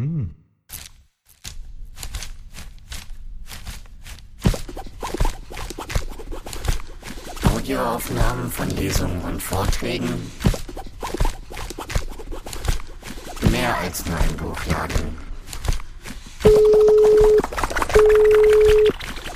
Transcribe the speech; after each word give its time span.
Mm. 0.00 0.30
Audioaufnahmen 7.54 8.50
von 8.50 8.70
Lesungen 8.70 9.20
und 9.20 9.42
Vorträgen. 9.42 10.08
Mehr 13.50 13.76
als 13.76 14.06
nur 14.06 14.16
ein 14.16 14.36
Buchladen. 14.38 15.18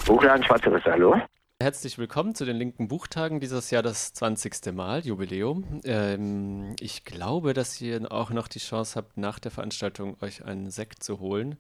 Buchladen 0.07 0.45
Schwarze 0.45 0.71
hallo? 0.87 1.21
Herzlich 1.63 1.99
willkommen 1.99 2.35
zu 2.35 2.45
den 2.45 2.57
linken 2.57 2.89
Buchtagen, 2.89 3.39
dieses 3.39 3.71
Jahr 3.71 3.85
das 3.85 4.13
20. 4.13 4.75
Mal, 4.75 5.07
Jubiläum. 5.07 5.81
Ähm, 5.85 6.75
ich 6.81 7.05
glaube, 7.05 7.55
dass 7.55 7.81
ihr 7.81 8.11
auch 8.11 8.31
noch 8.31 8.49
die 8.49 8.59
Chance 8.59 8.97
habt, 8.97 9.17
nach 9.17 9.39
der 9.39 9.53
Veranstaltung 9.53 10.17
euch 10.21 10.45
einen 10.45 10.69
Sekt 10.71 11.05
zu 11.05 11.21
holen, 11.21 11.57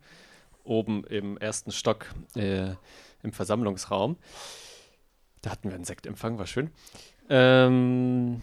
oben 0.64 1.04
im 1.04 1.38
ersten 1.38 1.70
Stock 1.70 2.12
äh, 2.34 2.70
im 3.22 3.32
Versammlungsraum. 3.32 4.16
Da 5.42 5.50
hatten 5.50 5.68
wir 5.68 5.76
einen 5.76 5.84
Sektempfang, 5.84 6.38
war 6.38 6.48
schön. 6.48 6.72
Ähm, 7.30 8.40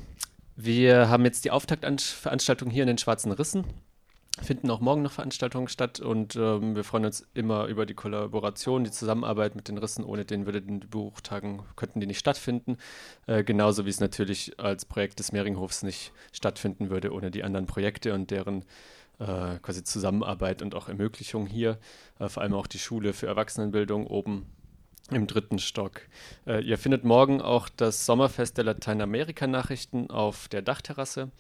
wir 0.56 1.10
haben 1.10 1.26
jetzt 1.26 1.44
die 1.44 1.52
Auftaktveranstaltung 1.52 2.70
hier 2.70 2.84
in 2.84 2.88
den 2.88 2.98
Schwarzen 2.98 3.34
Rissen 3.34 3.66
finden 4.42 4.70
auch 4.70 4.80
morgen 4.80 5.02
noch 5.02 5.12
Veranstaltungen 5.12 5.68
statt 5.68 6.00
und 6.00 6.36
ähm, 6.36 6.76
wir 6.76 6.84
freuen 6.84 7.06
uns 7.06 7.28
immer 7.34 7.66
über 7.68 7.86
die 7.86 7.94
Kollaboration, 7.94 8.84
die 8.84 8.92
Zusammenarbeit 8.92 9.56
mit 9.56 9.68
den 9.68 9.78
Rissen. 9.78 10.04
Ohne 10.04 10.26
den 10.26 10.46
würden 10.46 10.80
die 10.80 10.88
Buchtagen, 10.88 11.64
könnten 11.76 12.00
die 12.00 12.08
nicht 12.08 12.20
stattfinden. 12.20 12.78
Äh, 13.28 13.44
genauso 13.44 13.86
wie 13.86 13.90
es 13.90 14.00
natürlich 14.00 14.60
als 14.60 14.86
Projekt 14.86 15.20
des 15.20 15.32
Mehringhofs 15.32 15.84
nicht 15.84 16.12
stattfinden 16.32 16.90
würde 16.90 17.14
ohne 17.14 17.32
die 17.32 17.44
anderen 17.44 17.66
Projekte 17.66 18.14
und 18.14 18.32
deren 18.32 18.66
äh, 19.20 19.58
quasi 19.62 19.84
Zusammenarbeit 19.84 20.62
und 20.62 20.76
auch 20.76 20.90
Ermöglichung 20.90 21.46
hier. 21.46 21.78
Äh, 22.20 22.30
vor 22.30 22.44
allem 22.44 22.54
auch 22.54 22.68
die 22.68 22.80
Schule 22.80 23.14
für 23.14 23.28
Erwachsenenbildung 23.28 24.08
oben 24.08 24.48
im 25.12 25.28
dritten 25.28 25.60
Stock. 25.60 26.02
Äh, 26.48 26.64
ihr 26.64 26.78
findet 26.78 27.04
morgen 27.04 27.42
auch 27.42 27.70
das 27.70 28.06
Sommerfest 28.06 28.58
der 28.58 28.66
Lateinamerika-Nachrichten 28.66 30.10
auf 30.10 30.48
der 30.48 30.62
Dachterrasse. 30.62 31.32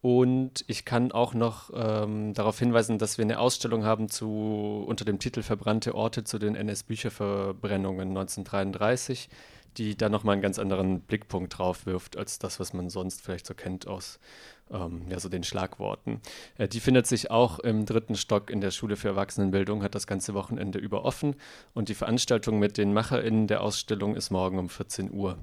Und 0.00 0.64
ich 0.68 0.84
kann 0.84 1.10
auch 1.10 1.34
noch 1.34 1.70
ähm, 1.74 2.32
darauf 2.32 2.58
hinweisen, 2.58 2.98
dass 2.98 3.18
wir 3.18 3.24
eine 3.24 3.40
Ausstellung 3.40 3.84
haben 3.84 4.08
zu, 4.08 4.84
unter 4.86 5.04
dem 5.04 5.18
Titel 5.18 5.42
Verbrannte 5.42 5.94
Orte 5.94 6.22
zu 6.22 6.38
den 6.38 6.54
NS-Bücherverbrennungen 6.54 8.08
1933, 8.08 9.28
die 9.76 9.96
da 9.96 10.08
nochmal 10.08 10.34
einen 10.34 10.42
ganz 10.42 10.60
anderen 10.60 11.00
Blickpunkt 11.00 11.58
drauf 11.58 11.84
wirft, 11.84 12.16
als 12.16 12.38
das, 12.38 12.60
was 12.60 12.72
man 12.72 12.90
sonst 12.90 13.22
vielleicht 13.22 13.46
so 13.46 13.54
kennt 13.54 13.88
aus 13.88 14.20
ähm, 14.70 15.02
ja, 15.08 15.18
so 15.18 15.28
den 15.28 15.42
Schlagworten. 15.42 16.20
Äh, 16.56 16.68
die 16.68 16.80
findet 16.80 17.06
sich 17.06 17.30
auch 17.30 17.58
im 17.58 17.86
dritten 17.86 18.14
Stock 18.14 18.50
in 18.50 18.60
der 18.60 18.70
Schule 18.70 18.96
für 18.96 19.08
Erwachsenenbildung, 19.08 19.82
hat 19.82 19.94
das 19.94 20.06
ganze 20.06 20.34
Wochenende 20.34 20.78
über 20.78 21.04
offen 21.04 21.34
und 21.74 21.88
die 21.88 21.94
Veranstaltung 21.94 22.58
mit 22.58 22.78
den 22.78 22.92
MacherInnen 22.92 23.46
der 23.46 23.62
Ausstellung 23.62 24.14
ist 24.14 24.30
morgen 24.30 24.58
um 24.58 24.68
14 24.68 25.10
Uhr. 25.10 25.38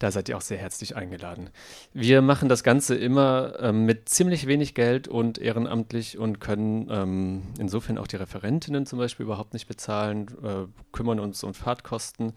Da 0.00 0.10
seid 0.10 0.30
ihr 0.30 0.36
auch 0.38 0.40
sehr 0.40 0.56
herzlich 0.56 0.96
eingeladen. 0.96 1.50
Wir 1.92 2.22
machen 2.22 2.48
das 2.48 2.64
Ganze 2.64 2.94
immer 2.94 3.52
ähm, 3.60 3.84
mit 3.84 4.08
ziemlich 4.08 4.46
wenig 4.46 4.74
Geld 4.74 5.08
und 5.08 5.36
ehrenamtlich 5.36 6.16
und 6.16 6.40
können 6.40 6.88
ähm, 6.90 7.42
insofern 7.58 7.98
auch 7.98 8.06
die 8.06 8.16
Referentinnen 8.16 8.86
zum 8.86 8.98
Beispiel 8.98 9.26
überhaupt 9.26 9.52
nicht 9.52 9.68
bezahlen, 9.68 10.26
äh, 10.42 10.66
kümmern 10.92 11.20
uns 11.20 11.44
um 11.44 11.52
Fahrtkosten. 11.52 12.32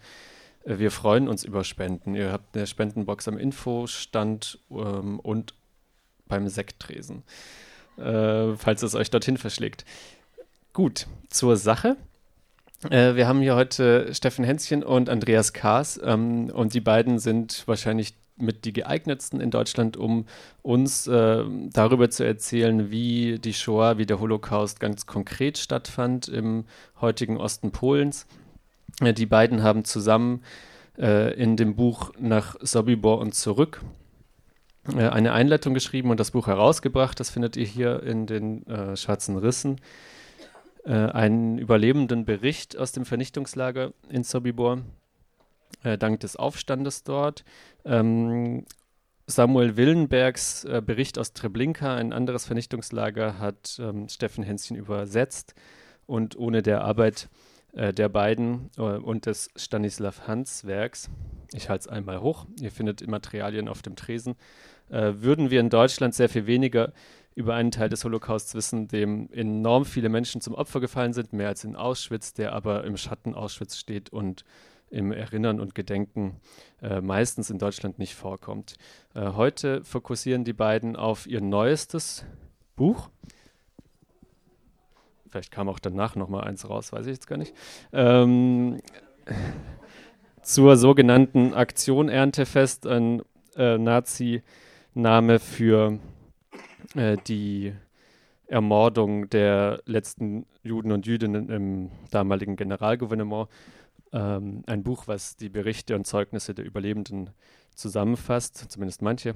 Äh, 0.64 0.78
wir 0.78 0.90
freuen 0.90 1.26
uns 1.26 1.42
über 1.42 1.64
Spenden. 1.64 2.14
Ihr 2.14 2.32
habt 2.32 2.54
eine 2.54 2.66
Spendenbox 2.66 3.28
am 3.28 3.38
Infostand 3.38 4.58
ähm, 4.70 5.18
und 5.18 5.54
beim 6.26 6.48
Sekttresen, 6.48 7.22
äh, 7.96 8.56
falls 8.56 8.82
es 8.82 8.94
euch 8.94 9.10
dorthin 9.10 9.38
verschlägt. 9.38 9.86
Gut, 10.74 11.06
zur 11.30 11.56
Sache. 11.56 11.96
Äh, 12.90 13.14
wir 13.16 13.26
haben 13.26 13.40
hier 13.40 13.56
heute 13.56 14.12
Steffen 14.14 14.44
Hänschen 14.44 14.82
und 14.82 15.08
Andreas 15.08 15.52
Kaas 15.52 16.00
ähm, 16.02 16.50
und 16.50 16.74
die 16.74 16.80
beiden 16.80 17.18
sind 17.18 17.66
wahrscheinlich 17.66 18.14
mit 18.36 18.64
die 18.64 18.72
geeignetsten 18.72 19.40
in 19.40 19.50
Deutschland, 19.50 19.96
um 19.96 20.26
uns 20.62 21.06
äh, 21.06 21.44
darüber 21.72 22.10
zu 22.10 22.24
erzählen, 22.24 22.90
wie 22.90 23.38
die 23.38 23.54
Shoah, 23.54 23.96
wie 23.96 24.06
der 24.06 24.20
Holocaust 24.20 24.80
ganz 24.80 25.06
konkret 25.06 25.56
stattfand 25.56 26.28
im 26.28 26.64
heutigen 27.00 27.36
Osten 27.36 27.70
Polens. 27.70 28.26
Äh, 29.00 29.14
die 29.14 29.26
beiden 29.26 29.62
haben 29.62 29.84
zusammen 29.84 30.42
äh, 30.98 31.32
in 31.34 31.56
dem 31.56 31.76
Buch 31.76 32.12
nach 32.18 32.56
Sobibor 32.60 33.18
und 33.18 33.34
zurück 33.34 33.82
äh, 34.94 35.08
eine 35.08 35.32
Einleitung 35.32 35.72
geschrieben 35.72 36.10
und 36.10 36.18
das 36.18 36.32
Buch 36.32 36.48
herausgebracht. 36.48 37.18
Das 37.20 37.30
findet 37.30 37.56
ihr 37.56 37.66
hier 37.66 38.02
in 38.02 38.26
den 38.26 38.64
Schwarzen 38.96 39.36
Rissen 39.36 39.80
einen 40.90 41.58
überlebenden 41.58 42.24
Bericht 42.24 42.76
aus 42.76 42.92
dem 42.92 43.04
Vernichtungslager 43.04 43.92
in 44.08 44.22
Sobibor, 44.22 44.82
äh, 45.82 45.98
dank 45.98 46.20
des 46.20 46.36
Aufstandes 46.36 47.04
dort. 47.04 47.44
Ähm, 47.84 48.66
Samuel 49.26 49.76
Willenbergs 49.76 50.64
äh, 50.64 50.82
Bericht 50.84 51.18
aus 51.18 51.32
Treblinka, 51.32 51.94
ein 51.94 52.12
anderes 52.12 52.44
Vernichtungslager, 52.44 53.38
hat 53.38 53.78
ähm, 53.80 54.08
Steffen 54.08 54.44
Hänschen 54.44 54.76
übersetzt 54.76 55.54
und 56.06 56.36
ohne 56.36 56.62
der 56.62 56.82
Arbeit 56.82 57.28
äh, 57.72 57.92
der 57.92 58.08
beiden 58.08 58.70
äh, 58.76 58.82
und 58.82 59.26
des 59.26 59.48
Stanislav 59.56 60.28
Hans 60.28 60.66
Werks, 60.66 61.08
ich 61.54 61.68
halte 61.70 61.82
es 61.82 61.88
einmal 61.88 62.20
hoch, 62.20 62.46
ihr 62.60 62.70
findet 62.70 63.06
Materialien 63.06 63.68
auf 63.68 63.80
dem 63.80 63.96
Tresen, 63.96 64.36
äh, 64.90 65.12
würden 65.16 65.50
wir 65.50 65.60
in 65.60 65.70
Deutschland 65.70 66.14
sehr 66.14 66.28
viel 66.28 66.46
weniger 66.46 66.92
über 67.34 67.54
einen 67.54 67.70
Teil 67.70 67.88
des 67.88 68.04
Holocausts 68.04 68.54
wissen, 68.54 68.88
dem 68.88 69.28
enorm 69.32 69.84
viele 69.84 70.08
Menschen 70.08 70.40
zum 70.40 70.54
Opfer 70.54 70.80
gefallen 70.80 71.12
sind, 71.12 71.32
mehr 71.32 71.48
als 71.48 71.64
in 71.64 71.76
Auschwitz, 71.76 72.32
der 72.32 72.52
aber 72.52 72.84
im 72.84 72.96
Schatten 72.96 73.34
Auschwitz 73.34 73.76
steht 73.76 74.10
und 74.10 74.44
im 74.90 75.10
Erinnern 75.10 75.58
und 75.58 75.74
Gedenken 75.74 76.40
äh, 76.80 77.00
meistens 77.00 77.50
in 77.50 77.58
Deutschland 77.58 77.98
nicht 77.98 78.14
vorkommt. 78.14 78.76
Äh, 79.14 79.32
heute 79.32 79.82
fokussieren 79.84 80.44
die 80.44 80.52
beiden 80.52 80.94
auf 80.94 81.26
ihr 81.26 81.40
neuestes 81.40 82.24
Buch. 82.76 83.10
Vielleicht 85.28 85.50
kam 85.50 85.68
auch 85.68 85.80
danach 85.80 86.14
noch 86.14 86.28
mal 86.28 86.44
eins 86.44 86.68
raus, 86.68 86.92
weiß 86.92 87.06
ich 87.06 87.12
jetzt 87.12 87.26
gar 87.26 87.38
nicht. 87.38 87.54
Ähm, 87.92 88.80
zur 90.42 90.76
sogenannten 90.76 91.54
Aktion 91.54 92.08
Erntefest, 92.08 92.86
ein 92.86 93.22
äh, 93.56 93.78
Nazi-Name 93.78 95.40
für 95.40 95.98
äh, 96.94 97.16
die 97.26 97.74
Ermordung 98.46 99.30
der 99.30 99.82
letzten 99.86 100.46
Juden 100.62 100.92
und 100.92 101.06
Jüdinnen 101.06 101.48
im 101.48 101.90
damaligen 102.10 102.56
Generalgouvernement. 102.56 103.48
Ähm, 104.12 104.62
ein 104.66 104.82
Buch, 104.82 105.08
was 105.08 105.36
die 105.36 105.48
Berichte 105.48 105.96
und 105.96 106.06
Zeugnisse 106.06 106.54
der 106.54 106.64
Überlebenden 106.64 107.30
zusammenfasst, 107.74 108.70
zumindest 108.70 109.02
manche. 109.02 109.34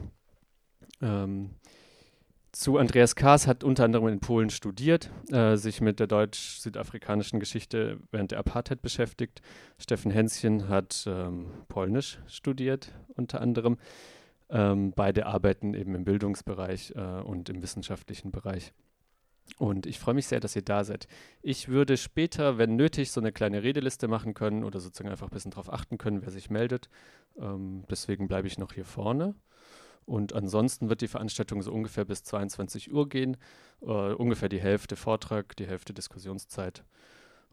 Ähm, 1.00 1.50
zu 2.52 2.78
Andreas 2.78 3.14
Kaas 3.14 3.46
hat 3.46 3.62
unter 3.62 3.84
anderem 3.84 4.08
in 4.08 4.20
Polen 4.20 4.50
studiert, 4.50 5.10
äh, 5.30 5.56
sich 5.56 5.80
mit 5.80 6.00
der 6.00 6.06
deutsch-südafrikanischen 6.06 7.40
Geschichte 7.40 7.98
während 8.10 8.30
der 8.30 8.38
Apartheid 8.38 8.80
beschäftigt. 8.80 9.42
Steffen 9.78 10.10
Hänschen 10.10 10.68
hat 10.68 11.04
ähm, 11.06 11.46
Polnisch 11.68 12.18
studiert, 12.26 12.92
unter 13.16 13.40
anderem. 13.40 13.76
Ähm, 14.50 14.92
beide 14.94 15.26
arbeiten 15.26 15.74
eben 15.74 15.94
im 15.94 16.04
Bildungsbereich 16.04 16.94
äh, 16.96 17.20
und 17.20 17.48
im 17.48 17.62
wissenschaftlichen 17.62 18.30
Bereich. 18.30 18.72
Und 19.56 19.86
ich 19.86 19.98
freue 19.98 20.14
mich 20.14 20.26
sehr, 20.26 20.40
dass 20.40 20.56
ihr 20.56 20.62
da 20.62 20.84
seid. 20.84 21.08
Ich 21.42 21.68
würde 21.68 21.96
später, 21.96 22.58
wenn 22.58 22.76
nötig, 22.76 23.10
so 23.10 23.20
eine 23.20 23.32
kleine 23.32 23.62
Redeliste 23.62 24.06
machen 24.06 24.34
können 24.34 24.62
oder 24.62 24.78
sozusagen 24.80 25.10
einfach 25.10 25.28
ein 25.28 25.32
bisschen 25.32 25.50
darauf 25.50 25.72
achten 25.72 25.96
können, 25.96 26.22
wer 26.22 26.30
sich 26.30 26.50
meldet. 26.50 26.88
Ähm, 27.38 27.84
deswegen 27.90 28.28
bleibe 28.28 28.46
ich 28.46 28.58
noch 28.58 28.72
hier 28.72 28.84
vorne. 28.84 29.34
Und 30.04 30.32
ansonsten 30.32 30.88
wird 30.88 31.00
die 31.00 31.08
Veranstaltung 31.08 31.62
so 31.62 31.72
ungefähr 31.72 32.04
bis 32.04 32.22
22 32.22 32.92
Uhr 32.92 33.08
gehen. 33.08 33.36
Äh, 33.82 33.86
ungefähr 33.86 34.48
die 34.48 34.60
Hälfte 34.60 34.96
Vortrag, 34.96 35.56
die 35.56 35.66
Hälfte 35.66 35.92
Diskussionszeit. 35.92 36.84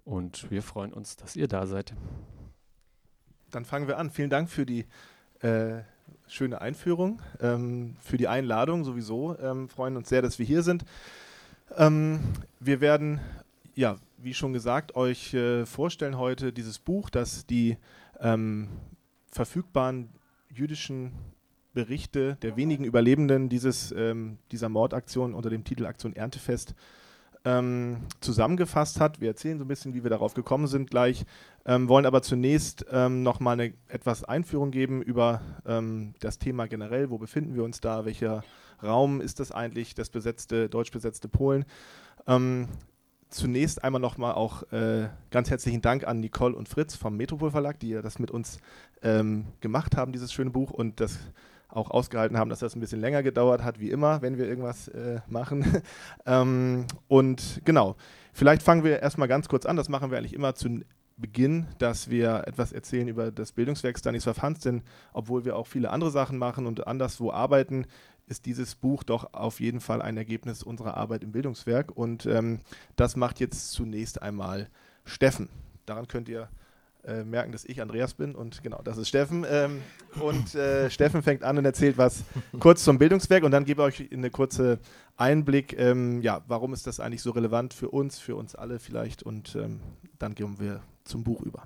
Und 0.03 0.49
wir 0.51 0.61
freuen 0.61 0.93
uns, 0.93 1.15
dass 1.15 1.35
ihr 1.35 1.47
da 1.47 1.65
seid. 1.65 1.93
Dann 3.51 3.65
fangen 3.65 3.87
wir 3.87 3.97
an. 3.97 4.09
Vielen 4.09 4.29
Dank 4.29 4.49
für 4.49 4.65
die 4.65 4.85
äh, 5.41 5.81
schöne 6.27 6.61
Einführung, 6.61 7.21
ähm, 7.41 7.95
für 7.99 8.17
die 8.17 8.27
Einladung 8.27 8.83
sowieso. 8.83 9.37
Ähm, 9.39 9.69
freuen 9.69 9.97
uns 9.97 10.09
sehr, 10.09 10.21
dass 10.21 10.39
wir 10.39 10.45
hier 10.45 10.63
sind. 10.63 10.85
Ähm, 11.77 12.19
wir 12.59 12.81
werden, 12.81 13.19
ja, 13.75 13.97
wie 14.17 14.33
schon 14.33 14.53
gesagt, 14.53 14.95
euch 14.95 15.33
äh, 15.33 15.65
vorstellen 15.65 16.17
heute 16.17 16.51
dieses 16.51 16.79
Buch, 16.79 17.09
das 17.09 17.45
die 17.45 17.77
ähm, 18.19 18.69
verfügbaren 19.31 20.09
jüdischen 20.49 21.11
Berichte 21.73 22.37
der 22.41 22.55
wenigen 22.55 22.85
Überlebenden 22.85 23.49
dieses, 23.49 23.91
ähm, 23.91 24.37
dieser 24.51 24.69
Mordaktion 24.69 25.33
unter 25.33 25.49
dem 25.49 25.63
Titel 25.63 25.85
Aktion 25.85 26.15
Erntefest 26.15 26.73
ähm, 27.45 27.97
zusammengefasst 28.19 28.99
hat. 28.99 29.21
Wir 29.21 29.29
erzählen 29.29 29.57
so 29.57 29.63
ein 29.63 29.67
bisschen, 29.67 29.93
wie 29.93 30.03
wir 30.03 30.09
darauf 30.09 30.33
gekommen 30.33 30.67
sind 30.67 30.89
gleich, 30.89 31.25
ähm, 31.65 31.87
wollen 31.87 32.05
aber 32.05 32.21
zunächst 32.21 32.85
ähm, 32.91 33.23
nochmal 33.23 33.53
eine 33.59 33.73
etwas 33.87 34.23
Einführung 34.23 34.71
geben 34.71 35.01
über 35.01 35.41
ähm, 35.65 36.15
das 36.19 36.39
Thema 36.39 36.67
generell. 36.67 37.09
Wo 37.11 37.17
befinden 37.17 37.55
wir 37.55 37.63
uns 37.63 37.79
da? 37.79 38.05
Welcher 38.05 38.43
Raum 38.83 39.21
ist 39.21 39.39
das 39.39 39.51
eigentlich, 39.51 39.93
das 39.95 40.09
besetzte, 40.09 40.67
deutsch 40.69 40.91
besetzte 40.91 41.27
Polen? 41.29 41.65
Ähm, 42.27 42.67
zunächst 43.29 43.83
einmal 43.83 44.01
nochmal 44.01 44.33
auch 44.33 44.63
äh, 44.71 45.09
ganz 45.29 45.49
herzlichen 45.49 45.81
Dank 45.81 46.07
an 46.07 46.19
Nicole 46.19 46.55
und 46.55 46.67
Fritz 46.67 46.95
vom 46.95 47.15
Metropol 47.15 47.51
Verlag, 47.51 47.79
die 47.79 47.89
ja 47.89 48.01
das 48.01 48.17
mit 48.17 48.31
uns 48.31 48.59
ähm, 49.03 49.45
gemacht 49.61 49.95
haben, 49.95 50.11
dieses 50.11 50.33
schöne 50.33 50.49
Buch 50.49 50.71
und 50.71 50.99
das 50.99 51.19
auch 51.75 51.91
ausgehalten 51.91 52.37
haben, 52.37 52.49
dass 52.49 52.59
das 52.59 52.75
ein 52.75 52.79
bisschen 52.79 53.01
länger 53.01 53.23
gedauert 53.23 53.63
hat, 53.63 53.79
wie 53.79 53.91
immer, 53.91 54.21
wenn 54.21 54.37
wir 54.37 54.47
irgendwas 54.47 54.87
äh, 54.87 55.19
machen. 55.27 55.81
ähm, 56.25 56.85
und 57.07 57.61
genau, 57.65 57.95
vielleicht 58.33 58.63
fangen 58.63 58.83
wir 58.83 59.01
erstmal 59.01 59.27
ganz 59.27 59.49
kurz 59.49 59.65
an, 59.65 59.75
das 59.75 59.89
machen 59.89 60.11
wir 60.11 60.17
eigentlich 60.17 60.33
immer 60.33 60.55
zu 60.55 60.81
Beginn, 61.17 61.67
dass 61.77 62.09
wir 62.09 62.43
etwas 62.45 62.73
erzählen 62.73 63.07
über 63.07 63.31
das 63.31 63.53
Bildungswerk 63.53 63.97
Stanislav 63.97 64.41
Hans, 64.41 64.59
denn 64.59 64.83
obwohl 65.13 65.45
wir 65.45 65.55
auch 65.55 65.67
viele 65.67 65.89
andere 65.89 66.11
Sachen 66.11 66.37
machen 66.37 66.65
und 66.65 66.87
anderswo 66.87 67.31
arbeiten, 67.31 67.85
ist 68.27 68.45
dieses 68.45 68.75
Buch 68.75 69.03
doch 69.03 69.33
auf 69.33 69.59
jeden 69.59 69.79
Fall 69.79 70.01
ein 70.01 70.17
Ergebnis 70.17 70.63
unserer 70.63 70.97
Arbeit 70.97 71.23
im 71.23 71.31
Bildungswerk 71.31 71.91
und 71.91 72.25
ähm, 72.25 72.59
das 72.95 73.15
macht 73.15 73.39
jetzt 73.39 73.71
zunächst 73.71 74.21
einmal 74.21 74.67
Steffen. 75.05 75.47
Daran 75.85 76.07
könnt 76.07 76.27
ihr 76.27 76.49
äh, 77.05 77.23
merken, 77.23 77.51
dass 77.51 77.65
ich 77.65 77.81
Andreas 77.81 78.13
bin 78.13 78.35
und 78.35 78.63
genau, 78.63 78.81
das 78.83 78.97
ist 78.97 79.09
Steffen. 79.09 79.45
Ähm, 79.49 79.81
und 80.19 80.55
äh, 80.55 80.89
Steffen 80.89 81.21
fängt 81.21 81.43
an 81.43 81.57
und 81.57 81.65
erzählt 81.65 81.97
was 81.97 82.23
kurz 82.59 82.83
zum 82.83 82.97
Bildungswerk 82.97 83.43
und 83.43 83.51
dann 83.51 83.65
gebe 83.65 83.81
ich 83.81 84.01
euch 84.01 84.11
eine 84.11 84.29
kurze 84.29 84.79
Einblick, 85.17 85.77
ähm, 85.79 86.21
ja, 86.21 86.43
warum 86.47 86.73
ist 86.73 86.87
das 86.87 86.99
eigentlich 86.99 87.21
so 87.21 87.31
relevant 87.31 87.73
für 87.73 87.89
uns, 87.89 88.19
für 88.19 88.35
uns 88.35 88.55
alle 88.55 88.79
vielleicht 88.79 89.23
und 89.23 89.55
ähm, 89.55 89.79
dann 90.19 90.35
gehen 90.35 90.59
wir 90.59 90.81
zum 91.03 91.23
Buch 91.23 91.41
über. 91.41 91.63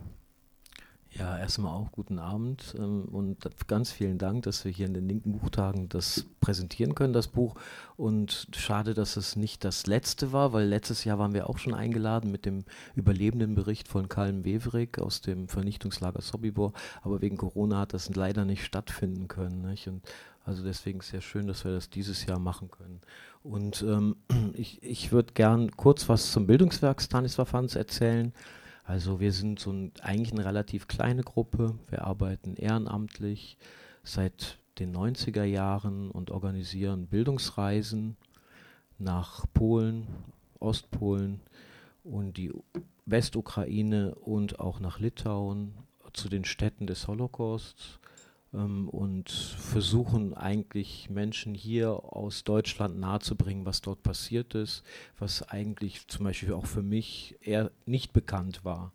Ja, 1.17 1.39
erstmal 1.39 1.73
auch 1.73 1.91
guten 1.91 2.19
Abend 2.19 2.75
ähm, 2.77 3.05
und 3.05 3.37
ganz 3.67 3.91
vielen 3.91 4.19
Dank, 4.19 4.43
dass 4.43 4.63
wir 4.63 4.71
hier 4.71 4.85
in 4.85 4.93
den 4.93 5.07
linken 5.07 5.39
Buchtagen 5.39 5.89
das 5.89 6.25
präsentieren 6.39 6.93
können, 6.93 7.13
das 7.13 7.27
Buch. 7.27 7.55
Und 7.97 8.47
schade, 8.55 8.93
dass 8.93 9.17
es 9.17 9.35
nicht 9.35 9.63
das 9.63 9.87
letzte 9.87 10.31
war, 10.33 10.53
weil 10.53 10.67
letztes 10.67 11.03
Jahr 11.05 11.17
waren 11.17 11.33
wir 11.33 11.49
auch 11.49 11.57
schon 11.57 11.73
eingeladen 11.73 12.31
mit 12.31 12.45
dem 12.45 12.63
Überlebendenbericht 12.95 13.87
von 13.87 14.07
Kalm 14.07 14.45
Weverik 14.45 14.99
aus 14.99 15.21
dem 15.21 15.47
Vernichtungslager 15.47 16.21
Sobibor. 16.21 16.73
Aber 17.01 17.21
wegen 17.21 17.37
Corona 17.37 17.79
hat 17.79 17.93
das 17.93 18.13
leider 18.15 18.45
nicht 18.45 18.63
stattfinden 18.63 19.27
können. 19.27 19.63
Nicht? 19.63 19.87
Und 19.87 20.03
also 20.45 20.63
deswegen 20.63 21.01
sehr 21.01 21.21
schön, 21.21 21.47
dass 21.47 21.65
wir 21.65 21.71
das 21.71 21.89
dieses 21.89 22.27
Jahr 22.27 22.39
machen 22.39 22.69
können. 22.69 23.01
Und 23.43 23.81
ähm, 23.81 24.15
ich, 24.53 24.83
ich 24.83 25.11
würde 25.11 25.33
gern 25.33 25.71
kurz 25.71 26.07
was 26.07 26.31
zum 26.31 26.45
Bildungswerk 26.45 27.01
Stanislav 27.01 27.53
Hans 27.53 27.75
erzählen. 27.75 28.31
Also 28.89 29.19
wir 29.19 29.33
sind 29.33 29.59
so 29.59 29.71
ein, 29.71 29.91
eigentlich 30.01 30.31
eine 30.31 30.45
relativ 30.45 30.87
kleine 30.87 31.21
Gruppe. 31.21 31.77
Wir 31.91 32.05
arbeiten 32.05 32.55
ehrenamtlich 32.55 33.55
seit 34.03 34.57
den 34.79 34.95
90er 34.97 35.43
Jahren 35.43 36.09
und 36.09 36.31
organisieren 36.31 37.05
Bildungsreisen 37.05 38.17
nach 38.97 39.45
Polen, 39.53 40.07
Ostpolen 40.59 41.39
und 42.03 42.37
die 42.37 42.51
Westukraine 43.05 44.15
und 44.15 44.59
auch 44.59 44.79
nach 44.79 44.99
Litauen 44.99 45.75
zu 46.13 46.27
den 46.27 46.43
Städten 46.43 46.87
des 46.87 47.07
Holocausts 47.07 47.99
ähm, 48.53 48.89
und 48.89 49.29
versuchen 49.29 50.33
eigentlich 50.33 51.09
Menschen 51.09 51.53
hier 51.53 51.89
aus 51.89 52.43
Deutschland 52.43 52.99
nahezubringen, 52.99 53.65
was 53.65 53.81
dort 53.81 54.03
passiert 54.03 54.55
ist, 54.55 54.83
was 55.17 55.43
eigentlich 55.49 56.07
zum 56.07 56.25
Beispiel 56.25 56.53
auch 56.53 56.65
für 56.65 56.83
mich 56.83 57.37
eher 57.41 57.71
nicht 57.85 58.13
bekannt 58.13 58.65
war. 58.65 58.93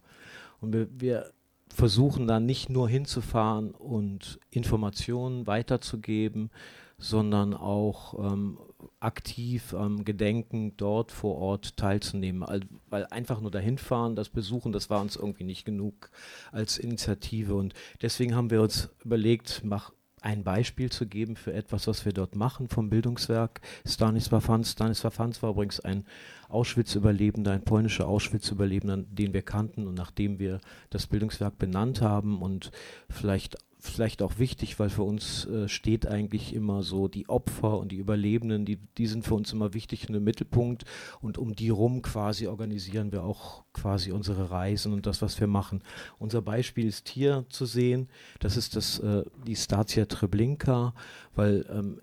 Und 0.61 0.73
wir, 0.73 0.89
wir 0.99 1.33
versuchen 1.69 2.27
dann 2.27 2.47
nicht 2.47 2.71
nur 2.71 2.89
hinzufahren 2.89 3.73
und 3.73 4.39
Informationen 4.51 5.47
weiterzugeben, 5.47 6.51
sondern 6.99 7.55
auch 7.55 8.33
ähm, 8.33 8.59
aktiv 9.01 9.75
am 9.75 9.99
ähm, 9.99 10.05
Gedenken 10.05 10.77
dort 10.77 11.13
vor 11.13 11.37
Ort 11.37 11.77
teilzunehmen. 11.77 12.43
All, 12.43 12.61
weil 12.89 13.07
einfach 13.07 13.41
nur 13.41 13.51
dahin 13.51 13.79
fahren, 13.79 14.17
das 14.17 14.29
besuchen, 14.29 14.73
das 14.73 14.91
war 14.91 15.01
uns 15.01 15.17
irgendwie 15.17 15.45
nicht 15.45 15.65
genug 15.65 16.11
als 16.53 16.79
Initiative. 16.79 17.55
Und 17.55 17.75
deswegen 18.03 18.35
haben 18.35 18.51
wir 18.51 18.63
uns 18.63 18.91
überlegt, 19.05 19.63
mach 19.65 19.93
ein 20.25 20.43
Beispiel 20.43 20.91
zu 20.91 21.07
geben 21.07 21.37
für 21.37 21.53
etwas, 21.53 21.87
was 21.87 22.07
wir 22.07 22.13
dort 22.13 22.35
machen 22.35 22.69
vom 22.69 22.89
Bildungswerk 22.89 23.61
Stanisław 23.87 24.49
Hans. 24.49 24.75
Stanisław 24.75 25.19
Hans 25.19 25.43
war 25.43 25.51
übrigens 25.51 25.81
ein 25.81 26.05
Auschwitz-Überlebender, 26.49 27.53
ein 27.53 27.65
polnischer 27.65 28.09
Auschwitz-Überlebender, 28.09 28.97
den 28.97 29.35
wir 29.35 29.43
kannten 29.43 29.87
und 29.87 29.95
nachdem 29.95 30.39
wir 30.39 30.61
das 30.89 31.07
Bildungswerk 31.07 31.59
benannt 31.59 32.01
haben 32.01 32.41
und 32.41 32.71
vielleicht 33.11 33.59
vielleicht 33.87 34.23
auch 34.23 34.39
wichtig, 34.39 34.79
weil 34.79 34.91
für 34.91 35.03
uns 35.03 35.47
äh, 35.47 35.69
steht 35.69 36.07
eigentlich 36.07 36.55
immer 36.55 36.83
so 36.83 37.09
die 37.09 37.29
Opfer 37.29 37.79
und 37.79 37.93
die 37.93 37.97
Überlebenden, 37.97 38.65
die, 38.65 38.79
die 38.99 39.07
sind 39.07 39.25
für 39.25 39.35
uns 39.35 39.53
immer 39.53 39.75
wichtig 39.75 40.09
und 40.09 40.15
im 40.15 40.25
Mittelpunkt 40.25 40.85
und 41.21 41.39
um 41.39 41.55
die 41.55 41.69
rum 41.69 42.03
quasi 42.03 42.47
organisieren 42.47 43.13
wir 43.13 43.23
auch 43.23 43.65
quasi 43.73 44.13
unsere 44.13 44.51
Reisen 44.51 44.93
und 44.93 45.07
das, 45.07 45.23
was 45.23 45.39
wir 45.41 45.47
machen. 45.47 45.83
Unser 46.19 46.43
Beispiel 46.43 46.87
ist 46.87 47.09
hier 47.09 47.45
zu 47.49 47.67
sehen, 47.67 48.09
das 48.41 48.57
ist 48.57 48.77
das, 48.77 48.99
äh, 49.01 49.23
die 49.47 49.57
Statia 49.57 50.07
Treblinka, 50.07 50.95
weil 51.35 51.67
ähm, 51.71 52.01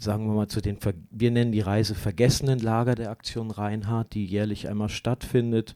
sagen 0.00 0.26
wir 0.26 0.34
mal 0.34 0.48
zu 0.48 0.60
den, 0.60 0.78
wir 1.10 1.30
nennen 1.30 1.52
die 1.52 1.60
Reise 1.60 1.94
Vergessenen 1.94 2.58
Lager 2.58 2.94
der 2.94 3.10
Aktion 3.10 3.50
Reinhardt, 3.50 4.14
die 4.14 4.24
jährlich 4.24 4.68
einmal 4.68 4.88
stattfindet. 4.88 5.74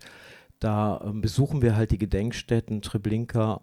Da 0.58 1.02
ähm, 1.04 1.20
besuchen 1.20 1.62
wir 1.62 1.76
halt 1.76 1.90
die 1.90 1.98
Gedenkstätten 1.98 2.80
Treblinka 2.80 3.60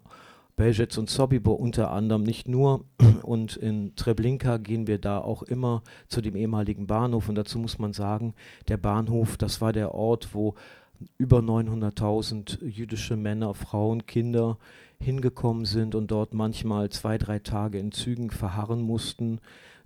Belzec 0.56 0.96
und 0.98 1.08
Sobibor 1.08 1.58
unter 1.58 1.90
anderem 1.90 2.22
nicht 2.22 2.48
nur. 2.48 2.84
Und 3.22 3.56
in 3.56 3.94
Treblinka 3.96 4.58
gehen 4.58 4.86
wir 4.86 4.98
da 4.98 5.18
auch 5.18 5.42
immer 5.42 5.82
zu 6.08 6.20
dem 6.20 6.36
ehemaligen 6.36 6.86
Bahnhof. 6.86 7.28
Und 7.28 7.36
dazu 7.36 7.58
muss 7.58 7.78
man 7.78 7.92
sagen, 7.92 8.34
der 8.68 8.76
Bahnhof, 8.76 9.36
das 9.36 9.60
war 9.60 9.72
der 9.72 9.94
Ort, 9.94 10.34
wo 10.34 10.54
über 11.18 11.38
900.000 11.38 12.64
jüdische 12.64 13.16
Männer, 13.16 13.54
Frauen, 13.54 14.06
Kinder 14.06 14.58
hingekommen 15.00 15.64
sind 15.64 15.94
und 15.94 16.10
dort 16.10 16.32
manchmal 16.32 16.90
zwei, 16.90 17.18
drei 17.18 17.38
Tage 17.38 17.78
in 17.78 17.92
Zügen 17.92 18.30
verharren 18.30 18.82
mussten. 18.82 19.40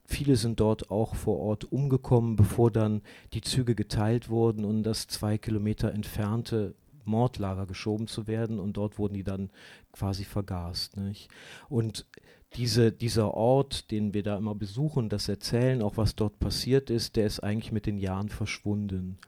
Viele 0.04 0.36
sind 0.36 0.60
dort 0.60 0.90
auch 0.90 1.14
vor 1.14 1.38
Ort 1.38 1.64
umgekommen, 1.72 2.36
bevor 2.36 2.70
dann 2.70 3.02
die 3.32 3.40
Züge 3.40 3.74
geteilt 3.74 4.28
wurden 4.28 4.64
und 4.64 4.82
das 4.82 5.08
zwei 5.08 5.38
Kilometer 5.38 5.92
entfernte 5.92 6.74
Mordlager 7.06 7.67
geschoben 7.67 8.06
zu 8.06 8.26
werden 8.26 8.58
und 8.58 8.76
dort 8.76 8.99
wurden 8.99 9.14
die 9.14 9.25
dann 9.25 9.50
quasi 9.93 10.25
vergast. 10.25 10.97
Nicht? 10.97 11.29
Und 11.69 12.06
diese, 12.55 12.93
dieser 12.93 13.35
Ort, 13.35 13.91
den 13.91 14.14
wir 14.14 14.23
da 14.23 14.37
immer 14.37 14.55
besuchen, 14.55 15.08
das 15.08 15.29
Erzählen, 15.29 15.82
auch 15.82 15.96
was 15.96 16.17
dort 16.17 16.39
passiert 16.39 16.91
ist, 16.91 17.17
der 17.17 17.27
ist 17.27 17.41
eigentlich 17.41 17.72
mit 17.72 17.86
den 17.86 17.98
Jahren 17.98 18.29
verschwunden. 18.29 19.19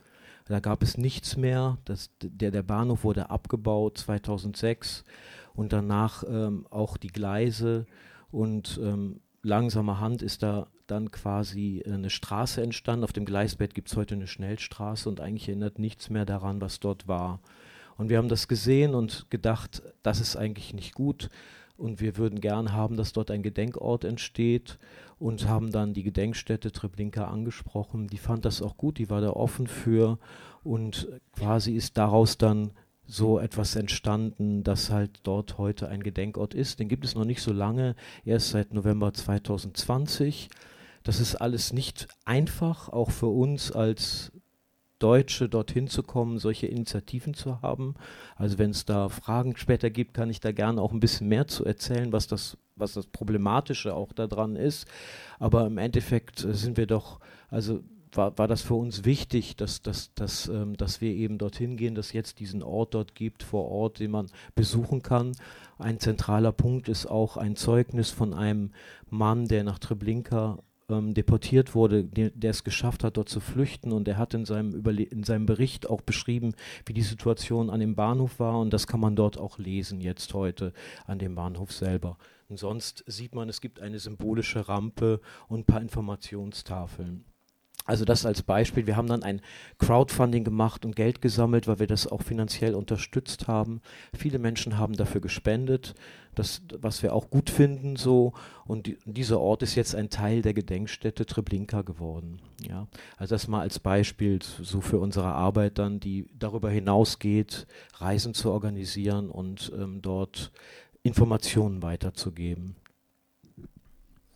Da 0.47 0.61
gab 0.61 0.83
es 0.83 0.97
nichts 0.97 1.37
mehr. 1.37 1.77
Das, 1.85 2.11
der, 2.23 2.51
der 2.51 2.63
Bahnhof 2.63 3.05
wurde 3.05 3.29
abgebaut 3.29 3.99
2006 3.99 5.05
und 5.55 5.73
danach 5.73 6.25
ähm, 6.27 6.67
auch 6.71 6.97
die 6.97 7.09
Gleise 7.09 7.87
und 8.31 8.81
ähm, 8.83 9.21
langsamer 9.43 10.01
Hand 10.01 10.23
ist 10.23 10.43
da 10.43 10.69
dann 10.87 11.11
quasi 11.11 11.83
eine 11.87 12.11
Straße 12.11 12.63
entstanden. 12.63 13.05
Auf 13.05 13.13
dem 13.13 13.27
Gleisbett 13.27 13.75
gibt 13.75 13.89
es 13.89 13.97
heute 13.97 14.15
eine 14.15 14.27
Schnellstraße 14.27 15.09
und 15.09 15.21
eigentlich 15.21 15.49
erinnert 15.49 15.79
nichts 15.79 16.09
mehr 16.09 16.25
daran, 16.25 16.61
was 16.61 16.81
dort 16.81 17.07
war. 17.09 17.41
Und 17.99 18.09
wir 18.09 18.17
haben 18.17 18.29
das 18.29 18.49
gesehen 18.49 18.95
und 18.95 19.27
gedacht, 19.29 19.83
das 20.03 20.21
ist 20.21 20.37
eigentlich 20.37 20.73
nicht 20.73 20.95
gut. 20.95 21.29
Und 21.77 22.01
wir 22.01 22.17
würden 22.17 22.41
gern 22.41 22.73
haben, 22.73 22.97
dass 22.97 23.13
dort 23.13 23.31
ein 23.31 23.43
Gedenkort 23.43 24.05
entsteht 24.05 24.79
und 25.19 25.49
haben 25.49 25.71
dann 25.71 25.95
die 25.95 26.05
Gedenkstätte 26.05 26.73
Treblinka 26.73 27.25
angesprochen. 27.25 28.07
Die 28.07 28.19
fand 28.19 28.45
das 28.45 28.63
auch 28.63 28.77
gut, 28.77 28.99
die 28.99 29.11
war 29.11 29.21
da 29.21 29.31
offen 29.31 29.67
für 29.67 30.19
und 30.63 31.09
quasi 31.33 31.75
ist 31.75 31.99
daraus 31.99 32.39
dann 32.39 32.71
so 33.07 33.39
etwas 33.39 33.75
entstanden, 33.75 34.63
dass 34.63 34.91
halt 34.91 35.21
dort 35.23 35.59
heute 35.59 35.89
ein 35.89 36.03
Gedenkort 36.03 36.55
ist. 36.55 36.79
Den 36.79 36.89
gibt 36.89 37.05
es 37.05 37.15
noch 37.15 37.25
nicht 37.25 37.43
so 37.43 37.53
lange, 37.53 37.97
erst 38.25 38.51
seit 38.51 38.75
November 38.75 39.13
2020. 39.13 40.51
Das 41.03 41.19
ist 41.21 41.37
alles 41.37 41.73
nicht 41.73 42.07
einfach, 42.25 42.91
auch 42.91 43.11
für 43.11 43.29
uns 43.29 43.73
als 43.73 44.31
Deutsche 44.99 45.49
dorthin 45.49 45.89
zu 45.89 46.03
kommen, 46.03 46.39
solche 46.39 46.67
Initiativen 46.67 47.35
zu 47.35 47.63
haben. 47.63 47.95
Also 48.37 48.59
wenn 48.59 48.71
es 48.71 48.85
da 48.85 49.09
Fragen 49.09 49.57
später 49.57 49.91
gibt, 49.91 50.15
kann 50.15 50.31
ich 50.31 50.41
da 50.41 50.53
gerne 50.53 50.81
auch 50.81 50.93
ein 50.93 51.01
bisschen 51.01 51.29
mehr 51.29 51.47
zu 51.47 51.65
erzählen, 51.65 52.13
was 52.13 52.27
das, 52.27 52.59
was 52.77 52.95
das 52.95 53.07
Problematische 53.07 53.95
auch 53.95 54.13
daran 54.13 54.57
ist. 54.57 54.87
Aber 55.39 55.67
im 55.67 55.79
Endeffekt 55.79 56.45
äh, 56.45 56.55
sind 56.55 56.77
wir 56.77 56.87
doch, 56.87 57.21
also 57.49 57.83
war, 58.13 58.37
war 58.39 58.49
das 58.49 58.63
für 58.63 58.75
uns 58.75 59.05
wichtig, 59.05 59.57
dass, 59.57 59.83
dass, 59.83 60.15
dass, 60.15 60.49
ähm, 60.49 60.77
dass 60.77 61.01
wir 61.01 61.11
eben 61.11 61.39
dorthin 61.39 61.77
gehen, 61.77 61.95
dass 61.95 62.13
jetzt 62.13 62.41
diesen 62.41 62.63
Ort 62.63 62.95
dort 62.95 63.15
gibt, 63.15 63.43
vor 63.43 63.71
Ort, 63.71 64.01
den 64.01 64.11
man 64.11 64.27
besuchen 64.55 65.03
kann. 65.03 65.33
Ein 65.79 66.01
zentraler 66.01 66.53
Punkt 66.53 66.89
ist 66.89 67.07
auch 67.07 67.37
ein 67.37 67.57
Zeugnis 67.57 68.11
von 68.11 68.35
einem 68.35 68.73
Mann, 69.11 69.47
der 69.47 69.65
nach 69.65 69.79
Treblinka 69.79 70.59
ähm, 70.89 71.15
deportiert 71.15 71.75
wurde, 71.75 72.05
der, 72.05 72.51
es 72.51 72.65
geschafft 72.65 73.05
hat, 73.05 73.17
dort 73.17 73.29
zu 73.29 73.41
flüchten. 73.41 73.93
Und 73.93 74.09
er 74.09 74.17
hat 74.17 74.35
in 74.35 74.45
seinem, 74.45 74.73
Überle 74.73 75.03
in 75.03 75.25
seinem 75.25 75.47
Bericht 75.47 75.89
auch 75.89 76.01
beschrieben, 76.01 76.55
wie 76.87 76.95
die 76.95 77.03
Situation 77.03 77.71
an 77.71 77.81
dem 77.81 77.95
Bahnhof 77.95 78.41
war. 78.41 78.59
Und 78.59 78.73
das 78.73 78.87
kann 78.87 79.01
man 79.01 79.17
dort 79.17 79.39
auch 79.39 79.59
lesen, 79.59 80.01
jetzt 80.01 80.35
heute 80.35 80.73
an 81.07 81.19
dem 81.19 81.35
Bahnhof 81.35 81.73
selber. 81.73 82.19
Und 82.49 82.59
sonst 82.59 83.05
sieht 83.07 83.35
man, 83.35 83.49
es 83.49 83.61
gibt 83.61 83.81
eine 83.81 83.99
symbolische 83.99 84.69
Rampe 84.69 85.21
und 85.49 85.61
ein 85.61 85.65
paar 85.65 85.83
Informationstafeln. 85.83 87.25
Also 87.89 88.05
das 88.05 88.27
als 88.27 88.43
Beispiel. 88.43 88.87
Wir 88.87 88.97
haben 88.97 89.09
dann 89.09 89.23
ein 89.23 89.41
Crowdfunding 89.79 90.45
gemacht 90.45 90.85
und 90.85 90.95
Geld 90.95 91.23
gesammelt, 91.23 91.67
weil 91.67 91.79
wir 91.79 91.87
das 91.87 92.07
auch 92.07 92.21
finanziell 92.21 92.75
unterstützt 92.75 93.49
haben. 93.49 93.81
Viele 94.15 94.39
Menschen 94.39 94.77
haben 94.77 94.93
dafür 94.93 95.23
gespendet, 95.23 95.95
das, 96.35 96.61
was 96.83 97.03
wir 97.03 97.15
auch 97.15 97.31
gut 97.31 97.49
finden 97.49 97.97
so. 97.97 98.35
Und 98.67 98.87
die, 98.87 98.99
dieser 99.07 99.41
Ort 99.41 99.63
ist 99.63 99.75
jetzt 99.75 99.95
ein 99.95 100.11
Teil 100.11 100.43
der 100.43 100.53
Gedenkstätte 100.53 101.25
Treblinka 101.25 101.81
geworden. 101.81 102.43
Ja, 102.61 102.89
also 103.17 103.35
das 103.35 103.49
mal 103.49 103.63
als 103.63 103.79
Beispiel 103.79 104.39
so 104.43 104.83
für 104.83 104.99
unsere 104.99 105.33
Arbeit 105.33 105.79
dann, 105.79 105.99
die 105.99 106.27
darüber 106.39 106.69
hinausgeht, 106.69 107.67
Reisen 107.95 108.35
zu 108.35 108.51
organisieren 108.51 109.31
und 109.31 109.73
ähm, 109.75 110.03
dort 110.03 110.53
Informationen 111.03 111.83
weiterzugeben. 111.83 112.77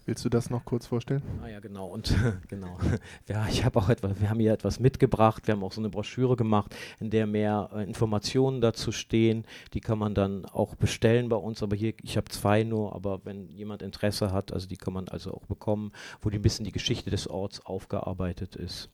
Willst 0.04 0.24
du 0.24 0.28
das 0.28 0.50
noch 0.50 0.64
kurz 0.64 0.86
vorstellen? 0.86 1.22
Ah 1.42 1.48
ja, 1.48 1.60
genau. 1.60 1.86
Und 1.86 2.14
genau. 2.48 2.76
Ja, 3.28 3.46
ich 3.48 3.64
habe 3.64 3.78
auch 3.78 3.88
etwas, 3.88 4.20
wir 4.20 4.30
haben 4.30 4.40
hier 4.40 4.52
etwas 4.52 4.80
mitgebracht. 4.80 5.46
Wir 5.46 5.54
haben 5.54 5.62
auch 5.62 5.72
so 5.72 5.80
eine 5.80 5.90
Broschüre 5.90 6.34
gemacht, 6.34 6.74
in 6.98 7.10
der 7.10 7.26
mehr 7.26 7.70
äh, 7.72 7.84
Informationen 7.84 8.60
dazu 8.60 8.90
stehen. 8.90 9.44
Die 9.74 9.80
kann 9.80 9.98
man 9.98 10.14
dann 10.14 10.44
auch 10.46 10.74
bestellen 10.74 11.28
bei 11.28 11.36
uns. 11.36 11.62
Aber 11.62 11.76
hier, 11.76 11.94
ich 12.02 12.16
habe 12.16 12.28
zwei 12.30 12.64
nur, 12.64 12.94
aber 12.94 13.20
wenn 13.24 13.48
jemand 13.50 13.82
Interesse 13.82 14.32
hat, 14.32 14.52
also 14.52 14.66
die 14.66 14.76
kann 14.76 14.92
man 14.92 15.08
also 15.08 15.32
auch 15.32 15.46
bekommen, 15.46 15.92
wo 16.20 16.30
die 16.30 16.38
ein 16.38 16.42
bisschen 16.42 16.64
die 16.64 16.72
Geschichte 16.72 17.10
des 17.10 17.28
Orts 17.28 17.64
aufgearbeitet 17.64 18.56
ist. 18.56 18.90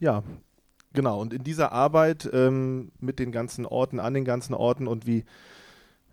Ja, 0.00 0.22
genau. 0.94 1.20
Und 1.20 1.34
in 1.34 1.44
dieser 1.44 1.72
Arbeit 1.72 2.28
ähm, 2.32 2.92
mit 2.98 3.18
den 3.18 3.30
ganzen 3.30 3.66
Orten, 3.66 4.00
an 4.00 4.14
den 4.14 4.24
ganzen 4.24 4.54
Orten 4.54 4.86
und 4.86 5.06
wie 5.06 5.24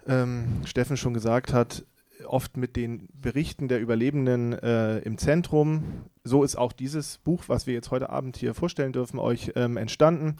ähm, 0.08 0.62
Steffen 0.66 0.98
schon 0.98 1.14
gesagt 1.14 1.54
hat, 1.54 1.86
oft 2.26 2.58
mit 2.58 2.76
den 2.76 3.08
Berichten 3.14 3.68
der 3.68 3.80
Überlebenden 3.80 4.54
äh, 4.54 5.00
im 5.00 5.18
Zentrum. 5.18 6.06
So 6.24 6.44
ist 6.44 6.56
auch 6.56 6.72
dieses 6.72 7.18
Buch, 7.18 7.44
was 7.48 7.68
wir 7.68 7.74
jetzt 7.74 7.92
heute 7.92 8.10
Abend 8.10 8.38
hier 8.38 8.54
vorstellen 8.54 8.94
dürfen, 8.94 9.20
euch 9.20 9.52
ähm, 9.56 9.78
entstanden. 9.78 10.36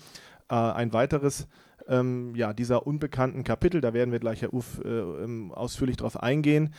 Äh, 0.50 0.56
ein 0.56 0.94
weiteres 0.94 1.48
ähm, 1.88 2.36
ja, 2.36 2.54
dieser 2.54 2.86
unbekannten 2.86 3.44
Kapitel, 3.44 3.82
da 3.82 3.94
werden 3.94 4.12
wir 4.12 4.20
gleich, 4.20 4.48
Uff, 4.52 4.80
äh, 4.84 4.90
ähm, 4.90 5.52
ausführlich 5.52 5.98
darauf 5.98 6.22
eingehen. 6.22 6.74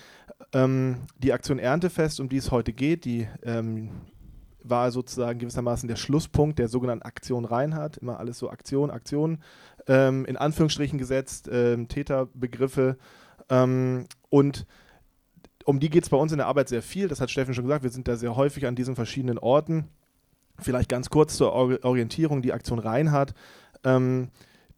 Ähm, 0.53 0.99
die 1.19 1.33
Aktion 1.33 1.59
Erntefest, 1.59 2.21
um 2.21 2.29
die 2.29 2.37
es 2.37 2.51
heute 2.51 2.73
geht, 2.73 3.05
die 3.05 3.27
ähm, 3.43 3.91
war 4.65 4.91
sozusagen 4.93 5.39
gewissermaßen 5.41 5.89
der 5.89 5.97
Schlusspunkt 5.97 6.59
der 6.59 6.69
sogenannten 6.69 7.05
Aktion 7.05 7.45
Reinhardt. 7.45 7.99
Immer 7.99 8.21
alles 8.21 8.39
so 8.39 8.51
Aktion, 8.51 8.91
Aktion 8.91 9.39
ähm, 9.87 10.25
in 10.27 10.37
Anführungsstrichen 10.37 10.99
gesetzt, 10.99 11.49
ähm, 11.53 11.89
Täterbegriffe. 11.89 12.97
Ähm, 13.49 14.07
und 14.31 14.67
um 15.65 15.81
die 15.81 15.91
geht 15.91 16.05
es 16.05 16.11
bei 16.11 16.17
uns 16.17 16.33
in 16.33 16.39
der 16.39 16.47
Arbeit 16.47 16.69
sehr 16.69 16.83
viel. 16.83 17.09
Das 17.09 17.21
hat 17.21 17.31
Steffen 17.31 17.55
schon 17.55 17.65
gesagt. 17.65 17.85
Wir 17.85 17.91
sind 17.91 18.09
da 18.09 18.17
sehr 18.17 18.37
häufig 18.37 18.67
an 18.67 18.75
diesen 18.75 18.97
verschiedenen 18.97 19.39
Orten. 19.39 19.89
Vielleicht 20.59 20.89
ganz 20.89 21.11
kurz 21.11 21.37
zur 21.37 21.53
Orientierung: 21.53 22.43
Die 22.43 22.53
Aktion 22.53 22.79
Reinhardt. 22.79 23.35
Ähm, 23.85 24.31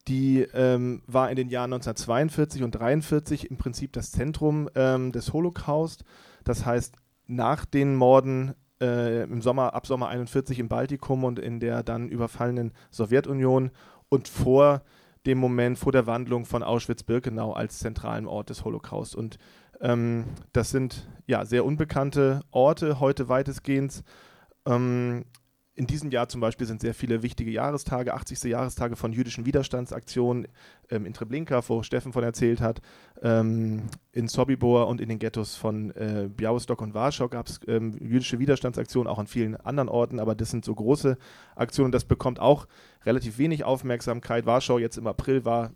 die 0.09 0.41
ähm, 0.53 1.03
war 1.07 1.31
in 1.31 1.37
den 1.37 1.49
Jahren 1.49 1.73
1942 1.73 2.63
und 2.63 2.77
1943 2.77 3.51
im 3.51 3.57
Prinzip 3.57 3.93
das 3.93 4.13
Zentrum 4.13 4.69
ähm, 4.75 5.13
des 5.13 5.33
Holocaust. 5.33 6.05
Das 6.45 6.67
heißt, 6.67 6.97
nach 7.27 7.65
den 7.65 7.97
Morden 7.97 8.55
äh, 8.83 9.23
im 9.23 9.41
Sommer, 9.41 9.73
ab 9.73 9.87
Sommer 9.87 10.09
41 10.09 10.59
im 10.59 10.69
Baltikum 10.69 11.25
und 11.25 11.39
in 11.39 11.59
der 11.59 11.83
dann 11.83 12.09
überfallenen 12.11 12.73
Sowjetunion 12.91 13.71
und 14.11 14.29
vor 14.29 14.83
dem 15.27 15.39
Moment, 15.39 15.79
vor 15.79 15.93
der 15.93 16.07
Wandlung 16.07 16.45
von 16.45 16.63
Auschwitz-Birkenau 16.63 17.53
als 17.53 17.79
zentralen 17.79 18.27
Ort 18.27 18.51
des 18.51 18.65
Holocaust. 18.65 19.17
Und 19.17 19.39
ähm, 19.81 20.25
das 20.53 20.71
sind 20.71 21.09
ja 21.27 21.45
sehr 21.45 21.65
unbekannte 21.65 22.41
Orte, 22.51 23.01
heute 23.01 23.29
weitestgehend. 23.29 24.03
Ähm, 24.67 25.25
in 25.77 25.87
diesem 25.89 26.11
Jahr 26.11 26.29
zum 26.29 26.41
Beispiel 26.41 26.67
sind 26.67 26.81
sehr 26.81 26.95
viele 26.95 27.23
wichtige 27.23 27.51
Jahrestage, 27.51 28.15
80. 28.15 28.45
Jahrestage 28.45 28.95
von 28.95 29.13
jüdischen 29.13 29.45
Widerstandsaktionen 29.45 30.47
ähm, 30.89 31.05
in 31.05 31.13
Treblinka, 31.13 31.63
wo 31.69 31.83
Steffen 31.83 32.13
von 32.13 32.23
erzählt 32.23 32.61
hat. 32.61 32.81
Ähm, 33.23 33.83
in 34.13 34.29
Sobibor 34.29 34.87
und 34.87 35.01
in 35.01 35.09
den 35.09 35.19
Ghettos 35.19 35.57
von 35.57 35.91
äh, 35.93 36.29
Białystok 36.29 36.81
und 36.81 36.95
Warschau 36.95 37.29
gab 37.29 37.49
es 37.49 37.61
ähm, 37.67 37.99
jüdische 37.99 38.39
Widerstandsaktionen, 38.39 39.11
auch 39.11 39.19
an 39.19 39.27
vielen 39.27 39.57
anderen 39.57 39.89
Orten, 39.89 40.21
aber 40.21 40.37
das 40.37 40.51
sind 40.51 40.65
so 40.65 40.75
große 40.75 41.19
Aktionen. 41.57 41.91
Das 41.91 42.05
bekommt 42.05 42.39
auch 42.39 42.69
relativ 43.05 43.39
wenig 43.39 43.65
Aufmerksamkeit. 43.65 44.47
Warschau 44.47 44.79
jetzt 44.79 44.97
im 44.97 45.09
April 45.09 45.45
war 45.45 45.73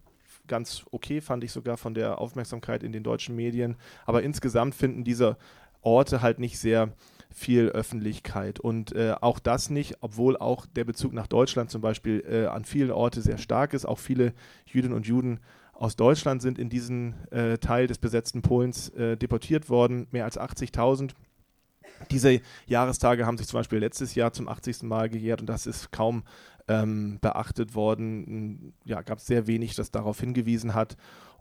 ganz 0.47 0.85
okay, 0.93 1.21
fand 1.21 1.43
ich 1.43 1.51
sogar 1.51 1.77
von 1.77 1.95
der 1.95 2.21
Aufmerksamkeit 2.21 2.85
in 2.85 2.93
den 2.93 3.03
deutschen 3.03 3.35
Medien. 3.35 3.77
Aber 4.07 4.23
insgesamt 4.23 4.77
finden 4.77 5.03
diese 5.03 5.37
Orte 5.83 6.23
halt 6.23 6.39
nicht 6.39 6.59
sehr 6.59 6.93
viel 7.39 7.69
Öffentlichkeit. 7.69 8.61
Und 8.61 8.93
äh, 8.95 9.15
auch 9.21 9.39
das 9.39 9.71
nicht, 9.71 9.97
obwohl 10.01 10.37
auch 10.37 10.67
der 10.67 10.85
Bezug 10.85 11.13
nach 11.13 11.27
Deutschland 11.27 11.71
zum 11.71 11.81
Beispiel 11.81 12.25
äh, 12.29 12.47
an 12.47 12.65
vielen 12.65 12.91
Orten 12.91 13.23
sehr 13.23 13.39
stark 13.39 13.73
ist. 13.73 13.87
Auch 13.87 13.99
viele 13.99 14.35
Jüdinnen 14.67 14.97
und 14.97 15.07
Juden 15.07 15.41
aus 15.73 15.95
Deutschland 15.95 16.43
sind 16.43 16.59
in 16.59 16.69
diesen 16.69 17.15
äh, 17.31 17.59
Teil 17.59 17.87
des 17.87 17.99
besetzten 17.99 18.43
Polens 18.43 18.89
äh, 18.91 19.17
deportiert 19.17 19.71
worden, 19.71 20.09
mehr 20.11 20.25
als 20.25 20.39
80.000. 20.39 21.13
Diese 22.11 22.41
Jahrestage 22.67 23.25
haben 23.27 23.39
sich 23.39 23.47
zum 23.47 23.61
Beispiel 23.61 23.79
letztes 23.79 24.15
Jahr 24.15 24.33
zum 24.33 24.49
80. 24.49 24.83
Mal 24.83 25.09
gejährt 25.09 25.41
und 25.41 25.47
das 25.47 25.67
ist 25.67 25.93
kaum 25.93 26.25
ähm, 26.67 27.19
beachtet 27.21 27.75
worden. 27.75 28.75
Ja, 28.85 29.03
gab 29.03 29.19
es 29.19 29.27
sehr 29.27 29.47
wenig, 29.47 29.75
das 29.77 29.91
darauf 29.91 30.21
hingewiesen 30.21 30.75
hat. 30.75 30.97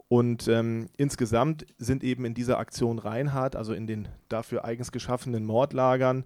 Und 0.10 0.48
ähm, 0.48 0.88
insgesamt 0.96 1.66
sind 1.78 2.04
eben 2.04 2.24
in 2.24 2.34
dieser 2.34 2.60
Aktion 2.60 2.98
Reinhardt, 3.00 3.56
also 3.56 3.74
in 3.74 3.88
den 3.88 4.08
dafür 4.30 4.64
eigens 4.64 4.92
geschaffenen 4.92 5.46
Mordlagern, 5.46 6.24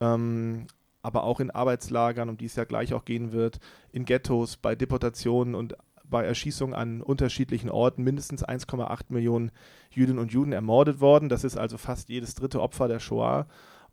ähm, 0.00 0.66
aber 1.02 1.24
auch 1.24 1.40
in 1.40 1.50
Arbeitslagern, 1.50 2.28
um 2.28 2.36
die 2.36 2.46
es 2.46 2.56
ja 2.56 2.64
gleich 2.64 2.94
auch 2.94 3.04
gehen 3.04 3.32
wird, 3.32 3.58
in 3.90 4.04
Ghettos, 4.04 4.56
bei 4.56 4.74
Deportationen 4.74 5.54
und 5.54 5.76
bei 6.08 6.24
Erschießungen 6.24 6.74
an 6.74 7.02
unterschiedlichen 7.02 7.70
Orten 7.70 8.04
mindestens 8.04 8.44
1,8 8.44 9.06
Millionen 9.08 9.50
Jüdinnen 9.90 10.20
und 10.20 10.32
Juden 10.32 10.52
ermordet 10.52 11.00
worden. 11.00 11.28
Das 11.28 11.42
ist 11.42 11.56
also 11.56 11.78
fast 11.78 12.08
jedes 12.08 12.34
dritte 12.34 12.60
Opfer 12.60 12.86
der 12.86 13.00
Shoah. 13.00 13.46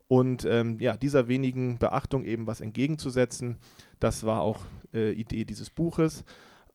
Und 0.06 0.44
ähm, 0.44 0.78
ja, 0.80 0.96
dieser 0.96 1.28
wenigen 1.28 1.78
Beachtung 1.78 2.24
eben 2.24 2.46
was 2.46 2.60
entgegenzusetzen, 2.60 3.58
das 4.00 4.24
war 4.24 4.42
auch 4.42 4.60
äh, 4.92 5.12
Idee 5.12 5.44
dieses 5.44 5.70
Buches. 5.70 6.24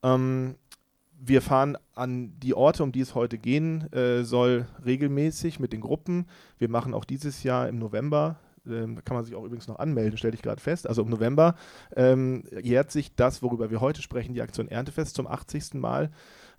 Ähm, 0.04 0.56
wir 1.22 1.42
fahren 1.42 1.78
an 1.96 2.40
die 2.40 2.54
Orte, 2.54 2.84
um 2.84 2.92
die 2.92 3.02
es 3.02 3.14
heute 3.14 3.38
gehen 3.38 3.92
äh, 3.92 4.24
soll, 4.24 4.68
regelmäßig 4.86 5.60
mit 5.60 5.74
den 5.74 5.82
Gruppen. 5.82 6.28
Wir 6.58 6.70
machen 6.70 6.94
auch 6.94 7.06
dieses 7.06 7.44
Jahr 7.44 7.68
im 7.68 7.78
November, 7.78 8.38
ähm, 8.68 8.96
da 8.96 9.02
kann 9.02 9.16
man 9.16 9.26
sich 9.26 9.36
auch 9.36 9.44
übrigens 9.44 9.68
noch 9.68 9.80
anmelden, 9.80 10.18
stelle 10.18 10.34
ich 10.34 10.42
gerade 10.42 10.62
fest. 10.62 10.88
Also 10.88 11.02
im 11.02 11.10
November 11.10 11.56
ähm, 11.96 12.44
jährt 12.62 12.92
sich 12.92 13.16
das, 13.16 13.42
worüber 13.42 13.70
wir 13.70 13.82
heute 13.82 14.02
sprechen, 14.02 14.34
die 14.34 14.42
Aktion 14.42 14.68
Erntefest 14.68 15.16
zum 15.16 15.28
80. 15.28 15.76
Mal. 15.76 16.12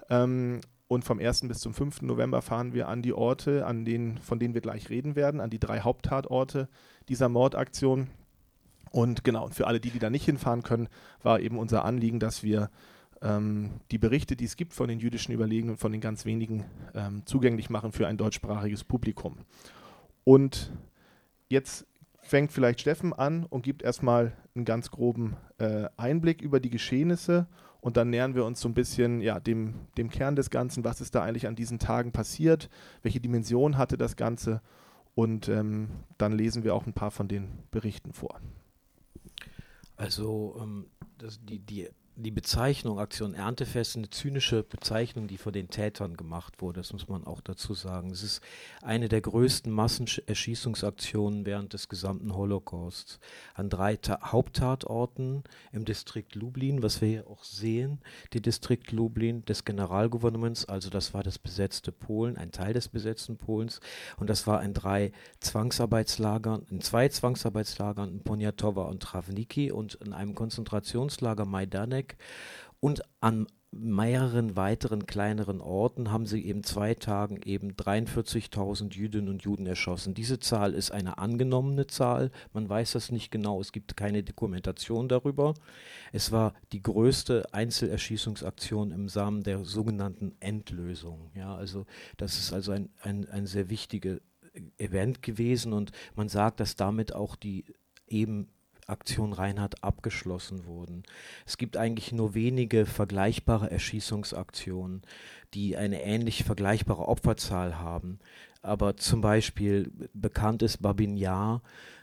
Ähm, 0.09 0.61
und 0.89 1.05
vom 1.05 1.21
1. 1.21 1.43
bis 1.43 1.61
zum 1.61 1.73
5. 1.73 2.03
November 2.03 2.43
fahren 2.43 2.73
wir 2.75 2.89
an 2.89 3.01
die 3.01 3.13
Orte, 3.13 3.65
an 3.65 3.85
denen, 3.85 4.19
von 4.19 4.41
denen 4.41 4.55
wir 4.55 4.61
gleich 4.61 4.91
reden 4.91 5.15
werden, 5.15 5.41
an 5.41 5.51
die 5.51 5.61
drei 5.61 5.81
Haupttatorte 5.81 6.69
dieser 7.09 7.29
Mordaktion. 7.29 8.09
Und 8.91 9.23
genau, 9.23 9.45
und 9.45 9.55
für 9.55 9.69
alle 9.69 9.79
die, 9.79 9.91
die 9.91 10.01
da 10.01 10.11
nicht 10.11 10.25
hinfahren 10.25 10.65
können, 10.65 10.89
war 11.23 11.39
eben 11.39 11.59
unser 11.59 11.85
Anliegen, 11.85 12.19
dass 12.19 12.43
wir 12.43 12.71
ähm, 13.23 13.81
die 13.91 13.99
Berichte, 13.99 14.37
die 14.37 14.45
es 14.45 14.57
gibt 14.57 14.73
von 14.73 14.89
den 14.89 14.99
jüdischen 14.99 15.33
Überlegenen, 15.33 15.77
von 15.77 15.93
den 15.93 16.01
ganz 16.01 16.25
wenigen 16.25 16.65
ähm, 16.95 17.23
zugänglich 17.27 17.71
machen 17.71 17.93
für 17.93 18.07
ein 18.07 18.17
deutschsprachiges 18.17 18.85
Publikum. 18.85 19.39
Und 20.25 20.73
jetzt 21.49 21.87
fängt 22.23 22.53
vielleicht 22.53 22.81
Steffen 22.81 23.13
an 23.13 23.45
und 23.45 23.63
gibt 23.63 23.83
erstmal 23.83 24.33
einen 24.55 24.65
ganz 24.65 24.91
groben 24.91 25.37
äh, 25.59 25.89
Einblick 25.97 26.43
über 26.43 26.61
die 26.61 26.71
Geschehnisse 26.71 27.47
und 27.81 27.97
dann 27.97 28.11
nähern 28.11 28.35
wir 28.35 28.45
uns 28.45 28.61
so 28.61 28.69
ein 28.69 28.75
bisschen 28.75 29.21
ja, 29.21 29.41
dem, 29.41 29.75
dem 29.97 30.11
Kern 30.11 30.37
des 30.37 30.51
Ganzen, 30.51 30.85
was 30.85 31.01
ist 31.01 31.15
da 31.15 31.23
eigentlich 31.23 31.47
an 31.47 31.57
diesen 31.57 31.79
Tagen 31.79 32.13
passiert, 32.13 32.69
welche 33.03 33.21
Dimension 33.21 33.79
hatte 33.79 33.97
das 33.97 34.17
Ganze 34.17 34.61
und 35.15 35.49
ähm, 35.49 35.89
dann 36.19 36.33
lesen 36.33 36.63
wir 36.63 36.75
auch 36.75 36.87
ein 36.87 36.93
paar 36.93 37.11
von 37.11 37.29
den 37.29 37.49
Berichten 37.71 38.13
vor. 38.13 38.41
Also 39.97 40.59
ähm, 40.63 40.87
das, 41.19 41.45
die, 41.45 41.59
die 41.59 41.89
die 42.23 42.31
Bezeichnung 42.31 42.99
Aktion 42.99 43.35
Erntefest 43.35 43.97
eine 43.97 44.11
zynische 44.11 44.63
Bezeichnung, 44.63 45.27
die 45.27 45.39
von 45.39 45.53
den 45.53 45.71
Tätern 45.71 46.17
gemacht 46.17 46.61
wurde. 46.61 46.81
Das 46.81 46.93
muss 46.93 47.09
man 47.09 47.27
auch 47.27 47.41
dazu 47.41 47.75
sagen. 47.75 48.11
Es 48.11 48.23
ist 48.23 48.43
eine 48.83 49.09
der 49.09 49.21
größten 49.21 49.73
Massenerschießungsaktionen 49.73 51.47
während 51.47 51.73
des 51.73 51.89
gesamten 51.89 52.35
Holocausts. 52.35 53.19
An 53.55 53.71
drei 53.71 53.97
Ta 53.97 54.33
Haupttatorten 54.33 55.45
im 55.73 55.85
Distrikt 55.85 56.35
Lublin, 56.35 56.83
was 56.83 57.01
wir 57.01 57.09
hier 57.09 57.27
auch 57.27 57.45
sehen, 57.45 58.01
die 58.33 58.43
Distrikt 58.43 58.93
Lublin 58.93 59.45
des 59.47 59.65
Generalgouvernements, 59.65 60.67
also 60.67 60.91
das 60.91 61.15
war 61.15 61.23
das 61.23 61.39
besetzte 61.39 61.93
Polen, 61.93 62.37
ein 62.37 62.53
Teil 62.53 62.75
des 62.75 62.89
besetzten 62.89 63.39
Polens. 63.39 63.81
Und 64.19 64.29
das 64.29 64.47
war 64.47 64.63
in 64.63 64.75
drei 64.75 65.13
Zwangsarbeitslagern, 65.41 66.67
in 66.71 66.81
zwei 66.81 67.09
Zwangsarbeitslagern 67.09 68.11
in 68.11 68.23
Poniatowa 68.23 68.85
und 68.85 69.03
Travniki 69.03 69.73
und 69.73 69.95
in 69.95 70.13
einem 70.13 70.35
Konzentrationslager 70.35 71.45
Majdanek 71.45 72.10
und 72.81 73.03
an 73.21 73.47
mehreren 73.73 74.57
weiteren 74.57 75.07
kleineren 75.07 75.61
Orten 75.61 76.11
haben 76.11 76.27
sie 76.27 76.45
eben 76.45 76.65
zwei 76.65 76.95
Tagen 76.95 77.41
eben 77.45 77.73
43.000 77.75 78.95
Jüdinnen 78.95 79.29
und 79.29 79.43
Juden 79.43 79.67
erschossen. 79.67 80.13
Diese 80.13 80.41
Zahl 80.41 80.75
ist 80.75 80.91
eine 80.91 81.19
angenommene 81.19 81.87
Zahl. 81.87 82.33
Man 82.53 82.69
weiß 82.69 82.93
das 82.93 83.13
nicht 83.13 83.31
genau. 83.31 83.61
Es 83.61 83.71
gibt 83.71 83.97
keine 83.97 84.25
Dokumentation 84.25 85.09
darüber. 85.09 85.55
Es 86.13 86.33
war 86.33 86.55
die 86.73 86.83
größte 86.83 87.55
Einzelerschießungsaktion 87.55 88.91
im 88.91 89.09
Samen 89.09 89.45
der 89.45 89.65
sogenannten 89.65 90.35
Endlösung. 90.41 91.31
Ja, 91.37 91.55
also 91.55 91.87
das 92.17 92.39
ist 92.39 92.53
also 92.53 92.73
ein, 92.73 92.89
ein, 93.03 93.29
ein 93.29 93.47
sehr 93.47 93.71
wichtiges 93.71 94.21
Event 94.79 95.23
gewesen 95.23 95.73
und 95.73 95.93
man 96.17 96.29
sagt, 96.29 96.59
dass 96.59 96.75
damit 96.75 97.15
auch 97.15 97.37
die 97.37 97.65
eben 98.09 98.49
Aktion 98.91 99.33
Reinhardt 99.33 99.83
abgeschlossen 99.83 100.67
wurden. 100.67 101.03
Es 101.47 101.57
gibt 101.57 101.77
eigentlich 101.77 102.13
nur 102.13 102.35
wenige 102.35 102.87
vergleichbare 102.87 103.71
Erschießungsaktionen, 103.71 105.03
die 105.55 105.77
eine 105.77 106.03
ähnlich 106.03 106.45
vergleichbare 106.45 107.09
Opferzahl 107.09 107.79
haben. 107.79 108.19
Aber 108.63 108.97
zum 108.97 109.21
Beispiel 109.21 109.91
bekannt 110.13 110.63
ist 110.63 110.83
Babin 110.83 111.17
Yar, 111.17 111.63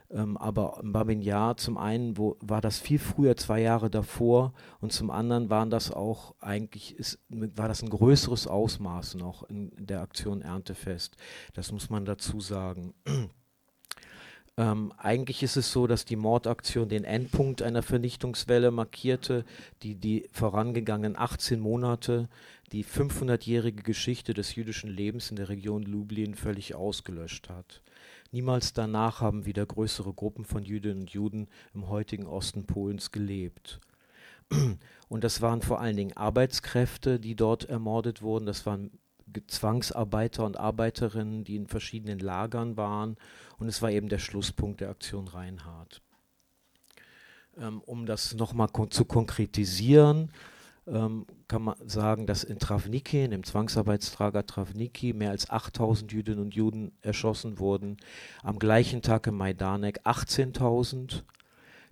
ähm, 0.09 0.37
aber 0.37 0.79
Babin 0.83 1.21
Yar 1.21 1.57
zum 1.57 1.77
einen 1.77 2.17
wo, 2.17 2.37
war 2.39 2.61
das 2.61 2.79
viel 2.79 2.99
früher, 2.99 3.35
zwei 3.35 3.61
Jahre 3.61 3.89
davor, 3.89 4.53
und 4.79 4.93
zum 4.93 5.11
anderen 5.11 5.49
waren 5.49 5.69
das 5.69 5.91
auch 5.91 6.35
eigentlich, 6.39 6.95
ist, 6.95 7.19
war 7.29 7.67
das 7.67 7.83
ein 7.83 7.89
größeres 7.89 8.47
Ausmaß 8.47 9.15
noch 9.15 9.43
in 9.49 9.71
der 9.77 10.01
Aktion 10.01 10.41
Erntefest. 10.41 11.17
Das 11.53 11.71
muss 11.71 11.89
man 11.89 12.05
dazu 12.05 12.39
sagen. 12.39 12.93
Ähm, 14.57 14.91
eigentlich 14.97 15.43
ist 15.43 15.55
es 15.55 15.71
so, 15.71 15.85
dass 15.85 16.03
die 16.03 16.15
Mordaktion 16.15 16.89
den 16.89 17.03
Endpunkt 17.03 17.61
einer 17.61 17.83
Vernichtungswelle 17.83 18.71
markierte, 18.71 19.45
die 19.83 19.95
die 19.95 20.27
vorangegangenen 20.31 21.15
18 21.15 21.59
Monate, 21.59 22.27
die 22.71 22.83
500-jährige 22.83 23.83
Geschichte 23.83 24.33
des 24.33 24.55
jüdischen 24.55 24.89
Lebens 24.89 25.29
in 25.29 25.35
der 25.35 25.49
Region 25.49 25.83
Lublin 25.83 26.33
völlig 26.33 26.73
ausgelöscht 26.73 27.49
hat. 27.49 27.81
Niemals 28.31 28.73
danach 28.73 29.21
haben 29.21 29.45
wieder 29.45 29.65
größere 29.65 30.11
Gruppen 30.11 30.43
von 30.43 30.65
Jüdinnen 30.65 31.01
und 31.01 31.11
Juden 31.11 31.47
im 31.73 31.87
heutigen 31.87 32.25
Osten 32.25 32.65
Polens 32.65 33.11
gelebt. 33.11 33.79
Und 35.09 35.23
das 35.23 35.41
waren 35.41 35.61
vor 35.61 35.79
allen 35.79 35.95
Dingen 35.95 36.17
Arbeitskräfte, 36.17 37.19
die 37.19 37.35
dort 37.35 37.65
ermordet 37.65 38.21
wurden. 38.21 38.45
Das 38.45 38.65
waren 38.65 38.91
Zwangsarbeiter 39.47 40.45
und 40.45 40.57
Arbeiterinnen, 40.57 41.43
die 41.43 41.55
in 41.55 41.67
verschiedenen 41.67 42.19
Lagern 42.19 42.77
waren. 42.77 43.17
Und 43.57 43.67
es 43.67 43.81
war 43.81 43.91
eben 43.91 44.09
der 44.09 44.19
Schlusspunkt 44.19 44.81
der 44.81 44.89
Aktion 44.89 45.27
Reinhardt. 45.27 46.01
Ähm, 47.57 47.81
um 47.85 48.05
das 48.05 48.35
nochmal 48.35 48.69
zu 48.89 49.05
konkretisieren, 49.05 50.31
ähm, 50.87 51.25
kann 51.47 51.63
man 51.63 51.75
sagen, 51.87 52.27
dass 52.27 52.43
in 52.43 52.59
Travniki, 52.59 53.23
in 53.23 53.31
dem 53.31 53.43
Zwangsarbeitslager 53.43 54.45
Travniki, 54.45 55.13
mehr 55.13 55.31
als 55.31 55.49
8000 55.49 56.11
Jüdinnen 56.11 56.39
und 56.39 56.55
Juden 56.55 56.93
erschossen 57.01 57.59
wurden. 57.59 57.97
Am 58.41 58.59
gleichen 58.59 59.01
Tag 59.01 59.27
in 59.27 59.35
Majdanek 59.35 60.05
18.000. 60.05 61.23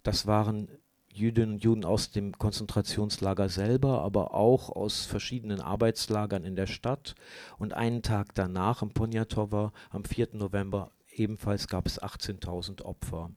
Das 0.03 0.27
waren 0.27 0.69
Jüdinnen 1.17 1.55
und 1.55 1.63
Juden 1.63 1.85
aus 1.85 2.11
dem 2.11 2.37
Konzentrationslager 2.37 3.49
selber, 3.49 4.01
aber 4.01 4.33
auch 4.33 4.69
aus 4.69 5.05
verschiedenen 5.05 5.61
Arbeitslagern 5.61 6.43
in 6.43 6.55
der 6.55 6.67
Stadt. 6.67 7.15
Und 7.57 7.73
einen 7.73 8.01
Tag 8.01 8.35
danach 8.35 8.81
im 8.81 8.89
Poniatowa, 8.89 9.71
am 9.89 10.03
4. 10.03 10.29
November, 10.33 10.91
ebenfalls 11.11 11.67
gab 11.67 11.87
es 11.87 12.01
18.000 12.01 12.83
Opfer. 12.83 13.31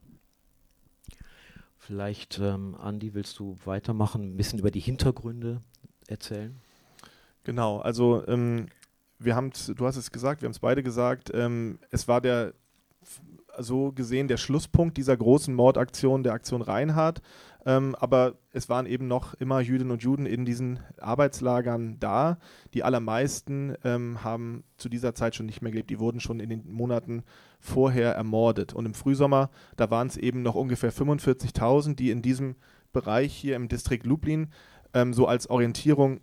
Vielleicht, 1.76 2.38
ähm, 2.38 2.74
Andi, 2.74 3.14
willst 3.14 3.38
du 3.38 3.56
weitermachen, 3.64 4.32
ein 4.32 4.36
bisschen 4.36 4.58
über 4.58 4.70
die 4.70 4.80
Hintergründe 4.80 5.60
erzählen? 6.06 6.60
Genau, 7.44 7.78
also 7.78 8.26
ähm, 8.26 8.66
wir 9.18 9.34
haben, 9.34 9.52
du 9.74 9.86
hast 9.86 9.96
es 9.96 10.10
gesagt, 10.10 10.42
wir 10.42 10.46
haben 10.46 10.52
es 10.52 10.58
beide 10.58 10.82
gesagt, 10.82 11.30
ähm, 11.32 11.78
es 11.90 12.08
war 12.08 12.20
der 12.20 12.52
so 13.58 13.92
gesehen 13.92 14.28
der 14.28 14.36
Schlusspunkt 14.36 14.96
dieser 14.96 15.16
großen 15.16 15.54
Mordaktion, 15.54 16.22
der 16.22 16.32
Aktion 16.32 16.62
Reinhardt. 16.62 17.20
Ähm, 17.68 17.94
aber 17.96 18.38
es 18.50 18.70
waren 18.70 18.86
eben 18.86 19.08
noch 19.08 19.34
immer 19.34 19.60
Jüdinnen 19.60 19.90
und 19.90 20.02
Juden 20.02 20.24
in 20.24 20.46
diesen 20.46 20.80
Arbeitslagern 20.98 22.00
da. 22.00 22.38
Die 22.72 22.82
allermeisten 22.82 23.74
ähm, 23.84 24.24
haben 24.24 24.64
zu 24.78 24.88
dieser 24.88 25.14
Zeit 25.14 25.34
schon 25.34 25.44
nicht 25.44 25.60
mehr 25.60 25.70
gelebt. 25.70 25.90
Die 25.90 26.00
wurden 26.00 26.18
schon 26.18 26.40
in 26.40 26.48
den 26.48 26.72
Monaten 26.72 27.24
vorher 27.60 28.14
ermordet. 28.14 28.72
Und 28.72 28.86
im 28.86 28.94
Frühsommer, 28.94 29.50
da 29.76 29.90
waren 29.90 30.06
es 30.06 30.16
eben 30.16 30.40
noch 30.40 30.54
ungefähr 30.54 30.90
45.000, 30.90 31.94
die 31.94 32.10
in 32.10 32.22
diesem 32.22 32.56
Bereich 32.94 33.34
hier 33.34 33.54
im 33.54 33.68
Distrikt 33.68 34.06
Lublin 34.06 34.48
ähm, 34.94 35.12
so 35.12 35.26
als 35.26 35.50
Orientierung 35.50 36.20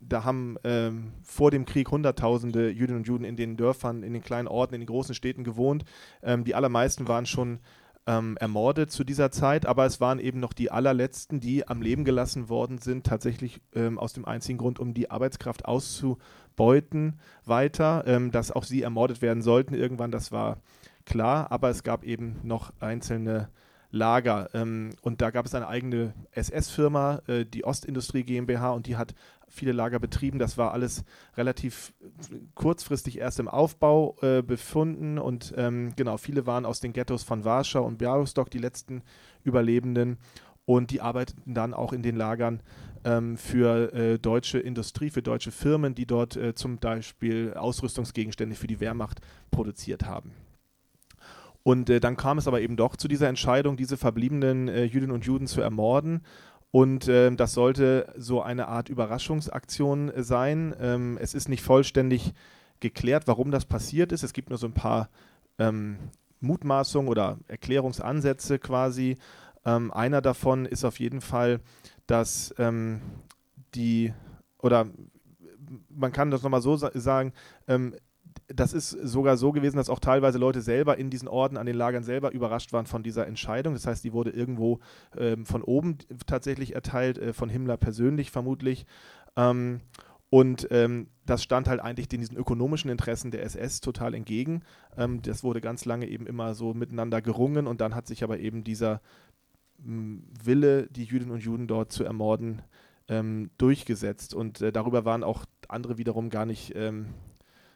da 0.00 0.22
haben 0.22 0.56
ähm, 0.64 1.14
vor 1.22 1.50
dem 1.50 1.64
Krieg 1.64 1.90
Hunderttausende 1.90 2.68
Jüdinnen 2.68 2.98
und 2.98 3.08
Juden 3.08 3.24
in 3.24 3.36
den 3.36 3.56
Dörfern, 3.56 4.02
in 4.02 4.12
den 4.12 4.22
kleinen 4.22 4.46
Orten, 4.48 4.74
in 4.74 4.82
den 4.82 4.86
großen 4.86 5.14
Städten 5.14 5.44
gewohnt. 5.44 5.84
Ähm, 6.22 6.44
die 6.44 6.54
allermeisten 6.54 7.08
waren 7.08 7.26
schon 7.26 7.58
ähm, 8.06 8.36
ermordet 8.38 8.90
zu 8.90 9.04
dieser 9.04 9.30
Zeit, 9.30 9.66
aber 9.66 9.86
es 9.86 10.00
waren 10.00 10.18
eben 10.18 10.40
noch 10.40 10.52
die 10.52 10.70
allerletzten, 10.70 11.40
die 11.40 11.66
am 11.66 11.80
Leben 11.80 12.04
gelassen 12.04 12.48
worden 12.48 12.78
sind, 12.78 13.06
tatsächlich 13.06 13.60
ähm, 13.74 13.98
aus 13.98 14.12
dem 14.12 14.24
einzigen 14.24 14.58
Grund, 14.58 14.78
um 14.78 14.94
die 14.94 15.10
Arbeitskraft 15.10 15.64
auszubeuten 15.64 17.18
weiter. 17.44 18.04
Ähm, 18.06 18.30
dass 18.30 18.52
auch 18.52 18.64
sie 18.64 18.82
ermordet 18.82 19.22
werden 19.22 19.42
sollten 19.42 19.74
irgendwann, 19.74 20.10
das 20.10 20.32
war 20.32 20.58
klar, 21.06 21.50
aber 21.50 21.70
es 21.70 21.82
gab 21.82 22.04
eben 22.04 22.40
noch 22.42 22.72
einzelne 22.80 23.48
Lager. 23.90 24.50
Ähm, 24.54 24.90
und 25.02 25.22
da 25.22 25.30
gab 25.30 25.46
es 25.46 25.54
eine 25.54 25.68
eigene 25.68 26.14
SS-Firma, 26.32 27.22
äh, 27.26 27.44
die 27.44 27.64
Ostindustrie 27.64 28.24
GmbH, 28.24 28.70
und 28.72 28.86
die 28.86 28.96
hat 28.96 29.14
viele 29.54 29.72
Lager 29.72 29.98
betrieben. 29.98 30.38
Das 30.38 30.58
war 30.58 30.72
alles 30.72 31.04
relativ 31.36 31.94
kurzfristig 32.54 33.18
erst 33.18 33.40
im 33.40 33.48
Aufbau 33.48 34.16
äh, 34.20 34.42
befunden 34.42 35.18
und 35.18 35.54
ähm, 35.56 35.92
genau, 35.96 36.16
viele 36.16 36.46
waren 36.46 36.66
aus 36.66 36.80
den 36.80 36.92
Ghettos 36.92 37.22
von 37.22 37.44
Warschau 37.44 37.84
und 37.84 37.98
Białystok 37.98 38.50
die 38.50 38.58
letzten 38.58 39.02
Überlebenden 39.44 40.18
und 40.66 40.90
die 40.90 41.00
arbeiteten 41.00 41.54
dann 41.54 41.74
auch 41.74 41.92
in 41.92 42.02
den 42.02 42.16
Lagern 42.16 42.62
ähm, 43.04 43.36
für 43.36 43.92
äh, 43.92 44.18
deutsche 44.18 44.58
Industrie, 44.58 45.10
für 45.10 45.22
deutsche 45.22 45.50
Firmen, 45.50 45.94
die 45.94 46.06
dort 46.06 46.36
äh, 46.36 46.54
zum 46.54 46.78
Beispiel 46.78 47.54
Ausrüstungsgegenstände 47.54 48.56
für 48.56 48.66
die 48.66 48.80
Wehrmacht 48.80 49.20
produziert 49.50 50.06
haben. 50.06 50.32
Und 51.62 51.88
äh, 51.88 51.98
dann 51.98 52.16
kam 52.16 52.38
es 52.38 52.46
aber 52.46 52.60
eben 52.60 52.76
doch 52.76 52.96
zu 52.96 53.08
dieser 53.08 53.28
Entscheidung, 53.28 53.76
diese 53.76 53.96
verbliebenen 53.96 54.68
äh, 54.68 54.84
Jüdinnen 54.84 55.12
und 55.14 55.24
Juden 55.24 55.46
zu 55.46 55.62
ermorden. 55.62 56.22
Und 56.74 57.06
äh, 57.06 57.30
das 57.30 57.52
sollte 57.52 58.12
so 58.16 58.42
eine 58.42 58.66
Art 58.66 58.88
Überraschungsaktion 58.88 60.10
sein. 60.16 60.74
Ähm, 60.80 61.16
es 61.20 61.32
ist 61.32 61.48
nicht 61.48 61.62
vollständig 61.62 62.34
geklärt, 62.80 63.28
warum 63.28 63.52
das 63.52 63.64
passiert 63.64 64.10
ist. 64.10 64.24
Es 64.24 64.32
gibt 64.32 64.48
nur 64.50 64.58
so 64.58 64.66
ein 64.66 64.74
paar 64.74 65.08
ähm, 65.60 65.98
Mutmaßungen 66.40 67.08
oder 67.08 67.38
Erklärungsansätze 67.46 68.58
quasi. 68.58 69.18
Ähm, 69.64 69.92
einer 69.92 70.20
davon 70.20 70.66
ist 70.66 70.84
auf 70.84 70.98
jeden 70.98 71.20
Fall, 71.20 71.60
dass 72.08 72.52
ähm, 72.58 73.00
die, 73.76 74.12
oder 74.58 74.88
man 75.88 76.10
kann 76.10 76.32
das 76.32 76.42
nochmal 76.42 76.60
so 76.60 76.74
sa 76.74 76.90
sagen, 76.92 77.32
ähm, 77.68 77.94
das 78.48 78.72
ist 78.72 78.90
sogar 78.90 79.36
so 79.36 79.52
gewesen, 79.52 79.76
dass 79.76 79.88
auch 79.88 80.00
teilweise 80.00 80.38
Leute 80.38 80.60
selber 80.60 80.98
in 80.98 81.10
diesen 81.10 81.28
Orden, 81.28 81.56
an 81.56 81.66
den 81.66 81.76
Lagern 81.76 82.04
selber 82.04 82.32
überrascht 82.32 82.72
waren 82.72 82.86
von 82.86 83.02
dieser 83.02 83.26
Entscheidung. 83.26 83.74
Das 83.74 83.86
heißt, 83.86 84.04
die 84.04 84.12
wurde 84.12 84.30
irgendwo 84.30 84.80
ähm, 85.16 85.46
von 85.46 85.62
oben 85.62 85.98
tatsächlich 86.26 86.74
erteilt, 86.74 87.18
äh, 87.18 87.32
von 87.32 87.48
Himmler 87.48 87.76
persönlich 87.76 88.30
vermutlich. 88.30 88.86
Ähm, 89.36 89.80
und 90.30 90.66
ähm, 90.70 91.08
das 91.26 91.42
stand 91.42 91.68
halt 91.68 91.80
eigentlich 91.80 92.08
diesen 92.08 92.36
ökonomischen 92.36 92.90
Interessen 92.90 93.30
der 93.30 93.44
SS 93.44 93.80
total 93.80 94.14
entgegen. 94.14 94.62
Ähm, 94.96 95.22
das 95.22 95.44
wurde 95.44 95.60
ganz 95.60 95.84
lange 95.84 96.08
eben 96.08 96.26
immer 96.26 96.54
so 96.54 96.74
miteinander 96.74 97.22
gerungen 97.22 97.66
und 97.66 97.80
dann 97.80 97.94
hat 97.94 98.06
sich 98.06 98.24
aber 98.24 98.40
eben 98.40 98.64
dieser 98.64 99.00
m, 99.78 100.24
Wille, 100.42 100.88
die 100.88 101.04
Jüdinnen 101.04 101.32
und 101.32 101.42
Juden 101.44 101.66
dort 101.66 101.92
zu 101.92 102.04
ermorden, 102.04 102.62
ähm, 103.08 103.50
durchgesetzt. 103.58 104.34
Und 104.34 104.60
äh, 104.60 104.72
darüber 104.72 105.04
waren 105.04 105.22
auch 105.22 105.44
andere 105.68 105.98
wiederum 105.98 106.30
gar 106.30 106.46
nicht 106.46 106.72
ähm, 106.74 107.06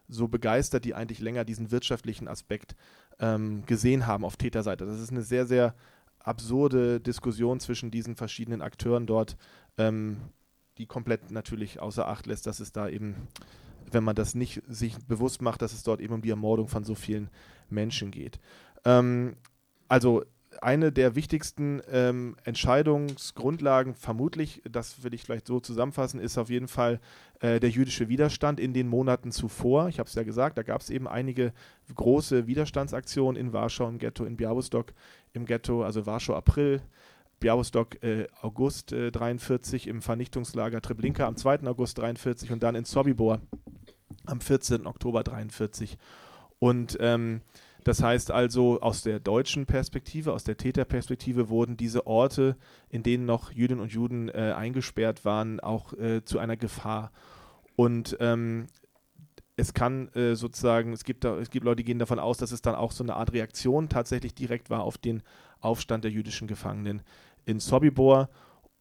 so 0.08 0.28
begeistert, 0.28 0.84
die 0.84 0.94
eigentlich 0.94 1.20
länger 1.20 1.44
diesen 1.44 1.70
wirtschaftlichen 1.70 2.28
Aspekt 2.28 2.74
ähm, 3.20 3.64
gesehen 3.66 4.06
haben 4.06 4.24
auf 4.24 4.36
Täterseite. 4.36 4.86
Das 4.86 5.00
ist 5.00 5.10
eine 5.10 5.22
sehr, 5.22 5.46
sehr 5.46 5.74
absurde 6.18 7.00
Diskussion 7.00 7.60
zwischen 7.60 7.90
diesen 7.90 8.16
verschiedenen 8.16 8.62
Akteuren 8.62 9.06
dort, 9.06 9.36
ähm, 9.76 10.18
die 10.78 10.86
komplett 10.86 11.30
natürlich 11.30 11.80
außer 11.80 12.06
Acht 12.06 12.26
lässt, 12.26 12.46
dass 12.46 12.60
es 12.60 12.72
da 12.72 12.88
eben, 12.88 13.14
wenn 13.90 14.04
man 14.04 14.16
das 14.16 14.34
nicht 14.34 14.62
sich 14.68 14.96
bewusst 15.06 15.42
macht, 15.42 15.62
dass 15.62 15.72
es 15.72 15.82
dort 15.82 16.00
eben 16.00 16.14
um 16.14 16.22
die 16.22 16.30
Ermordung 16.30 16.68
von 16.68 16.84
so 16.84 16.94
vielen 16.94 17.30
Menschen 17.68 18.10
geht. 18.10 18.38
Ähm, 18.84 19.36
also 19.88 20.24
eine 20.60 20.92
der 20.92 21.14
wichtigsten 21.14 21.82
ähm, 21.90 22.36
Entscheidungsgrundlagen, 22.44 23.94
vermutlich, 23.94 24.62
das 24.70 25.02
will 25.02 25.14
ich 25.14 25.22
vielleicht 25.22 25.46
so 25.46 25.60
zusammenfassen, 25.60 26.20
ist 26.20 26.38
auf 26.38 26.50
jeden 26.50 26.68
Fall 26.68 27.00
äh, 27.40 27.60
der 27.60 27.70
jüdische 27.70 28.08
Widerstand 28.08 28.58
in 28.58 28.72
den 28.72 28.88
Monaten 28.88 29.30
zuvor. 29.30 29.88
Ich 29.88 29.98
habe 29.98 30.08
es 30.08 30.14
ja 30.14 30.22
gesagt, 30.22 30.58
da 30.58 30.62
gab 30.62 30.80
es 30.80 30.90
eben 30.90 31.06
einige 31.06 31.52
große 31.94 32.46
Widerstandsaktionen 32.46 33.40
in 33.40 33.52
Warschau 33.52 33.88
im 33.88 33.98
Ghetto, 33.98 34.24
in 34.24 34.36
Białystok 34.36 34.92
im 35.32 35.46
Ghetto, 35.46 35.84
also 35.84 36.06
Warschau 36.06 36.34
April, 36.34 36.80
Białystok 37.40 38.02
äh, 38.02 38.26
August 38.42 38.92
äh, 38.92 39.12
43 39.12 39.86
im 39.86 40.02
Vernichtungslager 40.02 40.80
Treblinka 40.80 41.26
am 41.26 41.36
2. 41.36 41.62
August 41.64 41.98
43 41.98 42.50
und 42.50 42.62
dann 42.62 42.74
in 42.74 42.84
Sobibor 42.84 43.40
am 44.26 44.40
14. 44.40 44.86
Oktober 44.86 45.22
43. 45.22 45.96
Und 46.58 46.98
ähm, 47.00 47.42
das 47.88 48.02
heißt 48.02 48.30
also, 48.30 48.82
aus 48.82 49.00
der 49.00 49.18
deutschen 49.18 49.64
Perspektive, 49.64 50.34
aus 50.34 50.44
der 50.44 50.58
Täterperspektive 50.58 51.48
wurden 51.48 51.78
diese 51.78 52.06
Orte, 52.06 52.58
in 52.90 53.02
denen 53.02 53.24
noch 53.24 53.50
Jüdinnen 53.50 53.80
und 53.80 53.90
Juden 53.90 54.28
äh, 54.28 54.52
eingesperrt 54.54 55.24
waren, 55.24 55.58
auch 55.58 55.94
äh, 55.94 56.22
zu 56.22 56.38
einer 56.38 56.58
Gefahr. 56.58 57.12
Und 57.76 58.14
ähm, 58.20 58.66
es 59.56 59.72
kann 59.72 60.08
äh, 60.08 60.34
sozusagen, 60.34 60.92
es 60.92 61.02
gibt, 61.02 61.24
da, 61.24 61.38
es 61.38 61.48
gibt 61.48 61.64
Leute, 61.64 61.76
die 61.76 61.84
gehen 61.84 61.98
davon 61.98 62.18
aus, 62.18 62.36
dass 62.36 62.52
es 62.52 62.60
dann 62.60 62.74
auch 62.74 62.92
so 62.92 63.02
eine 63.02 63.16
Art 63.16 63.32
Reaktion 63.32 63.88
tatsächlich 63.88 64.34
direkt 64.34 64.68
war 64.68 64.82
auf 64.82 64.98
den 64.98 65.22
Aufstand 65.60 66.04
der 66.04 66.10
jüdischen 66.10 66.46
Gefangenen 66.46 67.00
in 67.46 67.58
Sobibor. 67.58 68.28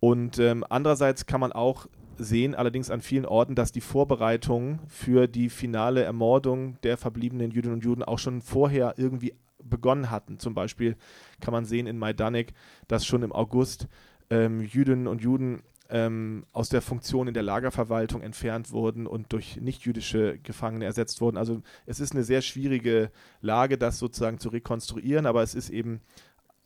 Und 0.02 0.38
ähm, 0.38 0.65
andererseits 0.67 1.26
kann 1.26 1.39
man 1.39 1.54
auch 1.54 1.88
sehen 2.17 2.56
allerdings 2.56 2.89
an 2.89 3.01
vielen 3.01 3.25
Orten, 3.25 3.56
dass 3.56 3.71
die 3.71 3.82
Vorbereitungen 3.82 4.80
für 4.88 5.27
die 5.27 5.49
finale 5.49 6.03
Ermordung 6.03 6.80
der 6.82 6.97
verbliebenen 6.97 7.51
Jüdinnen 7.51 7.75
und 7.75 7.84
Juden 7.84 8.03
auch 8.03 8.19
schon 8.19 8.41
vorher 8.41 8.95
irgendwie 8.97 9.34
begonnen 9.63 10.10
hatten. 10.10 10.39
Zum 10.39 10.53
Beispiel 10.53 10.95
kann 11.39 11.51
man 11.51 11.65
sehen 11.65 11.88
in 11.88 11.97
Majdanek, 11.97 12.53
dass 12.88 13.06
schon 13.06 13.23
im 13.23 13.32
August 13.32 13.88
ähm, 14.30 14.62
Jüdinnen 14.62 15.08
und 15.08 15.21
Juden 15.21 15.63
ähm, 15.89 16.45
aus 16.51 16.69
der 16.69 16.82
Funktion 16.82 17.27
in 17.27 17.34
der 17.34 17.43
Lagerverwaltung 17.43 18.21
entfernt 18.21 18.71
wurden 18.71 19.08
und 19.08 19.32
durch 19.34 19.58
nichtjüdische 19.58 20.38
Gefangene 20.39 20.86
ersetzt 20.86 21.21
wurden. 21.21 21.38
Also 21.38 21.62
es 21.86 21.99
ist 21.99 22.13
eine 22.13 22.23
sehr 22.23 22.41
schwierige 22.41 23.12
Lage, 23.41 23.77
das 23.77 23.99
sozusagen 23.99 24.39
zu 24.39 24.49
rekonstruieren, 24.49 25.25
aber 25.25 25.43
es 25.43 25.56
ist 25.56 25.69
eben 25.69 26.01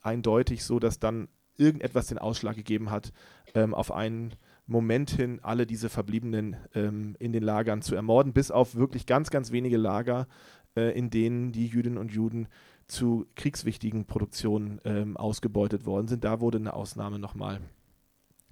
eindeutig 0.02 0.64
so, 0.64 0.80
dass 0.80 1.00
dann 1.00 1.28
irgendetwas 1.58 2.08
den 2.08 2.18
Ausschlag 2.18 2.56
gegeben 2.56 2.90
hat 2.90 3.14
ähm, 3.54 3.74
auf 3.74 3.92
einen 3.92 4.34
Moment 4.72 5.12
hin 5.12 5.40
alle 5.42 5.66
diese 5.66 5.90
Verbliebenen 5.90 6.56
ähm, 6.74 7.16
in 7.20 7.32
den 7.32 7.44
Lagern 7.44 7.82
zu 7.82 7.96
ermorden, 7.96 8.34
bis 8.34 8.52
auf 8.52 8.76
wirklich 8.76 9.06
ganz, 9.06 9.30
ganz 9.30 9.52
wenige 9.52 9.78
Lager, 9.78 10.28
äh, 10.76 10.98
in 10.98 11.10
denen 11.10 11.52
die 11.52 11.68
Jüdinnen 11.68 11.98
und 11.98 12.12
Juden 12.12 12.48
zu 12.88 13.26
kriegswichtigen 13.36 14.06
Produktionen 14.06 14.82
ähm, 14.84 15.16
ausgebeutet 15.18 15.86
worden 15.86 16.08
sind. 16.08 16.24
Da 16.24 16.42
wurde 16.42 16.58
eine 16.58 16.74
Ausnahme 16.74 17.20
nochmal 17.20 17.62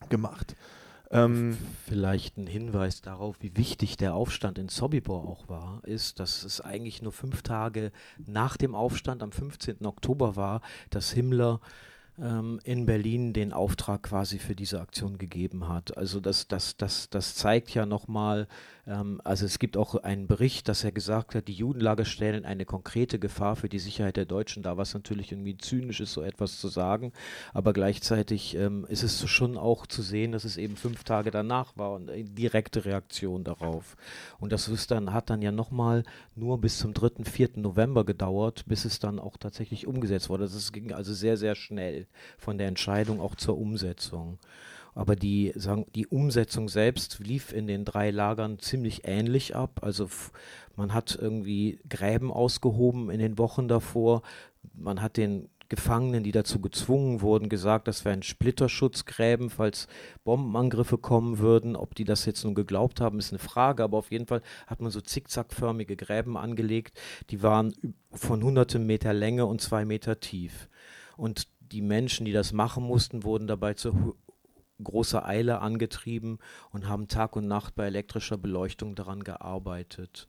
gemacht. 0.10 0.56
Ähm, 1.12 1.58
Vielleicht 1.86 2.38
ein 2.38 2.48
Hinweis 2.48 3.02
darauf, 3.02 3.38
wie 3.42 3.58
wichtig 3.58 3.98
der 3.98 4.14
Aufstand 4.14 4.60
in 4.60 4.70
Sobibor 4.70 5.28
auch 5.28 5.50
war, 5.50 5.82
ist, 5.84 6.20
dass 6.20 6.44
es 6.44 6.62
eigentlich 6.62 7.02
nur 7.02 7.12
fünf 7.12 7.42
Tage 7.42 7.92
nach 8.26 8.58
dem 8.58 8.76
Aufstand 8.76 9.24
am 9.24 9.32
15. 9.32 9.86
Oktober 9.86 10.36
war, 10.36 10.62
dass 10.92 11.12
Himmler 11.12 11.60
in 12.64 12.86
Berlin 12.86 13.34
den 13.34 13.54
Auftrag 13.54 14.04
quasi 14.04 14.40
für 14.40 14.56
diese 14.56 14.82
Aktion 14.82 15.18
gegeben 15.18 15.68
hat. 15.68 15.98
Also 15.98 16.20
das, 16.20 16.48
das, 16.48 16.76
das, 16.78 17.10
das 17.10 17.36
zeigt 17.36 17.74
ja 17.74 17.86
nochmal, 17.86 18.48
ähm, 18.79 18.79
also 19.24 19.46
es 19.46 19.60
gibt 19.60 19.78
auch 19.78 19.96
einen 19.96 20.26
Bericht, 20.26 20.68
dass 20.68 20.84
er 20.84 20.92
gesagt 20.92 21.36
hat, 21.36 21.48
die 21.48 21.54
Judenlager 21.54 22.06
stellen 22.06 22.44
eine 22.44 22.66
konkrete 22.66 23.20
Gefahr 23.20 23.56
für 23.56 23.70
die 23.70 23.78
Sicherheit 23.78 24.18
der 24.18 24.26
Deutschen 24.26 24.64
dar, 24.64 24.78
was 24.78 24.96
natürlich 24.96 25.32
irgendwie 25.32 25.58
zynisch 25.58 26.00
ist, 26.00 26.14
so 26.14 26.24
etwas 26.24 26.60
zu 26.60 26.70
sagen. 26.70 27.14
Aber 27.54 27.74
gleichzeitig 27.74 28.56
ähm, 28.56 28.88
ist 28.90 29.04
es 29.04 29.30
schon 29.30 29.58
auch 29.58 29.86
zu 29.86 30.02
sehen, 30.02 30.32
dass 30.32 30.44
es 30.44 30.58
eben 30.58 30.76
fünf 30.76 31.04
Tage 31.04 31.30
danach 31.30 31.78
war 31.78 31.92
und 31.92 32.10
eine 32.10 32.24
direkte 32.24 32.86
Reaktion 32.86 33.44
darauf. 33.44 33.96
Und 34.40 34.52
das 34.52 34.68
ist 34.68 34.90
dann, 34.90 35.14
hat 35.14 35.30
dann 35.30 35.44
ja 35.44 35.52
nochmal 35.52 36.04
nur 36.36 36.60
bis 36.60 36.80
zum 36.80 36.96
3., 36.96 37.26
4. 37.26 37.50
November 37.58 38.06
gedauert, 38.06 38.64
bis 38.66 38.86
es 38.86 39.00
dann 39.00 39.20
auch 39.20 39.38
tatsächlich 39.38 39.86
umgesetzt 39.86 40.30
wurde. 40.30 40.46
Das 40.46 40.72
ging 40.72 40.94
also 40.94 41.14
sehr, 41.14 41.38
sehr 41.38 41.54
schnell 41.54 42.08
von 42.40 42.58
der 42.58 42.68
Entscheidung 42.68 43.22
auch 43.22 43.36
zur 43.36 43.58
Umsetzung. 43.58 44.40
Aber 44.96 45.16
die, 45.16 45.54
sagen, 45.56 45.86
die 45.96 46.08
Umsetzung 46.08 46.70
selbst 46.70 47.20
lief 47.20 47.54
in 47.54 47.68
den 47.68 47.86
drei 47.86 48.12
Lagern 48.12 48.60
ziemlich 48.60 49.08
ähnlich 49.08 49.56
ab. 49.56 49.80
Also 49.82 50.10
man 50.76 50.94
hat 50.94 51.18
irgendwie 51.20 51.80
Gräben 51.90 52.32
ausgehoben 52.32 53.10
in 53.10 53.20
den 53.20 53.38
Wochen 53.38 53.68
davor. 53.68 54.22
Man 54.74 55.02
hat 55.02 55.18
den 55.18 55.50
Gefangenen, 55.70 56.24
die 56.24 56.32
dazu 56.32 56.60
gezwungen 56.60 57.22
wurden, 57.22 57.48
gesagt, 57.48 57.88
das 57.88 58.04
wären 58.04 58.24
Splitterschutzgräben, 58.24 59.52
falls 59.52 59.88
Bombenangriffe 60.24 60.98
kommen 60.98 61.38
würden. 61.38 61.76
Ob 61.76 61.94
die 61.94 62.06
das 62.06 62.26
jetzt 62.26 62.44
nun 62.44 62.56
geglaubt 62.56 63.00
haben, 63.00 63.20
ist 63.20 63.32
eine 63.32 63.40
Frage, 63.40 63.84
aber 63.84 64.00
auf 64.00 64.12
jeden 64.12 64.26
Fall 64.26 64.42
hat 64.66 64.82
man 64.82 64.90
so 64.90 65.00
zickzackförmige 65.00 65.96
Gräben 65.96 66.38
angelegt, 66.38 67.00
die 67.30 67.44
waren 67.44 67.74
von 68.12 68.44
hunderten 68.44 68.88
Meter 68.88 69.14
Länge 69.14 69.46
und 69.46 69.62
zwei 69.62 69.86
Meter 69.86 70.20
tief. 70.20 70.70
Und 71.18 71.48
die 71.60 71.84
Menschen, 71.84 72.26
die 72.26 72.32
das 72.32 72.52
machen 72.52 72.84
mussten, 72.84 73.24
wurden 73.24 73.46
dabei 73.46 73.76
zu 73.76 74.16
großer 74.84 75.26
Eile 75.26 75.60
angetrieben 75.60 76.40
und 76.72 76.88
haben 76.88 77.08
Tag 77.08 77.36
und 77.36 77.48
Nacht 77.48 77.76
bei 77.76 77.86
elektrischer 77.86 78.38
Beleuchtung 78.38 78.96
daran 78.96 79.24
gearbeitet. 79.24 80.28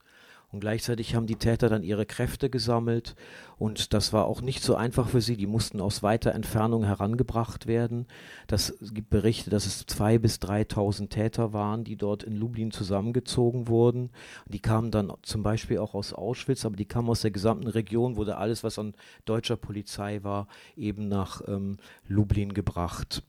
Und 0.53 0.61
gleichzeitig 0.61 1.15
haben 1.15 1.29
die 1.29 1.37
Täter 1.37 1.69
dann 1.69 1.85
ihre 1.85 2.07
Kräfte 2.07 2.51
gesammelt 2.51 3.15
und 3.57 3.95
das 3.95 4.13
war 4.13 4.25
auch 4.27 4.41
nicht 4.41 4.65
so 4.65 4.75
einfach 4.75 5.09
für 5.09 5.21
sie. 5.21 5.37
Die 5.37 5.47
mussten 5.47 5.81
aus 5.81 6.03
weiter 6.03 6.33
Entfernung 6.33 6.83
herangebracht 6.83 7.69
werden. 7.69 8.07
Das 8.49 8.77
gibt 8.81 9.11
Berichte, 9.11 9.51
dass 9.51 9.67
es 9.67 9.87
zwei 9.87 10.19
bis 10.19 10.39
3.000 10.39 11.09
Täter 11.09 11.53
waren, 11.53 11.85
die 11.85 11.97
dort 11.97 12.25
in 12.25 12.35
Lublin 12.35 12.73
zusammengezogen 12.73 13.69
wurden. 13.69 14.11
Die 14.47 14.59
kamen 14.59 14.91
dann 14.91 15.13
zum 15.23 15.45
Beispiel 15.45 15.79
auch 15.79 15.95
aus 15.95 16.13
Auschwitz, 16.13 16.65
aber 16.65 16.75
die 16.75 16.87
kamen 16.87 17.11
aus 17.11 17.21
der 17.21 17.31
gesamten 17.31 17.69
Region, 17.69 18.17
wurde 18.17 18.37
alles, 18.37 18.65
was 18.65 18.79
an 18.79 18.95
deutscher 19.27 19.57
Polizei 19.57 20.25
war, 20.25 20.49
eben 20.77 21.07
nach 21.07 21.43
ähm, 21.47 21.77
Lublin 22.09 22.55
gebracht 22.55 23.23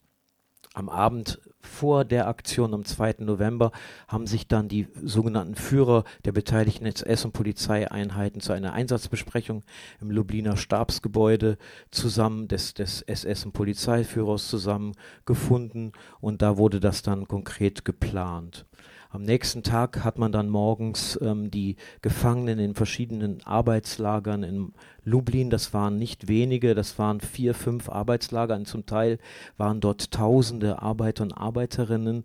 am 0.73 0.89
Abend 0.89 1.39
vor 1.61 2.05
der 2.05 2.27
Aktion 2.27 2.73
am 2.73 2.85
2. 2.85 3.15
November 3.19 3.71
haben 4.07 4.25
sich 4.25 4.47
dann 4.47 4.67
die 4.67 4.87
sogenannten 5.03 5.55
Führer 5.55 6.03
der 6.25 6.31
beteiligten 6.31 6.85
SS- 6.85 7.25
und 7.25 7.33
Polizeieinheiten 7.33 8.41
zu 8.41 8.53
einer 8.53 8.73
Einsatzbesprechung 8.73 9.63
im 9.99 10.11
Lubliner 10.11 10.57
Stabsgebäude 10.57 11.57
zusammen 11.91 12.47
des, 12.47 12.73
des 12.73 13.01
SS- 13.07 13.45
und 13.45 13.51
Polizeiführers 13.53 14.47
zusammengefunden 14.47 15.91
und 16.19 16.41
da 16.41 16.57
wurde 16.57 16.79
das 16.79 17.01
dann 17.01 17.27
konkret 17.27 17.85
geplant. 17.85 18.65
Am 19.13 19.23
nächsten 19.23 19.61
Tag 19.61 20.05
hat 20.05 20.17
man 20.17 20.31
dann 20.31 20.47
morgens 20.47 21.19
ähm, 21.21 21.51
die 21.51 21.75
Gefangenen 22.01 22.59
in 22.59 22.75
verschiedenen 22.75 23.45
Arbeitslagern 23.45 24.43
in 24.43 24.73
Lublin, 25.03 25.49
das 25.49 25.73
waren 25.73 25.97
nicht 25.97 26.29
wenige, 26.29 26.75
das 26.75 26.97
waren 26.97 27.19
vier, 27.19 27.53
fünf 27.53 27.89
Arbeitslager 27.89 28.55
und 28.55 28.69
zum 28.69 28.85
Teil 28.85 29.19
waren 29.57 29.81
dort 29.81 30.11
tausende 30.11 30.81
Arbeiter 30.81 31.23
und 31.23 31.33
Arbeiterinnen, 31.33 32.23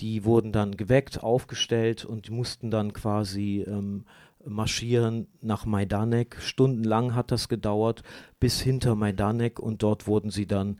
die 0.00 0.24
wurden 0.24 0.50
dann 0.50 0.78
geweckt, 0.78 1.22
aufgestellt 1.22 2.06
und 2.06 2.30
mussten 2.30 2.70
dann 2.70 2.94
quasi 2.94 3.62
ähm, 3.68 4.06
marschieren 4.46 5.26
nach 5.42 5.66
Majdanek. 5.66 6.38
Stundenlang 6.40 7.14
hat 7.14 7.32
das 7.32 7.50
gedauert, 7.50 8.02
bis 8.40 8.62
hinter 8.62 8.94
Majdanek 8.94 9.60
und 9.60 9.82
dort 9.82 10.06
wurden 10.06 10.30
sie 10.30 10.46
dann 10.46 10.78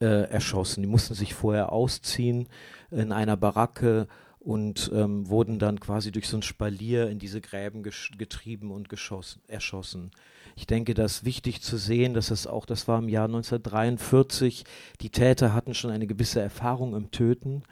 äh, 0.00 0.28
erschossen. 0.30 0.82
Die 0.82 0.88
mussten 0.88 1.14
sich 1.14 1.32
vorher 1.32 1.72
ausziehen 1.72 2.48
in 2.90 3.10
einer 3.10 3.38
Baracke 3.38 4.06
und 4.44 4.90
ähm, 4.92 5.28
wurden 5.28 5.58
dann 5.58 5.78
quasi 5.78 6.10
durch 6.10 6.28
so 6.28 6.36
ein 6.36 6.42
Spalier 6.42 7.08
in 7.08 7.18
diese 7.18 7.40
Gräben 7.40 7.82
getrieben 7.82 8.70
und 8.72 8.88
geschossen, 8.88 9.40
erschossen. 9.46 10.10
Ich 10.56 10.66
denke, 10.66 10.94
das 10.94 11.18
ist 11.18 11.24
wichtig 11.24 11.62
zu 11.62 11.76
sehen, 11.76 12.12
dass 12.12 12.28
das 12.28 12.46
auch, 12.46 12.66
das 12.66 12.88
war 12.88 12.98
im 12.98 13.08
Jahr 13.08 13.26
1943, 13.26 14.64
die 15.00 15.10
Täter 15.10 15.54
hatten 15.54 15.74
schon 15.74 15.90
eine 15.90 16.06
gewisse 16.06 16.40
Erfahrung 16.40 16.94
im 16.96 17.10
Töten 17.10 17.62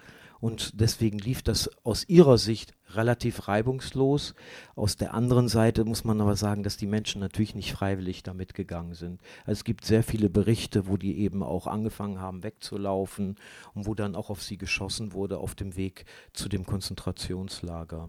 und 0.40 0.80
deswegen 0.80 1.18
lief 1.18 1.42
das 1.42 1.70
aus 1.84 2.08
ihrer 2.08 2.38
Sicht 2.38 2.72
relativ 2.94 3.46
reibungslos. 3.46 4.34
Aus 4.74 4.96
der 4.96 5.12
anderen 5.12 5.48
Seite 5.48 5.84
muss 5.84 6.04
man 6.04 6.20
aber 6.20 6.34
sagen, 6.34 6.62
dass 6.62 6.78
die 6.78 6.86
Menschen 6.86 7.20
natürlich 7.20 7.54
nicht 7.54 7.72
freiwillig 7.72 8.22
damit 8.22 8.54
gegangen 8.54 8.94
sind. 8.94 9.20
Also 9.44 9.52
es 9.52 9.64
gibt 9.64 9.84
sehr 9.84 10.02
viele 10.02 10.30
Berichte, 10.30 10.88
wo 10.88 10.96
die 10.96 11.18
eben 11.18 11.42
auch 11.42 11.66
angefangen 11.66 12.20
haben 12.20 12.42
wegzulaufen 12.42 13.36
und 13.74 13.86
wo 13.86 13.94
dann 13.94 14.14
auch 14.14 14.30
auf 14.30 14.42
sie 14.42 14.56
geschossen 14.56 15.12
wurde 15.12 15.38
auf 15.38 15.54
dem 15.54 15.76
Weg 15.76 16.06
zu 16.32 16.48
dem 16.48 16.64
Konzentrationslager. 16.64 18.08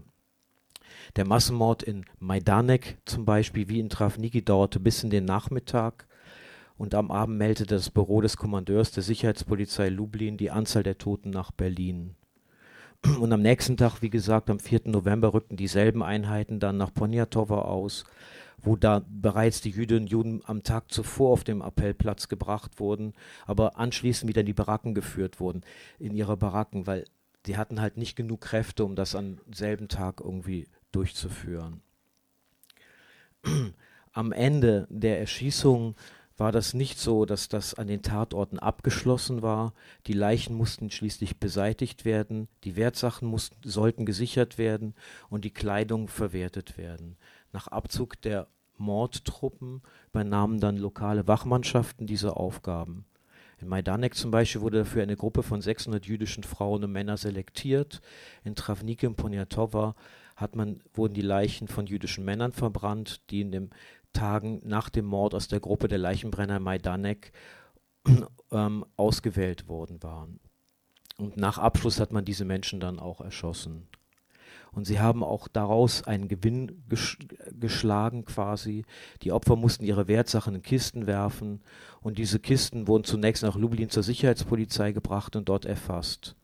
Der 1.16 1.26
Massenmord 1.26 1.82
in 1.82 2.04
Majdanek 2.18 2.98
zum 3.04 3.24
Beispiel, 3.24 3.68
wie 3.68 3.80
in 3.80 3.90
Travniki, 3.90 4.44
dauerte 4.44 4.80
bis 4.80 5.04
in 5.04 5.10
den 5.10 5.24
Nachmittag 5.24 6.06
Und 6.78 6.94
am 6.94 7.10
Abend 7.10 7.38
meldete 7.38 7.76
das 7.76 7.90
Büro 7.90 8.22
des 8.22 8.36
Kommandeurs 8.36 8.90
der 8.90 9.02
Sicherheitspolizei 9.02 9.88
Lublin 9.88 10.36
die 10.36 10.50
Anzahl 10.50 10.82
der 10.82 10.98
Toten 10.98 11.30
nach 11.30 11.52
Berlin. 11.52 12.16
Und 13.04 13.32
am 13.32 13.42
nächsten 13.42 13.76
Tag, 13.76 14.00
wie 14.00 14.10
gesagt, 14.10 14.48
am 14.48 14.60
4. 14.60 14.82
November 14.84 15.34
rückten 15.34 15.56
dieselben 15.56 16.02
Einheiten 16.02 16.60
dann 16.60 16.76
nach 16.76 16.94
Poniatowa 16.94 17.62
aus, 17.62 18.04
wo 18.58 18.76
da 18.76 19.04
bereits 19.08 19.60
die 19.60 19.70
Jüdinnen 19.70 20.04
und 20.04 20.10
Juden 20.10 20.42
am 20.44 20.62
Tag 20.62 20.92
zuvor 20.92 21.32
auf 21.32 21.42
dem 21.42 21.62
Appellplatz 21.62 22.28
gebracht 22.28 22.78
wurden, 22.78 23.12
aber 23.44 23.76
anschließend 23.76 24.28
wieder 24.28 24.40
in 24.42 24.46
die 24.46 24.52
Baracken 24.52 24.94
geführt 24.94 25.40
wurden, 25.40 25.62
in 25.98 26.14
ihre 26.14 26.36
Baracken, 26.36 26.86
weil 26.86 27.04
die 27.46 27.56
hatten 27.56 27.80
halt 27.80 27.96
nicht 27.96 28.14
genug 28.14 28.40
Kräfte, 28.40 28.84
um 28.84 28.94
das 28.94 29.16
am 29.16 29.38
selben 29.52 29.88
Tag 29.88 30.20
irgendwie 30.20 30.68
durchzuführen. 30.92 31.80
Am 34.12 34.30
Ende 34.30 34.86
der 34.90 35.18
Erschießung 35.18 35.96
war 36.36 36.52
das 36.52 36.74
nicht 36.74 36.98
so, 36.98 37.24
dass 37.24 37.48
das 37.48 37.74
an 37.74 37.86
den 37.86 38.02
Tatorten 38.02 38.58
abgeschlossen 38.58 39.42
war. 39.42 39.74
Die 40.06 40.12
Leichen 40.12 40.54
mussten 40.54 40.90
schließlich 40.90 41.38
beseitigt 41.38 42.04
werden, 42.04 42.48
die 42.64 42.76
Wertsachen 42.76 43.28
mussten, 43.28 43.56
sollten 43.68 44.06
gesichert 44.06 44.58
werden 44.58 44.94
und 45.28 45.44
die 45.44 45.52
Kleidung 45.52 46.08
verwertet 46.08 46.78
werden. 46.78 47.16
Nach 47.52 47.68
Abzug 47.68 48.20
der 48.22 48.48
Mordtruppen 48.78 49.82
übernahmen 50.10 50.60
dann 50.60 50.76
lokale 50.76 51.26
Wachmannschaften 51.28 52.06
diese 52.06 52.36
Aufgaben. 52.36 53.04
In 53.60 53.68
Majdanek 53.68 54.16
zum 54.16 54.32
Beispiel 54.32 54.60
wurde 54.60 54.78
dafür 54.78 55.04
eine 55.04 55.16
Gruppe 55.16 55.44
von 55.44 55.60
600 55.60 56.04
jüdischen 56.04 56.42
Frauen 56.42 56.82
und 56.82 56.90
Männern 56.90 57.16
selektiert. 57.16 58.00
In 58.42 58.56
Travniki 58.56 59.06
und 59.06 59.16
Poniatowa 59.16 59.94
hat 60.34 60.56
man, 60.56 60.82
wurden 60.94 61.14
die 61.14 61.20
Leichen 61.20 61.68
von 61.68 61.86
jüdischen 61.86 62.24
Männern 62.24 62.50
verbrannt, 62.50 63.20
die 63.30 63.40
in 63.40 63.52
den 63.52 63.70
Tagen 64.12 64.60
nach 64.64 64.88
dem 64.88 65.06
Mord 65.06 65.34
aus 65.34 65.48
der 65.48 65.60
Gruppe 65.60 65.88
der 65.88 65.98
Leichenbrenner 65.98 66.60
Majdanek 66.60 67.32
ähm, 68.52 68.84
ausgewählt 68.96 69.68
worden 69.68 70.02
waren. 70.02 70.40
Und 71.18 71.36
nach 71.36 71.58
Abschluss 71.58 72.00
hat 72.00 72.12
man 72.12 72.24
diese 72.24 72.44
Menschen 72.44 72.80
dann 72.80 72.98
auch 72.98 73.20
erschossen. 73.20 73.88
Und 74.72 74.86
sie 74.86 75.00
haben 75.00 75.22
auch 75.22 75.48
daraus 75.48 76.02
einen 76.04 76.28
Gewinn 76.28 76.82
ges 76.88 77.18
geschlagen 77.52 78.24
quasi. 78.24 78.84
Die 79.22 79.30
Opfer 79.30 79.54
mussten 79.54 79.84
ihre 79.84 80.08
Wertsachen 80.08 80.54
in 80.54 80.62
Kisten 80.62 81.06
werfen 81.06 81.60
und 82.00 82.16
diese 82.16 82.40
Kisten 82.40 82.88
wurden 82.88 83.04
zunächst 83.04 83.42
nach 83.42 83.56
Lublin 83.56 83.90
zur 83.90 84.02
Sicherheitspolizei 84.02 84.92
gebracht 84.92 85.36
und 85.36 85.48
dort 85.50 85.66
erfasst. 85.66 86.36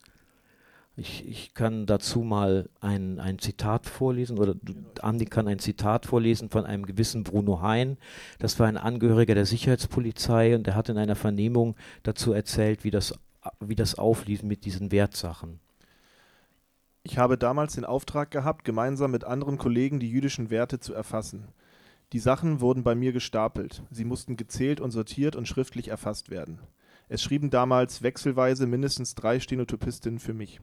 Ich, 0.99 1.29
ich 1.29 1.55
kann 1.55 1.87
dazu 1.87 2.23
mal 2.23 2.69
ein, 2.81 3.21
ein 3.21 3.39
Zitat 3.39 3.87
vorlesen 3.87 4.37
oder 4.37 4.57
Andi 5.01 5.27
kann 5.27 5.47
ein 5.47 5.61
Zitat 5.61 6.07
vorlesen 6.07 6.51
von 6.51 6.67
einem 6.67 6.85
gewissen 6.87 7.23
Bruno 7.23 7.63
Hein. 7.63 7.99
Das 8.41 8.59
war 8.59 8.67
ein 8.67 8.77
Angehöriger 8.77 9.37
der 9.37 9.47
Sicherheitspolizei 9.47 10.57
und 10.57 10.67
der 10.67 10.75
hat 10.75 10.89
in 10.89 10.99
einer 10.99 11.15
Vernehmung 11.15 11.77
dazu 12.03 12.33
erzählt, 12.33 12.83
wie 12.83 12.91
das, 12.91 13.15
wie 13.61 13.77
das 13.77 13.95
auflief 13.95 14.43
mit 14.43 14.65
diesen 14.65 14.91
Wertsachen. 14.91 15.61
Ich 17.05 17.17
habe 17.17 17.39
damals 17.39 17.77
den 17.77 17.85
Auftrag 17.85 18.33
gehabt, 18.33 18.65
gemeinsam 18.65 19.13
mit 19.13 19.23
anderen 19.23 19.57
Kollegen 19.57 20.01
die 20.01 20.11
jüdischen 20.11 20.51
Werte 20.51 20.81
zu 20.81 20.95
erfassen. 20.95 21.45
Die 22.13 22.19
Sachen 22.19 22.61
wurden 22.61 22.83
bei 22.83 22.97
mir 22.97 23.13
gestapelt. 23.13 23.85
Sie 23.93 24.05
mussten 24.05 24.37
gezählt 24.37 24.81
und 24.81 24.91
sortiert 24.91 25.37
und 25.37 25.47
schriftlich 25.47 25.89
erfasst 25.89 26.29
werden. 26.29 26.59
Es 27.09 27.23
schrieben 27.23 27.51
damals 27.51 28.03
wechselweise 28.03 28.67
mindestens 28.67 29.15
drei 29.15 29.39
Stenotypistinnen 29.39 30.19
für 30.19 30.35
mich. 30.35 30.61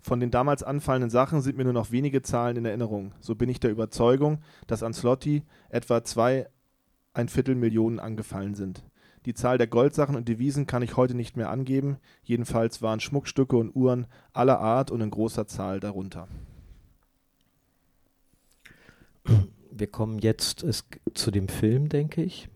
Von 0.00 0.20
den 0.20 0.30
damals 0.30 0.62
anfallenden 0.62 1.10
Sachen 1.10 1.40
sind 1.40 1.56
mir 1.56 1.64
nur 1.64 1.72
noch 1.72 1.90
wenige 1.90 2.22
Zahlen 2.22 2.56
in 2.56 2.64
Erinnerung. 2.64 3.12
So 3.20 3.34
bin 3.34 3.48
ich 3.48 3.60
der 3.60 3.70
Überzeugung, 3.70 4.40
dass 4.66 4.82
an 4.82 4.94
Slotti 4.94 5.42
etwa 5.68 6.04
zwei 6.04 6.48
ein 7.14 7.28
Viertel 7.28 7.54
Millionen 7.54 7.98
angefallen 7.98 8.54
sind. 8.54 8.84
Die 9.26 9.34
Zahl 9.34 9.58
der 9.58 9.66
Goldsachen 9.66 10.16
und 10.16 10.28
Devisen 10.28 10.66
kann 10.66 10.82
ich 10.82 10.96
heute 10.96 11.14
nicht 11.14 11.36
mehr 11.36 11.50
angeben, 11.50 11.98
jedenfalls 12.22 12.80
waren 12.80 13.00
Schmuckstücke 13.00 13.56
und 13.56 13.74
Uhren 13.74 14.06
aller 14.32 14.60
Art 14.60 14.90
und 14.90 15.00
in 15.00 15.10
großer 15.10 15.46
Zahl 15.46 15.80
darunter. 15.80 16.28
Wir 19.70 19.86
kommen 19.88 20.18
jetzt 20.20 20.64
zu 21.14 21.30
dem 21.30 21.48
Film, 21.48 21.88
denke 21.88 22.22
ich. 22.22 22.48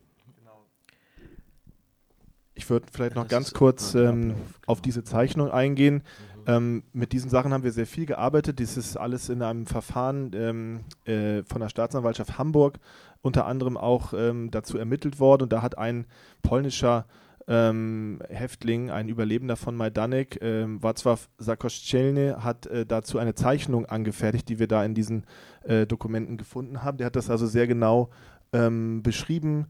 Ich 2.55 2.71
würde 2.71 2.87
vielleicht 2.93 3.17
noch 3.17 3.29
ganz 3.29 3.53
kurz 3.53 3.95
ähm, 3.95 4.35
auf 4.67 4.81
diese 4.81 5.05
Zeichnung 5.05 5.51
eingehen. 5.51 5.97
Mhm. 5.97 6.32
Ähm, 6.47 6.83
mit 6.93 7.13
diesen 7.13 7.31
Sachen 7.31 7.53
haben 7.53 7.65
wir 7.65 7.73
sehr 7.73 7.87
viel 7.87 8.07
gearbeitet. 8.07 8.59
Dies 8.59 8.77
ist 8.77 8.97
alles 8.97 9.29
in 9.29 9.43
einem 9.43 9.67
Verfahren 9.67 10.31
ähm, 10.35 10.81
äh, 11.05 11.43
von 11.45 11.61
der 11.61 11.69
Staatsanwaltschaft 11.69 12.39
Hamburg 12.39 12.79
unter 13.23 13.47
anderem 13.47 13.77
auch 13.77 14.13
ähm, 14.15 14.51
dazu 14.51 14.77
ermittelt 14.77 15.21
worden. 15.21 15.45
Und 15.45 15.53
da 15.53 15.63
hat 15.63 15.79
ein 15.79 16.07
polnischer 16.43 17.07
ähm, 17.49 18.21
Häftling, 18.29 18.91
ein 18.91 19.09
Überlebender 19.09 19.57
von 19.57 19.77
Majdanek, 19.77 20.39
ähm, 20.43 20.81
Wacław 20.81 21.19
Sakoszczelny, 21.39 22.35
hat 22.39 22.67
äh, 22.67 22.87
dazu 22.87 23.19
eine 23.19 23.35
Zeichnung 23.35 23.87
angefertigt, 23.87 24.49
die 24.49 24.59
wir 24.59 24.69
da 24.69 24.85
in 24.85 24.95
diesen 24.95 25.25
äh, 25.65 25.87
Dokumenten 25.87 26.37
gefunden 26.37 26.83
haben. 26.83 26.99
Der 26.99 27.07
hat 27.07 27.17
das 27.17 27.31
also 27.31 27.47
sehr 27.47 27.67
genau 27.67 28.11
ähm, 28.53 29.03
beschrieben. 29.03 29.67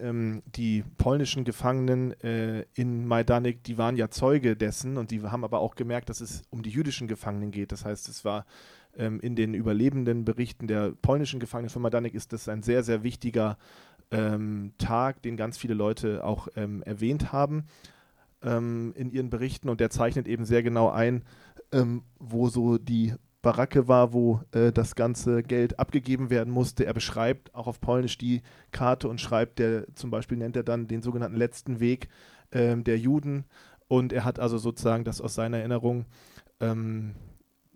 Ähm, 0.00 0.42
die 0.46 0.84
polnischen 0.98 1.44
Gefangenen 1.44 2.12
äh, 2.22 2.64
in 2.74 3.06
Majdanek, 3.06 3.62
die 3.64 3.78
waren 3.78 3.96
ja 3.96 4.10
Zeuge 4.10 4.56
dessen 4.56 4.96
und 4.96 5.10
die 5.10 5.22
haben 5.22 5.44
aber 5.44 5.60
auch 5.60 5.74
gemerkt, 5.74 6.08
dass 6.08 6.20
es 6.20 6.42
um 6.50 6.62
die 6.62 6.70
jüdischen 6.70 7.08
Gefangenen 7.08 7.50
geht. 7.50 7.72
Das 7.72 7.84
heißt, 7.84 8.08
es 8.08 8.24
war 8.24 8.46
ähm, 8.96 9.20
in 9.20 9.36
den 9.36 9.54
überlebenden 9.54 10.24
Berichten 10.24 10.66
der 10.66 10.92
polnischen 11.02 11.40
Gefangenen 11.40 11.70
von 11.70 11.82
Majdanek 11.82 12.14
ist 12.14 12.32
das 12.32 12.48
ein 12.48 12.62
sehr, 12.62 12.82
sehr 12.82 13.02
wichtiger 13.02 13.58
ähm, 14.10 14.72
Tag, 14.78 15.22
den 15.22 15.36
ganz 15.36 15.58
viele 15.58 15.74
Leute 15.74 16.24
auch 16.24 16.48
ähm, 16.56 16.82
erwähnt 16.82 17.32
haben 17.32 17.66
ähm, 18.42 18.92
in 18.96 19.10
ihren 19.10 19.30
Berichten 19.30 19.68
und 19.68 19.80
der 19.80 19.90
zeichnet 19.90 20.28
eben 20.28 20.44
sehr 20.44 20.62
genau 20.62 20.90
ein, 20.90 21.24
ähm, 21.72 22.02
wo 22.18 22.48
so 22.48 22.78
die 22.78 23.14
Baracke 23.46 23.86
war, 23.86 24.12
wo 24.12 24.40
äh, 24.50 24.72
das 24.72 24.96
ganze 24.96 25.44
Geld 25.44 25.78
abgegeben 25.78 26.30
werden 26.30 26.52
musste. 26.52 26.84
Er 26.84 26.92
beschreibt 26.92 27.54
auch 27.54 27.68
auf 27.68 27.80
Polnisch 27.80 28.18
die 28.18 28.42
Karte 28.72 29.08
und 29.08 29.20
schreibt, 29.20 29.60
der 29.60 29.86
zum 29.94 30.10
Beispiel 30.10 30.36
nennt 30.36 30.56
er 30.56 30.64
dann 30.64 30.88
den 30.88 31.00
sogenannten 31.00 31.36
letzten 31.36 31.78
Weg 31.78 32.08
ähm, 32.50 32.82
der 32.82 32.98
Juden 32.98 33.44
und 33.86 34.12
er 34.12 34.24
hat 34.24 34.40
also 34.40 34.58
sozusagen 34.58 35.04
das 35.04 35.20
aus 35.20 35.36
seiner 35.36 35.58
Erinnerung 35.58 36.06
ähm, 36.58 37.14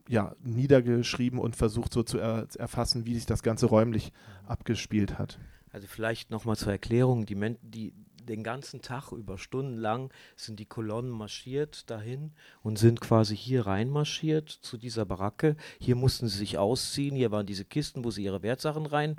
ja, 0.09 0.35
niedergeschrieben 0.43 1.39
und 1.39 1.55
versucht 1.55 1.93
so 1.93 2.03
zu 2.03 2.19
er 2.19 2.49
erfassen, 2.59 3.07
wie 3.07 3.15
sich 3.15 3.27
das 3.27 3.45
Ganze 3.45 3.67
räumlich 3.67 4.13
abgespielt 4.49 5.21
hat. 5.21 5.39
Also 5.71 5.87
vielleicht 5.87 6.33
nochmal 6.33 6.57
zur 6.57 6.73
Erklärung, 6.73 7.27
die, 7.27 7.37
Men 7.37 7.59
die, 7.63 7.93
den 8.31 8.45
ganzen 8.45 8.81
Tag 8.81 9.12
über 9.12 9.37
stundenlang 9.37 10.12
sind 10.37 10.61
die 10.61 10.66
Kolonnen 10.66 11.11
marschiert 11.11 11.90
dahin 11.90 12.33
und 12.62 12.79
sind 12.79 13.01
quasi 13.01 13.37
hier 13.37 13.66
reinmarschiert 13.66 14.49
zu 14.49 14.79
dieser 14.79 15.05
Baracke. 15.05 15.57
Hier 15.81 15.97
mussten 15.97 16.29
sie 16.29 16.38
sich 16.38 16.57
ausziehen, 16.57 17.16
hier 17.16 17.33
waren 17.33 17.47
diese 17.47 17.64
Kisten, 17.64 18.05
wo 18.05 18.11
sie 18.11 18.25
ihre 18.25 18.43
Wertsachen 18.43 18.87
rein 18.87 19.16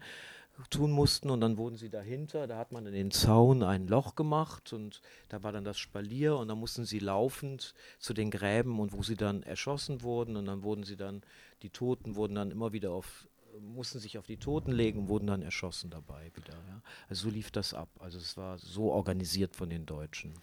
tun 0.69 0.91
mussten. 0.91 1.30
Und 1.30 1.41
dann 1.41 1.58
wurden 1.58 1.78
sie 1.78 1.89
dahinter, 1.89 2.47
da 2.47 2.58
hat 2.58 2.71
man 2.71 2.86
in 2.86 2.93
den 2.93 3.12
Zaun 3.12 3.63
ein 3.63 3.88
Loch 3.88 4.15
gemacht 4.15 4.74
und 4.74 5.02
da 5.30 5.43
war 5.43 5.52
dann 5.52 5.63
das 5.63 5.78
Spalier. 5.78 6.38
Und 6.38 6.47
dann 6.47 6.60
mussten 6.60 6.86
sie 6.86 7.00
laufend 7.00 7.74
zu 8.00 8.13
den 8.13 8.32
Gräben 8.32 8.80
und 8.80 8.93
wo 8.93 9.04
sie 9.04 9.15
dann 9.15 9.43
erschossen 9.43 10.02
wurden. 10.02 10.36
Und 10.36 10.45
dann 10.45 10.63
wurden 10.63 10.84
sie 10.84 10.95
dann, 10.95 11.21
die 11.63 11.69
Toten 11.69 12.15
wurden 12.15 12.36
dann 12.36 12.52
immer 12.52 12.74
wieder 12.74 12.91
auf, 12.91 13.28
mussten 13.60 14.00
sich 14.00 14.18
auf 14.18 14.26
die 14.26 14.38
Toten 14.38 14.72
legen 14.72 15.00
und 15.00 15.10
wurden 15.10 15.28
dann 15.28 15.42
erschossen 15.42 15.90
dabei 15.90 16.32
wieder. 16.36 16.54
Ja. 16.54 16.82
Also 17.10 17.30
so 17.30 17.34
lief 17.34 17.52
das 17.52 17.74
ab. 17.74 17.90
Also 18.00 18.18
es 18.18 18.38
war 18.38 18.58
so 18.58 18.92
organisiert 18.92 19.56
von 19.56 19.70
den 19.70 19.86
Deutschen. 19.86 20.34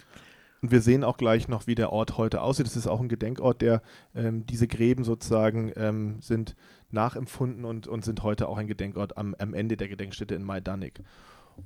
Und 0.61 0.73
wir 0.73 0.81
sehen 0.81 1.05
auch 1.05 1.17
gleich 1.17 1.47
noch, 1.47 1.67
wie 1.67 1.75
der 1.75 1.93
Ort 1.93 2.19
heute 2.19 2.41
aussieht. 2.41 2.67
Das 2.67 2.77
ist 2.77 2.89
auch 2.89 3.01
ein 3.01 3.09
Gedenkort, 3.09 3.63
der 3.63 3.83
ähm, 4.15 4.45
diese 4.47 4.67
Gräben 4.67 5.05
sozusagen 5.05 5.73
ähm, 5.77 6.21
sind 6.21 6.57
nachempfunden 6.91 7.65
und, 7.65 7.87
und 7.87 8.05
sind 8.05 8.23
heute 8.23 8.49
auch 8.49 8.59
ein 8.59 8.67
Gedenkort 8.67 9.17
am, 9.17 9.35
am 9.39 9.55
Ende 9.55 9.77
der 9.77 9.89
Gedenkstätte 9.89 10.35
in 10.35 10.43
Majdanek. 10.43 11.03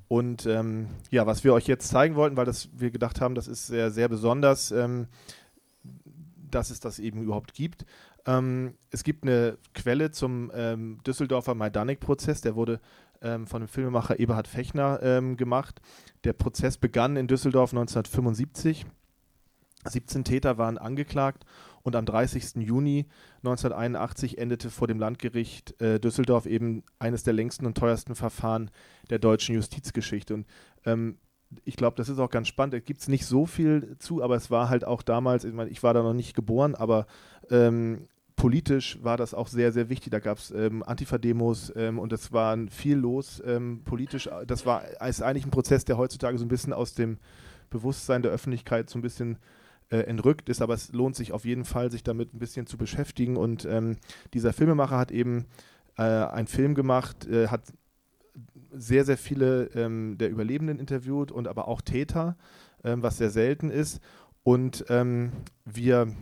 Und 0.07 0.45
ähm, 0.45 0.89
ja, 1.11 1.25
was 1.25 1.43
wir 1.43 1.53
euch 1.53 1.67
jetzt 1.67 1.87
zeigen 1.87 2.15
wollten, 2.15 2.37
weil 2.37 2.45
das, 2.45 2.69
wir 2.73 2.91
gedacht 2.91 3.21
haben, 3.21 3.35
das 3.35 3.47
ist 3.47 3.67
sehr, 3.67 3.91
sehr 3.91 4.09
besonders, 4.09 4.71
ähm, 4.71 5.07
dass 6.49 6.69
es 6.69 6.79
das 6.79 6.99
eben 6.99 7.23
überhaupt 7.23 7.53
gibt. 7.53 7.85
Ähm, 8.25 8.75
es 8.91 9.03
gibt 9.03 9.23
eine 9.23 9.57
Quelle 9.73 10.11
zum 10.11 10.51
ähm, 10.55 10.99
Düsseldorfer 11.05 11.55
Majdanek-Prozess, 11.55 12.41
der 12.41 12.55
wurde 12.55 12.79
ähm, 13.21 13.47
von 13.47 13.61
dem 13.61 13.67
Filmemacher 13.67 14.19
Eberhard 14.19 14.47
Fechner 14.47 14.99
ähm, 15.01 15.37
gemacht. 15.37 15.81
Der 16.23 16.33
Prozess 16.33 16.77
begann 16.77 17.15
in 17.15 17.27
Düsseldorf 17.27 17.71
1975. 17.71 18.85
17 19.85 20.23
Täter 20.23 20.57
waren 20.57 20.77
angeklagt 20.77 21.45
und 21.81 21.97
am 21.97 22.05
30. 22.05 22.55
Juni 22.55 23.05
1981 23.39 24.37
endete 24.37 24.69
vor 24.69 24.87
dem 24.87 24.99
Landgericht 24.99 25.79
äh, 25.81 25.99
Düsseldorf 25.99 26.45
eben 26.45 26.83
eines 26.99 27.23
der 27.23 27.33
längsten 27.33 27.65
und 27.65 27.77
teuersten 27.77 28.15
Verfahren 28.15 28.71
der 29.09 29.19
deutschen 29.19 29.55
Justizgeschichte. 29.55 30.33
Und 30.35 30.47
ähm, 30.85 31.17
ich 31.65 31.75
glaube, 31.75 31.97
das 31.97 32.09
ist 32.09 32.19
auch 32.19 32.29
ganz 32.29 32.47
spannend. 32.47 32.73
Da 32.73 32.79
gibt 32.79 33.01
es 33.01 33.07
nicht 33.07 33.25
so 33.25 33.45
viel 33.45 33.97
zu, 33.99 34.23
aber 34.23 34.35
es 34.35 34.49
war 34.49 34.69
halt 34.69 34.85
auch 34.85 35.01
damals, 35.01 35.43
ich 35.43 35.53
meine, 35.53 35.69
ich 35.69 35.83
war 35.83 35.93
da 35.93 36.01
noch 36.01 36.13
nicht 36.13 36.35
geboren, 36.35 36.75
aber 36.75 37.05
ähm, 37.49 38.07
politisch 38.35 38.97
war 39.01 39.17
das 39.17 39.33
auch 39.33 39.47
sehr, 39.47 39.71
sehr 39.71 39.89
wichtig. 39.89 40.11
Da 40.11 40.19
gab 40.19 40.37
es 40.37 40.51
ähm, 40.51 40.83
Antifa-Demos 40.83 41.73
ähm, 41.75 41.99
und 41.99 42.13
es 42.13 42.31
war 42.31 42.57
viel 42.69 42.97
los 42.97 43.41
ähm, 43.45 43.81
politisch. 43.85 44.29
Das 44.47 44.65
war 44.65 44.83
ist 45.07 45.21
eigentlich 45.21 45.45
ein 45.45 45.51
Prozess, 45.51 45.85
der 45.85 45.97
heutzutage 45.97 46.37
so 46.37 46.45
ein 46.45 46.49
bisschen 46.49 46.73
aus 46.73 46.93
dem 46.93 47.17
Bewusstsein 47.69 48.21
der 48.21 48.31
Öffentlichkeit 48.31 48.89
so 48.89 48.99
ein 48.99 49.01
bisschen 49.01 49.37
äh, 49.89 49.99
entrückt 49.99 50.49
ist, 50.49 50.61
aber 50.61 50.73
es 50.73 50.91
lohnt 50.91 51.15
sich 51.15 51.31
auf 51.31 51.45
jeden 51.45 51.65
Fall, 51.65 51.91
sich 51.91 52.03
damit 52.03 52.33
ein 52.33 52.39
bisschen 52.39 52.65
zu 52.65 52.77
beschäftigen. 52.77 53.37
Und 53.37 53.65
ähm, 53.65 53.97
dieser 54.33 54.53
Filmemacher 54.53 54.97
hat 54.97 55.11
eben 55.11 55.45
äh, 55.97 56.03
einen 56.03 56.47
Film 56.47 56.75
gemacht, 56.75 57.27
äh, 57.27 57.47
hat 57.47 57.61
sehr, 58.71 59.05
sehr 59.05 59.17
viele 59.17 59.65
ähm, 59.75 60.17
der 60.17 60.31
Überlebenden 60.31 60.79
interviewt 60.79 61.31
und 61.31 61.47
aber 61.47 61.67
auch 61.67 61.81
Täter, 61.81 62.37
ähm, 62.83 63.03
was 63.03 63.17
sehr 63.17 63.29
selten 63.29 63.69
ist. 63.69 64.01
Und 64.45 64.83
wir 65.63 66.13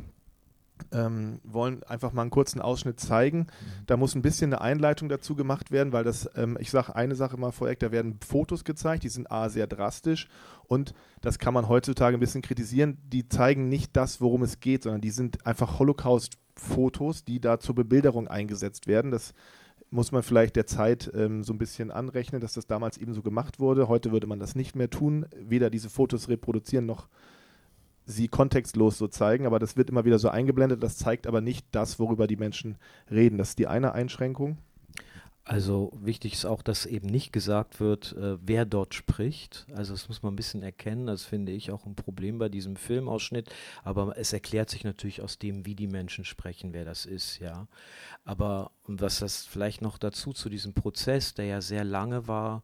ähm, 0.92 1.40
wollen 1.44 1.84
einfach 1.84 2.14
mal 2.14 2.24
einen 2.24 2.32
kurzen 2.32 2.62
Ausschnitt 2.62 3.00
zeigen. 3.00 3.40
Mhm. 3.40 3.86
Da 3.86 3.98
muss 3.98 4.16
ein 4.16 4.22
bisschen 4.22 4.54
eine 4.54 4.62
Einleitung 4.62 5.10
dazu 5.10 5.36
gemacht 5.36 5.72
werden, 5.72 5.94
weil 5.94 6.04
das, 6.04 6.30
ähm, 6.36 6.58
ich 6.60 6.72
sage 6.72 6.96
eine 6.96 7.16
Sache 7.16 7.38
mal 7.38 7.52
vorweg, 7.52 7.80
da 7.80 7.92
werden 7.92 8.20
Fotos 8.26 8.64
gezeigt, 8.64 9.04
die 9.04 9.10
sind 9.10 9.32
A 9.32 9.50
sehr 9.50 9.68
drastisch 9.68 10.28
und 10.68 10.94
das 11.22 11.40
kann 11.40 11.54
man 11.54 11.68
heutzutage 11.68 12.18
ein 12.18 12.20
bisschen 12.20 12.42
kritisieren, 12.42 12.98
die 13.04 13.28
zeigen 13.28 13.70
nicht 13.70 13.96
das, 13.96 14.22
worum 14.22 14.44
es 14.44 14.60
geht, 14.60 14.84
sondern 14.84 15.02
die 15.02 15.12
sind 15.12 15.46
einfach 15.46 15.80
Holocaust-Fotos, 15.80 17.26
die 17.26 17.40
da 17.40 17.60
zur 17.60 17.76
Bebilderung 17.76 18.28
eingesetzt 18.28 18.88
werden. 18.88 19.12
Das 19.12 19.34
muss 19.92 20.12
man 20.12 20.24
vielleicht 20.24 20.56
der 20.56 20.66
Zeit 20.66 21.12
ähm, 21.14 21.44
so 21.44 21.54
ein 21.54 21.58
bisschen 21.58 21.92
anrechnen, 21.92 22.42
dass 22.42 22.54
das 22.54 22.66
damals 22.66 22.98
eben 22.98 23.14
so 23.14 23.22
gemacht 23.22 23.60
wurde. 23.60 23.88
Heute 23.90 24.12
würde 24.12 24.26
man 24.26 24.40
das 24.40 24.56
nicht 24.56 24.76
mehr 24.76 24.90
tun, 24.90 25.26
weder 25.36 25.70
diese 25.70 25.90
Fotos 25.90 26.30
reproduzieren 26.30 26.86
noch 26.86 27.08
sie 28.06 28.28
kontextlos 28.28 28.98
so 28.98 29.08
zeigen, 29.08 29.46
aber 29.46 29.60
das 29.60 29.78
wird 29.78 29.90
immer 29.90 30.06
wieder 30.06 30.20
so 30.20 30.30
eingeblendet. 30.30 30.84
Das 30.84 30.98
zeigt 30.98 31.28
aber 31.28 31.42
nicht 31.42 31.66
das, 31.72 32.00
worüber 32.00 32.28
die 32.28 32.38
Menschen 32.38 32.78
reden. 33.10 33.38
Das 33.38 33.50
ist 33.50 33.60
die 33.60 33.68
eine 33.68 33.94
Einschränkung. 33.94 34.58
Also 35.44 35.92
wichtig 35.96 36.34
ist 36.34 36.46
auch, 36.46 36.62
dass 36.62 36.86
eben 36.86 37.08
nicht 37.08 37.34
gesagt 37.34 37.80
wird, 37.80 38.14
äh, 38.14 38.38
wer 38.42 38.66
dort 38.66 38.94
spricht. 38.94 39.66
Also 39.74 39.94
das 39.94 40.08
muss 40.08 40.22
man 40.22 40.34
ein 40.34 40.36
bisschen 40.36 40.62
erkennen. 40.62 41.08
Das 41.08 41.24
finde 41.24 41.52
ich 41.52 41.72
auch 41.72 41.86
ein 41.86 41.96
Problem 41.96 42.38
bei 42.38 42.48
diesem 42.48 42.76
Filmausschnitt. 42.76 43.50
Aber 43.84 44.18
es 44.18 44.34
erklärt 44.34 44.70
sich 44.70 44.84
natürlich 44.84 45.22
aus 45.22 45.40
dem, 45.40 45.66
wie 45.66 45.76
die 45.76 45.88
Menschen 45.88 46.26
sprechen, 46.26 46.74
wer 46.74 46.86
das 46.86 47.06
ist, 47.06 47.40
ja. 47.40 47.68
Aber 48.24 48.72
was 48.86 49.20
das 49.20 49.46
vielleicht 49.46 49.82
noch 49.82 49.98
dazu 49.98 50.32
zu 50.32 50.48
diesem 50.48 50.74
Prozess, 50.74 51.34
der 51.34 51.46
ja 51.46 51.62
sehr 51.62 51.84
lange 51.84 52.28
war 52.28 52.62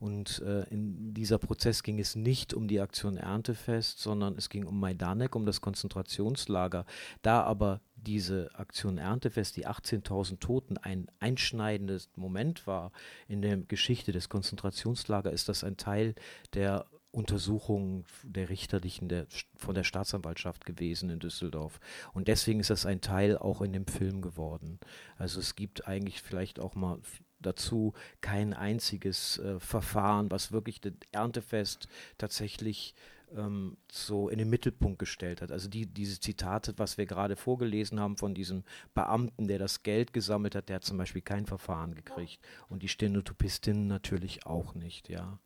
und 0.00 0.40
äh, 0.40 0.62
in 0.70 1.12
dieser 1.12 1.38
Prozess 1.38 1.82
ging 1.82 1.98
es 1.98 2.16
nicht 2.16 2.54
um 2.54 2.68
die 2.68 2.80
Aktion 2.80 3.18
Erntefest, 3.18 3.98
sondern 4.00 4.34
es 4.38 4.48
ging 4.48 4.64
um 4.64 4.80
Majdanek, 4.80 5.36
um 5.36 5.44
das 5.44 5.60
Konzentrationslager. 5.60 6.86
Da 7.20 7.42
aber 7.42 7.82
diese 8.02 8.50
Aktion 8.54 8.98
Erntefest, 8.98 9.56
die 9.56 9.66
18.000 9.66 10.40
Toten, 10.40 10.76
ein 10.78 11.06
einschneidendes 11.20 12.08
Moment 12.16 12.66
war 12.66 12.92
in 13.28 13.42
der 13.42 13.56
Geschichte 13.58 14.12
des 14.12 14.28
Konzentrationslagers, 14.28 15.32
ist 15.32 15.48
das 15.48 15.64
ein 15.64 15.76
Teil 15.76 16.14
der 16.54 16.86
Untersuchung 17.12 18.04
der 18.22 18.48
richterlichen 18.50 19.08
der, 19.08 19.26
von 19.56 19.74
der 19.74 19.82
Staatsanwaltschaft 19.82 20.64
gewesen 20.64 21.10
in 21.10 21.18
Düsseldorf. 21.18 21.80
Und 22.12 22.28
deswegen 22.28 22.60
ist 22.60 22.70
das 22.70 22.86
ein 22.86 23.00
Teil 23.00 23.36
auch 23.36 23.62
in 23.62 23.72
dem 23.72 23.86
Film 23.86 24.22
geworden. 24.22 24.78
Also 25.16 25.40
es 25.40 25.56
gibt 25.56 25.88
eigentlich 25.88 26.22
vielleicht 26.22 26.60
auch 26.60 26.76
mal 26.76 27.00
dazu 27.40 27.94
kein 28.20 28.52
einziges 28.52 29.38
äh, 29.38 29.58
Verfahren, 29.58 30.30
was 30.30 30.52
wirklich 30.52 30.80
das 30.80 30.92
Erntefest 31.10 31.88
tatsächlich 32.16 32.94
ähm, 33.36 33.76
so 33.90 34.28
in 34.28 34.38
den 34.38 34.50
Mittelpunkt 34.50 34.98
gestellt 34.98 35.42
hat. 35.42 35.52
Also 35.52 35.68
die, 35.68 35.86
diese 35.86 36.20
Zitate, 36.20 36.74
was 36.76 36.98
wir 36.98 37.06
gerade 37.06 37.36
vorgelesen 37.36 38.00
haben 38.00 38.16
von 38.16 38.34
diesem 38.34 38.64
Beamten, 38.94 39.48
der 39.48 39.58
das 39.58 39.82
Geld 39.82 40.12
gesammelt 40.12 40.54
hat, 40.54 40.68
der 40.68 40.76
hat 40.76 40.84
zum 40.84 40.98
Beispiel 40.98 41.22
kein 41.22 41.46
Verfahren 41.46 41.94
gekriegt. 41.94 42.40
Und 42.68 42.82
die 42.82 42.88
Stenotopistinnen 42.88 43.86
natürlich 43.86 44.46
auch 44.46 44.74
nicht, 44.74 45.08
ja. 45.08 45.38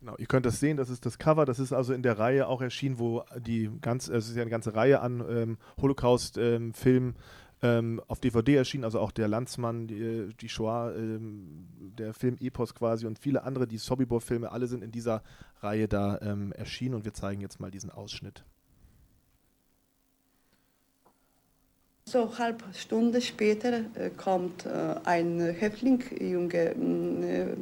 Genau, 0.00 0.16
ihr 0.16 0.26
könnt 0.26 0.46
das 0.46 0.60
sehen, 0.60 0.78
das 0.78 0.88
ist 0.88 1.04
das 1.04 1.18
Cover, 1.18 1.44
das 1.44 1.58
ist 1.58 1.74
also 1.74 1.92
in 1.92 2.02
der 2.02 2.18
Reihe 2.18 2.48
auch 2.48 2.62
erschienen, 2.62 2.98
wo 2.98 3.22
die 3.36 3.70
ganz, 3.82 4.08
es 4.08 4.30
ist 4.30 4.36
ja 4.36 4.42
eine 4.42 4.50
ganze 4.50 4.74
Reihe 4.74 5.00
an 5.00 5.22
ähm, 5.28 5.58
Holocaust-Filmen 5.80 6.74
ähm, 6.76 7.14
ähm, 7.62 8.00
auf 8.08 8.20
DVD 8.20 8.56
erschienen, 8.56 8.84
also 8.84 9.00
auch 9.00 9.12
der 9.12 9.28
Landsmann, 9.28 9.86
die, 9.86 10.30
die 10.40 10.48
Shoah, 10.48 10.92
ähm, 10.96 11.66
der 11.98 12.14
Film 12.14 12.36
Epos 12.40 12.74
quasi 12.74 13.06
und 13.06 13.18
viele 13.18 13.42
andere, 13.42 13.66
die 13.66 13.78
Sobibor-Filme, 13.78 14.50
alle 14.50 14.66
sind 14.66 14.82
in 14.82 14.92
dieser 14.92 15.22
Reihe 15.60 15.88
da 15.88 16.18
ähm, 16.22 16.52
erschienen 16.52 16.94
und 16.94 17.04
wir 17.04 17.14
zeigen 17.14 17.40
jetzt 17.40 17.60
mal 17.60 17.70
diesen 17.70 17.90
Ausschnitt. 17.90 18.44
So 22.06 22.38
halb 22.38 22.64
Stunde 22.74 23.20
später 23.20 23.84
äh, 23.94 24.10
kommt 24.16 24.66
äh, 24.66 24.96
ein 25.04 25.38
Häftling, 25.38 26.02
junge 26.18 26.74
äh, 26.74 27.56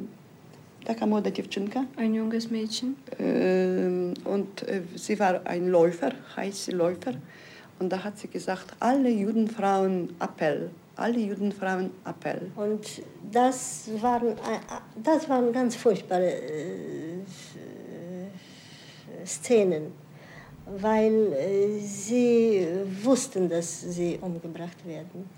Ein 1.97 2.15
junges 2.15 2.49
Mädchen. 2.49 2.95
Äh, 3.19 4.17
und 4.27 4.63
äh, 4.63 4.81
sie 4.95 5.19
war 5.19 5.45
ein 5.45 5.67
Läufer, 5.67 6.13
heiße 6.35 6.71
Läufer. 6.71 7.13
Und 7.79 7.89
da 7.89 8.03
hat 8.03 8.17
sie 8.17 8.27
gesagt, 8.27 8.73
alle 8.79 9.09
Judenfrauen 9.09 10.15
Appell, 10.19 10.69
alle 10.97 11.19
Judenfrauen 11.19 11.91
Appell. 12.05 12.51
Und 12.55 13.01
das 13.31 13.89
waren, 14.01 14.35
das 15.01 15.29
waren 15.29 15.53
ganz 15.53 15.77
furchtbare 15.77 16.29
äh, 16.29 17.23
Szenen, 19.25 19.93
weil 20.65 21.33
äh, 21.33 21.79
sie 21.79 22.67
wussten, 23.01 23.47
dass 23.47 23.81
sie 23.81 24.19
umgebracht 24.21 24.85
werden. 24.85 25.29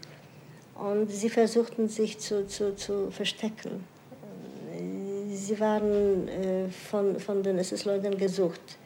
Und 0.76 1.12
sie 1.12 1.30
versuchten 1.30 1.88
sich 1.88 2.18
zu, 2.18 2.48
zu, 2.48 2.76
zu 2.76 3.12
verstecken. 3.12 3.84
Sie 5.32 5.60
waren 5.60 6.28
äh, 6.28 6.70
von, 6.70 7.20
von 7.20 7.44
den 7.44 7.60
SS-Leuten 7.60 8.18
gesucht. 8.18 8.78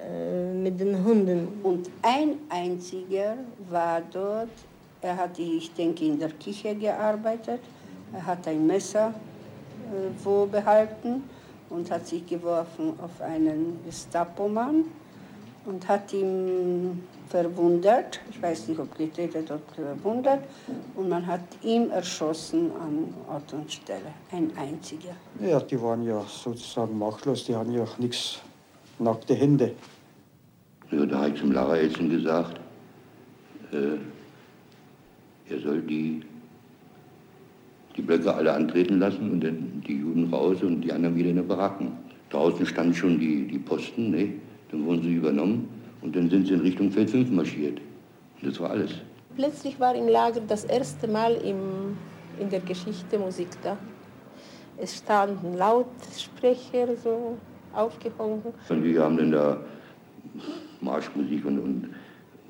Äh, 0.00 0.52
mit 0.52 0.78
den 0.78 1.02
Hunden. 1.04 1.48
Und 1.62 1.88
ein 2.02 2.38
einziger 2.50 3.36
war 3.70 4.02
dort, 4.12 4.50
er 5.00 5.16
hat, 5.16 5.38
ich 5.38 5.72
denke, 5.72 6.04
in 6.04 6.18
der 6.18 6.32
Küche 6.32 6.74
gearbeitet, 6.74 7.60
er 8.12 8.26
hat 8.26 8.46
ein 8.46 8.66
Messer 8.66 9.08
äh, 9.08 10.24
wo 10.24 10.46
behalten 10.46 11.22
und 11.70 11.90
hat 11.90 12.06
sich 12.06 12.26
geworfen 12.26 12.92
auf 13.02 13.20
einen 13.22 13.78
Gestapo-Mann 13.86 14.84
und 15.64 15.88
hat 15.88 16.12
ihn 16.12 17.02
verwundet, 17.28 18.20
ich 18.30 18.40
weiß 18.40 18.68
nicht, 18.68 18.78
ob 18.78 18.96
getötet 18.96 19.50
oder 19.50 19.60
verwundet, 19.74 20.40
und 20.94 21.08
man 21.08 21.26
hat 21.26 21.40
ihn 21.62 21.90
erschossen 21.90 22.70
an 22.80 23.14
Ort 23.28 23.52
und 23.52 23.72
Stelle, 23.72 24.12
ein 24.30 24.52
einziger. 24.56 25.16
Ja, 25.40 25.58
die 25.58 25.80
waren 25.80 26.06
ja 26.06 26.22
sozusagen 26.28 26.96
machtlos, 26.98 27.44
die 27.44 27.56
hatten 27.56 27.72
ja 27.72 27.82
auch 27.82 27.98
nichts 27.98 28.40
nackte 28.98 29.34
Hände. 29.34 29.72
Ja, 30.90 31.04
da 31.04 31.18
habe 31.18 31.30
ich 31.30 31.40
zum 31.40 31.52
Lara 31.52 31.76
Elsen 31.76 32.10
gesagt, 32.10 32.60
äh, 33.72 33.98
er 35.52 35.60
soll 35.60 35.82
die, 35.82 36.22
die 37.96 38.02
Blöcke 38.02 38.32
alle 38.32 38.52
antreten 38.52 38.98
lassen 38.98 39.30
und 39.32 39.40
dann 39.42 39.82
die 39.86 39.96
Juden 39.96 40.32
raus 40.32 40.62
und 40.62 40.82
die 40.82 40.92
anderen 40.92 41.16
wieder 41.16 41.30
in 41.30 41.36
den 41.36 41.48
Baracken. 41.48 41.92
Draußen 42.30 42.66
standen 42.66 42.94
schon 42.94 43.18
die, 43.18 43.46
die 43.46 43.58
Posten, 43.58 44.10
ne? 44.10 44.34
dann 44.70 44.84
wurden 44.84 45.02
sie 45.02 45.14
übernommen 45.14 45.68
und 46.02 46.14
dann 46.14 46.28
sind 46.28 46.46
sie 46.46 46.54
in 46.54 46.60
Richtung 46.60 46.90
Feld 46.90 47.10
5 47.10 47.30
marschiert. 47.30 47.80
Und 48.40 48.50
das 48.50 48.60
war 48.60 48.70
alles. 48.70 48.90
Plötzlich 49.36 49.78
war 49.78 49.94
im 49.94 50.08
Lager 50.08 50.40
das 50.40 50.64
erste 50.64 51.08
Mal 51.08 51.34
im, 51.34 51.96
in 52.40 52.48
der 52.48 52.60
Geschichte 52.60 53.18
Musik 53.18 53.48
da. 53.62 53.76
Es 54.78 54.96
standen 54.98 55.54
Lautsprecher 55.54 56.96
so 56.96 57.38
aufgehangen. 57.76 58.42
Und 58.68 58.84
wir 58.84 59.02
haben 59.02 59.16
dann 59.16 59.32
da 59.32 59.58
Marschmusik 60.80 61.44
und, 61.44 61.58
und, 61.58 61.94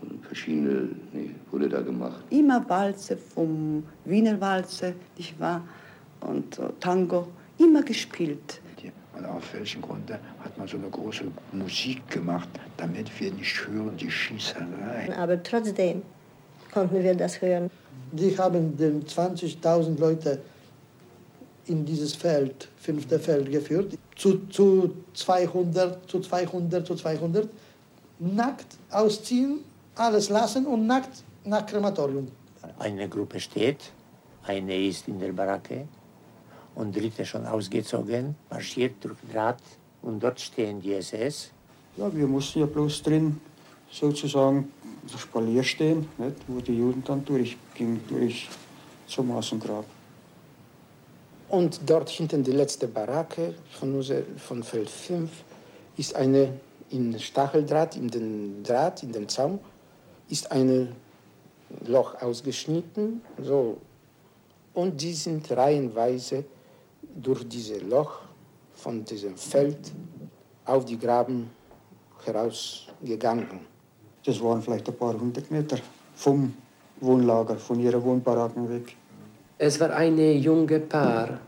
und 0.03 0.27
verschiedene, 0.27 0.89
nee, 1.13 1.31
wurde 1.51 1.69
da 1.69 1.81
gemacht. 1.81 2.25
Immer 2.31 2.69
Walze 2.69 3.17
vom 3.17 3.85
Wiener 4.05 4.41
Walze, 4.41 4.95
nicht 5.17 5.39
wahr? 5.39 5.63
Und 6.21 6.59
uh, 6.59 6.71
Tango, 6.81 7.29
immer 7.59 7.83
gespielt. 7.83 8.61
Und 9.17 9.25
auf 9.25 9.55
welchen 9.55 9.81
Grund 9.81 10.13
hat 10.13 10.59
man 10.59 10.69
so 10.69 10.77
eine 10.77 10.91
große 10.91 11.25
Musik 11.53 12.07
gemacht, 12.11 12.49
damit 12.77 13.09
wir 13.19 13.33
nicht 13.33 13.67
hören 13.67 13.97
die 13.97 14.11
Schießerei. 14.11 15.17
Aber 15.17 15.43
trotzdem 15.43 16.03
konnten 16.71 17.03
wir 17.03 17.15
das 17.15 17.41
hören. 17.41 17.71
Die 18.13 18.37
haben 18.37 18.77
20.000 18.77 19.99
Leute 19.99 20.43
in 21.67 21.85
dieses 21.85 22.15
Feld, 22.15 22.69
fünfte 22.77 23.19
Feld 23.19 23.51
geführt, 23.51 23.99
zu, 24.17 24.47
zu 24.49 24.95
200, 25.15 26.09
zu 26.09 26.21
200, 26.21 26.87
zu 26.87 26.95
200, 26.95 27.49
nackt 28.19 28.77
ausziehen, 28.91 29.61
alles 29.95 30.29
lassen 30.29 30.67
und 30.67 30.87
nackt 30.87 31.23
nach 31.45 31.67
Krematorium. 31.67 32.29
Eine 32.79 33.09
Gruppe 33.09 33.41
steht, 33.41 33.79
eine 34.45 34.87
ist 34.87 35.09
in 35.09 35.19
der 35.19 35.33
Baracke 35.33 35.87
und 36.75 36.95
dritte 36.95 37.25
schon 37.25 37.47
ausgezogen, 37.47 38.37
marschiert 38.51 38.95
durch 39.03 39.19
Draht 39.33 39.63
und 40.03 40.23
dort 40.23 40.41
stehen 40.41 40.81
die 40.81 40.95
SS. 40.95 41.51
Ja, 41.97 42.15
wir 42.15 42.27
mussten 42.27 42.61
ja 42.61 42.67
bloß 42.67 43.03
drin 43.03 43.41
sozusagen 43.91 44.71
Spalier 45.17 45.63
stehen, 45.63 46.09
nicht, 46.19 46.37
wo 46.47 46.61
die 46.61 46.77
Juden 46.77 47.03
dann 47.05 47.25
durchgingen, 47.25 48.01
durch 48.09 48.49
zum 49.07 49.29
Massengrab. 49.29 49.85
Und 51.49 51.81
dort 51.87 52.09
hinten 52.09 52.43
die 52.43 52.53
letzte 52.53 52.89
Baracke 52.89 53.55
von, 53.79 53.95
unser, 53.95 54.23
von 54.37 54.63
Feld 54.63 54.91
5 54.91 55.31
ist 55.97 56.15
eine 56.17 56.53
in 56.91 57.19
Stacheldraht, 57.19 57.97
in 57.97 58.09
den 58.09 58.63
Draht, 58.63 59.03
in 59.03 59.13
den 59.13 59.29
Zaun, 59.29 59.59
ist 60.29 60.51
ein 60.51 60.95
Loch 61.87 62.21
ausgeschnitten. 62.21 63.23
So. 63.43 63.79
Und 64.75 65.01
die 65.01 65.13
sind 65.13 65.51
reihenweise 65.51 66.45
durch 67.03 67.49
dieses 67.49 67.83
Loch 67.83 68.21
von 68.75 69.05
diesem 69.05 69.37
Feld 69.37 69.93
auf 70.65 70.85
die 70.85 70.99
Graben 70.99 71.51
herausgegangen. 72.25 73.61
Das 74.25 74.43
waren 74.43 74.61
vielleicht 74.61 74.89
ein 74.89 74.97
paar 74.97 75.19
hundert 75.19 75.51
Meter 75.51 75.79
vom 76.15 76.55
Wohnlager, 77.01 77.57
von 77.57 77.81
ihrer 77.81 78.03
Wohnbaracken 78.03 78.69
weg. 78.69 78.97
Es 79.59 79.81
war 79.81 79.91
eine 79.95 80.35
junge 80.35 80.81
Paar, 80.81 81.41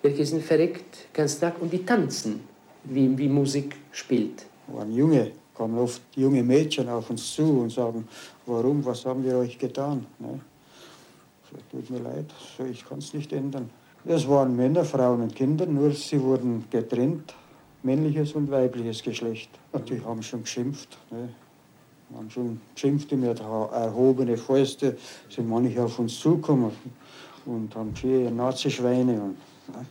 welche 0.00 0.24
sind 0.24 0.44
verrückt 0.44 1.08
ganz 1.12 1.40
Tag 1.40 1.60
und 1.60 1.72
die 1.72 1.84
tanzen, 1.84 2.38
wie, 2.84 3.18
wie 3.18 3.28
Musik 3.28 3.74
spielt. 3.90 4.46
Waren 4.68 4.94
junge, 4.94 5.32
kamen 5.56 5.76
oft 5.76 6.02
junge 6.14 6.44
Mädchen 6.44 6.88
auf 6.88 7.10
uns 7.10 7.34
zu 7.34 7.62
und 7.62 7.72
sagen, 7.72 8.06
warum, 8.46 8.84
was 8.84 9.04
haben 9.04 9.24
wir 9.24 9.38
euch 9.38 9.58
getan? 9.58 10.06
Ne? 10.20 10.38
Tut 11.72 11.90
mir 11.90 11.98
leid, 11.98 12.26
ich 12.70 12.88
kann 12.88 12.98
es 12.98 13.12
nicht 13.12 13.32
ändern. 13.32 13.68
Es 14.04 14.28
waren 14.28 14.54
Männer, 14.54 14.84
Frauen 14.84 15.22
und 15.22 15.34
Kinder, 15.34 15.66
nur 15.66 15.90
sie 15.90 16.22
wurden 16.22 16.64
getrennt, 16.70 17.34
männliches 17.82 18.34
und 18.34 18.48
weibliches 18.52 19.02
Geschlecht. 19.02 19.50
Und 19.72 19.90
die 19.90 20.00
haben 20.00 20.22
schon 20.22 20.42
geschimpft. 20.42 20.96
Ne? 21.10 21.28
haben 22.16 22.30
schon 22.30 22.60
geschimpft 22.74 23.12
mit 23.12 23.40
erhobene 23.40 24.36
Fäuste, 24.36 24.96
sind 25.28 25.48
manche 25.48 25.82
auf 25.82 25.98
uns 25.98 26.18
zugekommen 26.18 26.70
und 27.48 27.74
haben 27.74 27.92
geschrien, 27.92 28.36
Nazi-Schweine. 28.36 29.12
Und, 29.14 29.36
ne? 29.68 29.86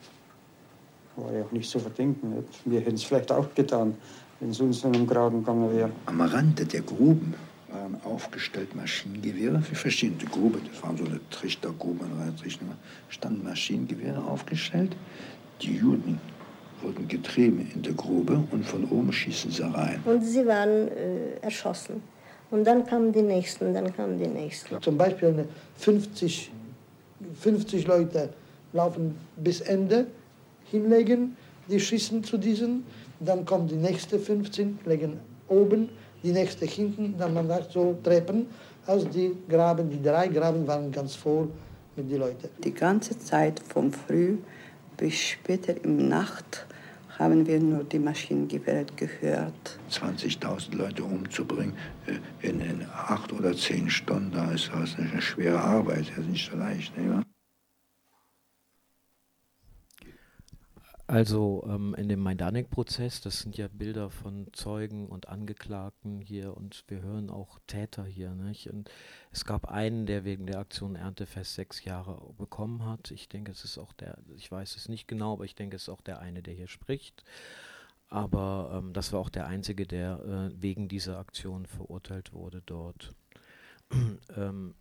War 1.15 1.33
ja 1.33 1.43
auch 1.43 1.51
nicht 1.51 1.69
zu 1.69 1.79
verdenken. 1.79 2.35
Nicht? 2.35 2.47
Wir 2.65 2.79
hätten 2.79 2.95
es 2.95 3.03
vielleicht 3.03 3.31
auch 3.31 3.53
getan, 3.55 3.95
wenn 4.39 4.51
es 4.51 4.59
uns 4.59 4.81
dann 4.81 4.95
um 4.95 5.07
Graben 5.07 5.39
gegangen 5.39 5.75
wäre. 5.75 5.89
Am 6.05 6.21
Rande 6.21 6.65
der 6.65 6.81
Gruben 6.81 7.33
waren 7.69 7.99
aufgestellt 8.03 8.75
Maschinengewehre 8.75 9.59
für 9.61 9.75
verschiedene 9.75 10.29
Gruben. 10.29 10.61
Das 10.71 10.83
waren 10.83 10.95
so 10.95 11.05
eine 11.05 11.19
Trichtergrube, 11.31 12.05
eine 12.05 12.35
Trichter, 12.35 12.65
standen 13.09 13.43
Maschinengewehre 13.43 14.23
aufgestellt. 14.23 14.95
Die 15.61 15.75
Juden 15.75 16.19
wurden 16.81 17.07
getrieben 17.07 17.69
in 17.73 17.81
der 17.81 17.93
Grube 17.93 18.43
und 18.51 18.63
von 18.63 18.85
oben 18.85 19.11
schießen 19.11 19.49
sie 19.49 19.63
rein. 19.63 19.99
Und 20.05 20.23
sie 20.23 20.45
waren 20.45 20.87
äh, 20.89 21.39
erschossen. 21.41 22.03
Und 22.51 22.65
dann 22.65 22.85
kamen 22.85 23.11
die 23.11 23.23
Nächsten, 23.23 23.73
dann 23.73 23.93
kamen 23.93 24.19
die 24.19 24.27
Nächsten. 24.27 24.79
Zum 24.81 24.97
Beispiel 24.97 25.45
50, 25.77 26.51
50 27.41 27.87
Leute 27.87 28.29
laufen 28.73 29.15
bis 29.37 29.61
Ende, 29.61 30.07
hinlegen, 30.65 31.35
die 31.69 31.79
schießen 31.79 32.23
zu 32.23 32.37
diesen, 32.37 32.83
dann 33.19 33.45
kommen 33.45 33.67
die 33.67 33.75
nächsten 33.75 34.19
15, 34.19 34.79
legen 34.85 35.19
oben, 35.47 35.89
die 36.23 36.31
nächste 36.31 36.65
hinten, 36.65 37.15
dann 37.17 37.33
man 37.33 37.47
sagt 37.47 37.71
so 37.71 37.97
Treppen 38.03 38.47
aus 38.85 39.07
die 39.09 39.35
Graben, 39.49 39.89
die 39.89 40.01
drei 40.01 40.27
Graben 40.27 40.65
waren 40.67 40.91
ganz 40.91 41.15
voll 41.15 41.49
mit 41.95 42.09
den 42.11 42.19
Leuten. 42.19 42.49
Die 42.63 42.73
ganze 42.73 43.17
Zeit 43.19 43.59
vom 43.59 43.91
Früh 43.91 44.37
bis 44.97 45.13
später 45.13 45.75
im 45.83 46.07
Nacht 46.07 46.65
haben 47.17 47.45
wir 47.47 47.59
nur 47.59 47.83
die 47.83 47.99
Maschinengewehre 47.99 48.85
gehört. 48.95 49.79
20.000 49.91 50.75
Leute 50.75 51.03
umzubringen 51.03 51.75
äh, 52.05 52.47
in, 52.47 52.59
in, 52.61 52.85
acht 52.93 53.31
oder 53.33 53.55
zehn 53.55 53.89
Stunden, 53.89 54.31
da 54.31 54.51
ist 54.51 54.69
das 54.73 54.97
eine 54.97 55.21
schwere 55.21 55.59
Arbeit, 55.59 56.09
das 56.09 56.19
ist 56.19 56.29
nicht 56.29 56.51
so 56.51 56.57
leicht. 56.57 56.97
Nicht 56.97 57.36
Also 61.09 61.65
ähm, 61.69 61.95
in 61.97 62.09
dem 62.09 62.19
Majdanek-Prozess, 62.19 63.21
das 63.21 63.39
sind 63.39 63.55
ja 63.55 63.69
Bilder 63.69 64.09
von 64.09 64.47
Zeugen 64.51 65.07
und 65.07 65.29
Angeklagten 65.29 66.19
hier 66.19 66.57
und 66.57 66.83
wir 66.89 67.01
hören 67.01 67.29
auch 67.29 67.59
Täter 67.65 68.03
hier. 68.03 68.31
Nicht? 68.31 68.69
Und 68.69 68.91
es 69.31 69.45
gab 69.45 69.69
einen, 69.69 70.05
der 70.05 70.25
wegen 70.25 70.47
der 70.47 70.59
Aktion 70.59 70.97
Erntefest 70.97 71.55
sechs 71.55 71.85
Jahre 71.85 72.33
bekommen 72.37 72.85
hat. 72.85 73.11
Ich 73.11 73.29
denke, 73.29 73.53
es 73.53 73.63
ist 73.63 73.77
auch 73.77 73.93
der, 73.93 74.17
ich 74.35 74.51
weiß 74.51 74.75
es 74.75 74.89
nicht 74.89 75.07
genau, 75.07 75.33
aber 75.33 75.45
ich 75.45 75.55
denke, 75.55 75.77
es 75.77 75.83
ist 75.83 75.89
auch 75.89 76.01
der 76.01 76.19
eine, 76.19 76.43
der 76.43 76.53
hier 76.53 76.67
spricht. 76.67 77.23
Aber 78.09 78.71
ähm, 78.73 78.91
das 78.91 79.13
war 79.13 79.21
auch 79.21 79.29
der 79.29 79.47
einzige, 79.47 79.87
der 79.87 80.51
äh, 80.51 80.61
wegen 80.61 80.89
dieser 80.89 81.19
Aktion 81.19 81.67
verurteilt 81.67 82.33
wurde 82.33 82.61
dort. 82.65 83.15
ähm, 84.35 84.75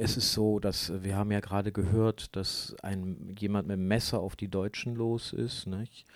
es 0.00 0.16
ist 0.16 0.32
so, 0.32 0.58
dass 0.58 1.02
wir 1.02 1.16
haben 1.16 1.30
ja 1.30 1.40
gerade 1.40 1.72
gehört, 1.72 2.34
dass 2.34 2.74
ein 2.82 3.36
jemand 3.38 3.68
mit 3.68 3.76
dem 3.76 3.86
Messer 3.86 4.20
auf 4.20 4.34
die 4.34 4.48
Deutschen 4.48 4.94
los 4.94 5.32
ist, 5.32 5.66
nicht? 5.66 6.06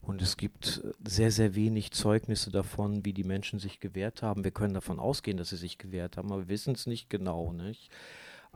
Und 0.00 0.22
es 0.22 0.36
gibt 0.36 0.82
sehr, 1.04 1.30
sehr 1.30 1.54
wenig 1.54 1.90
Zeugnisse 1.90 2.50
davon, 2.50 3.04
wie 3.04 3.12
die 3.12 3.24
Menschen 3.24 3.58
sich 3.58 3.80
gewehrt 3.80 4.22
haben. 4.22 4.44
Wir 4.44 4.52
können 4.52 4.72
davon 4.72 5.00
ausgehen, 5.00 5.36
dass 5.36 5.50
sie 5.50 5.56
sich 5.56 5.78
gewehrt 5.78 6.16
haben, 6.16 6.32
aber 6.32 6.42
wir 6.42 6.48
wissen 6.48 6.74
es 6.74 6.86
nicht 6.86 7.10
genau, 7.10 7.52
nicht? 7.52 7.90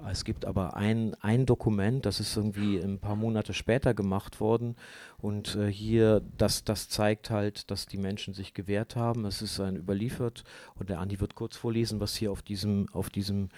Es 0.09 0.25
gibt 0.25 0.47
aber 0.47 0.77
ein, 0.77 1.15
ein 1.21 1.45
Dokument, 1.45 2.07
das 2.07 2.21
ist 2.21 2.35
irgendwie 2.35 2.79
ein 2.79 2.99
paar 2.99 3.17
Monate 3.17 3.53
später 3.53 3.93
gemacht 3.93 4.41
worden 4.41 4.77
und 5.19 5.57
äh, 5.57 5.71
hier, 5.71 6.23
das, 6.39 6.65
das 6.65 6.89
zeigt 6.89 7.29
halt, 7.29 7.71
dass 7.71 7.85
die 7.85 7.99
Menschen 7.99 8.33
sich 8.33 8.55
gewehrt 8.55 8.97
haben. 8.97 9.27
Es 9.27 9.43
ist 9.43 9.61
ein 9.61 9.77
überliefert 9.77 10.45
und 10.77 10.89
der 10.89 11.01
Andi 11.01 11.21
wird 11.21 11.35
kurz 11.35 11.57
vorlesen, 11.57 12.01
was 12.01 12.17
hier 12.17 12.33
auf 12.33 12.41
diesem, 12.41 12.89
auf 12.93 13.11
diesem 13.11 13.51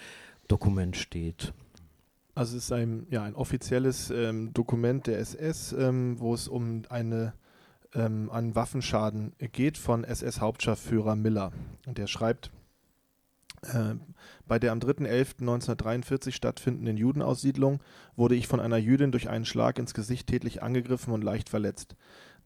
Dokument 0.53 0.98
steht. 0.98 1.55
Also 2.34 2.59
es 2.59 2.64
ist 2.64 2.72
ein, 2.72 3.07
ja, 3.09 3.22
ein 3.22 3.34
offizielles 3.34 4.11
ähm, 4.11 4.53
Dokument 4.53 5.07
der 5.07 5.18
SS, 5.18 5.72
ähm, 5.72 6.20
wo 6.20 6.34
es 6.34 6.46
um 6.46 6.82
eine, 6.90 7.32
ähm, 7.94 8.28
einen 8.30 8.55
Waffenschaden 8.55 9.32
geht 9.38 9.78
von 9.78 10.05
SS-Hauptscharführer 10.05 11.16
Miller. 11.16 11.53
Und 11.86 11.96
der 11.96 12.07
schreibt, 12.07 12.50
äh, 13.62 13.94
bei 14.46 14.59
der 14.59 14.72
am 14.72 14.80
3.11.1943 14.80 16.32
stattfindenden 16.32 16.98
Judenaussiedlung 16.98 17.80
wurde 18.14 18.34
ich 18.34 18.46
von 18.46 18.61
einer 18.61 18.76
Jüdin 18.76 19.11
durch 19.11 19.30
einen 19.30 19.46
Schlag 19.46 19.78
ins 19.78 19.94
Gesicht 19.94 20.26
tätlich 20.26 20.62
angegriffen 20.62 21.14
und 21.14 21.24
leicht 21.24 21.48
verletzt. 21.48 21.96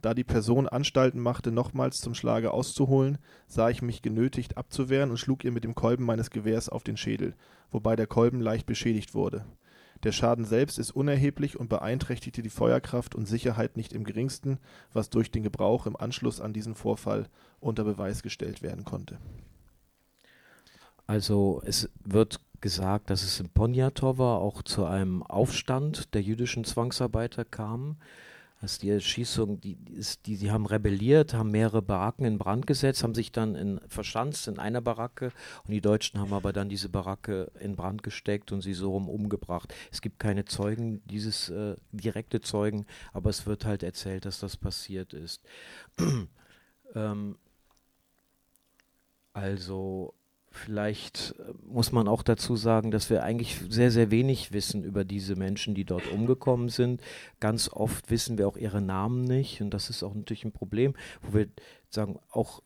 Da 0.02 0.14
die 0.14 0.24
Person 0.24 0.68
Anstalten 0.68 1.20
machte, 1.20 1.50
nochmals 1.50 1.98
zum 1.98 2.14
Schlage 2.14 2.52
auszuholen, 2.52 3.18
sah 3.46 3.70
ich 3.70 3.82
mich 3.82 4.02
genötigt 4.02 4.56
abzuwehren 4.56 5.10
und 5.10 5.16
schlug 5.16 5.44
ihr 5.44 5.52
mit 5.52 5.64
dem 5.64 5.74
Kolben 5.74 6.04
meines 6.04 6.30
Gewehrs 6.30 6.68
auf 6.68 6.84
den 6.84 6.96
Schädel, 6.96 7.34
wobei 7.70 7.96
der 7.96 8.06
Kolben 8.06 8.40
leicht 8.40 8.66
beschädigt 8.66 9.14
wurde. 9.14 9.44
Der 10.02 10.12
Schaden 10.12 10.44
selbst 10.44 10.78
ist 10.78 10.90
unerheblich 10.90 11.58
und 11.58 11.68
beeinträchtigte 11.68 12.42
die 12.42 12.50
Feuerkraft 12.50 13.14
und 13.14 13.26
Sicherheit 13.26 13.76
nicht 13.76 13.92
im 13.92 14.04
geringsten, 14.04 14.58
was 14.92 15.10
durch 15.10 15.30
den 15.30 15.42
Gebrauch 15.42 15.86
im 15.86 15.96
Anschluss 15.96 16.40
an 16.40 16.52
diesen 16.52 16.74
Vorfall 16.74 17.28
unter 17.60 17.84
Beweis 17.84 18.22
gestellt 18.22 18.62
werden 18.62 18.84
konnte. 18.84 19.18
Also 21.06 21.62
es 21.64 21.88
wird 22.04 22.40
gesagt, 22.60 23.10
dass 23.10 23.22
es 23.22 23.40
in 23.40 23.48
Poniatowa 23.48 24.36
auch 24.36 24.62
zu 24.62 24.84
einem 24.84 25.22
Aufstand 25.22 26.14
der 26.14 26.22
jüdischen 26.22 26.64
Zwangsarbeiter 26.64 27.44
kam. 27.44 27.96
Also 28.66 28.80
die 28.80 28.90
Erschießung, 28.90 29.60
die, 29.60 29.78
ist, 29.94 30.26
die, 30.26 30.36
die 30.36 30.50
haben 30.50 30.66
rebelliert, 30.66 31.34
haben 31.34 31.52
mehrere 31.52 31.82
Baracken 31.82 32.24
in 32.24 32.36
Brand 32.36 32.66
gesetzt, 32.66 33.04
haben 33.04 33.14
sich 33.14 33.30
dann 33.30 33.54
in, 33.54 33.80
verschanzt 33.86 34.48
in 34.48 34.58
einer 34.58 34.80
Baracke 34.80 35.30
und 35.62 35.70
die 35.70 35.80
Deutschen 35.80 36.18
haben 36.18 36.32
aber 36.32 36.52
dann 36.52 36.68
diese 36.68 36.88
Baracke 36.88 37.52
in 37.60 37.76
Brand 37.76 38.02
gesteckt 38.02 38.50
und 38.50 38.62
sie 38.62 38.74
so 38.74 38.90
rum 38.90 39.08
umgebracht. 39.08 39.72
Es 39.92 40.00
gibt 40.00 40.18
keine 40.18 40.46
Zeugen, 40.46 41.00
dieses 41.06 41.48
äh, 41.48 41.76
direkte 41.92 42.40
Zeugen, 42.40 42.86
aber 43.12 43.30
es 43.30 43.46
wird 43.46 43.64
halt 43.64 43.84
erzählt, 43.84 44.24
dass 44.24 44.40
das 44.40 44.56
passiert 44.56 45.14
ist. 45.14 45.44
ähm, 46.96 47.38
also 49.32 50.12
Vielleicht 50.56 51.34
äh, 51.38 51.52
muss 51.66 51.92
man 51.92 52.08
auch 52.08 52.22
dazu 52.22 52.56
sagen, 52.56 52.90
dass 52.90 53.10
wir 53.10 53.22
eigentlich 53.22 53.60
sehr, 53.68 53.90
sehr 53.90 54.10
wenig 54.10 54.52
wissen 54.52 54.84
über 54.84 55.04
diese 55.04 55.36
Menschen, 55.36 55.74
die 55.74 55.84
dort 55.84 56.10
umgekommen 56.10 56.68
sind. 56.68 57.00
Ganz 57.40 57.68
oft 57.68 58.10
wissen 58.10 58.38
wir 58.38 58.48
auch 58.48 58.56
ihre 58.56 58.80
Namen 58.80 59.22
nicht 59.22 59.60
und 59.60 59.70
das 59.70 59.90
ist 59.90 60.02
auch 60.02 60.14
natürlich 60.14 60.44
ein 60.44 60.52
Problem, 60.52 60.94
wo 61.22 61.34
wir 61.34 61.48
sagen, 61.90 62.18
auch 62.30 62.62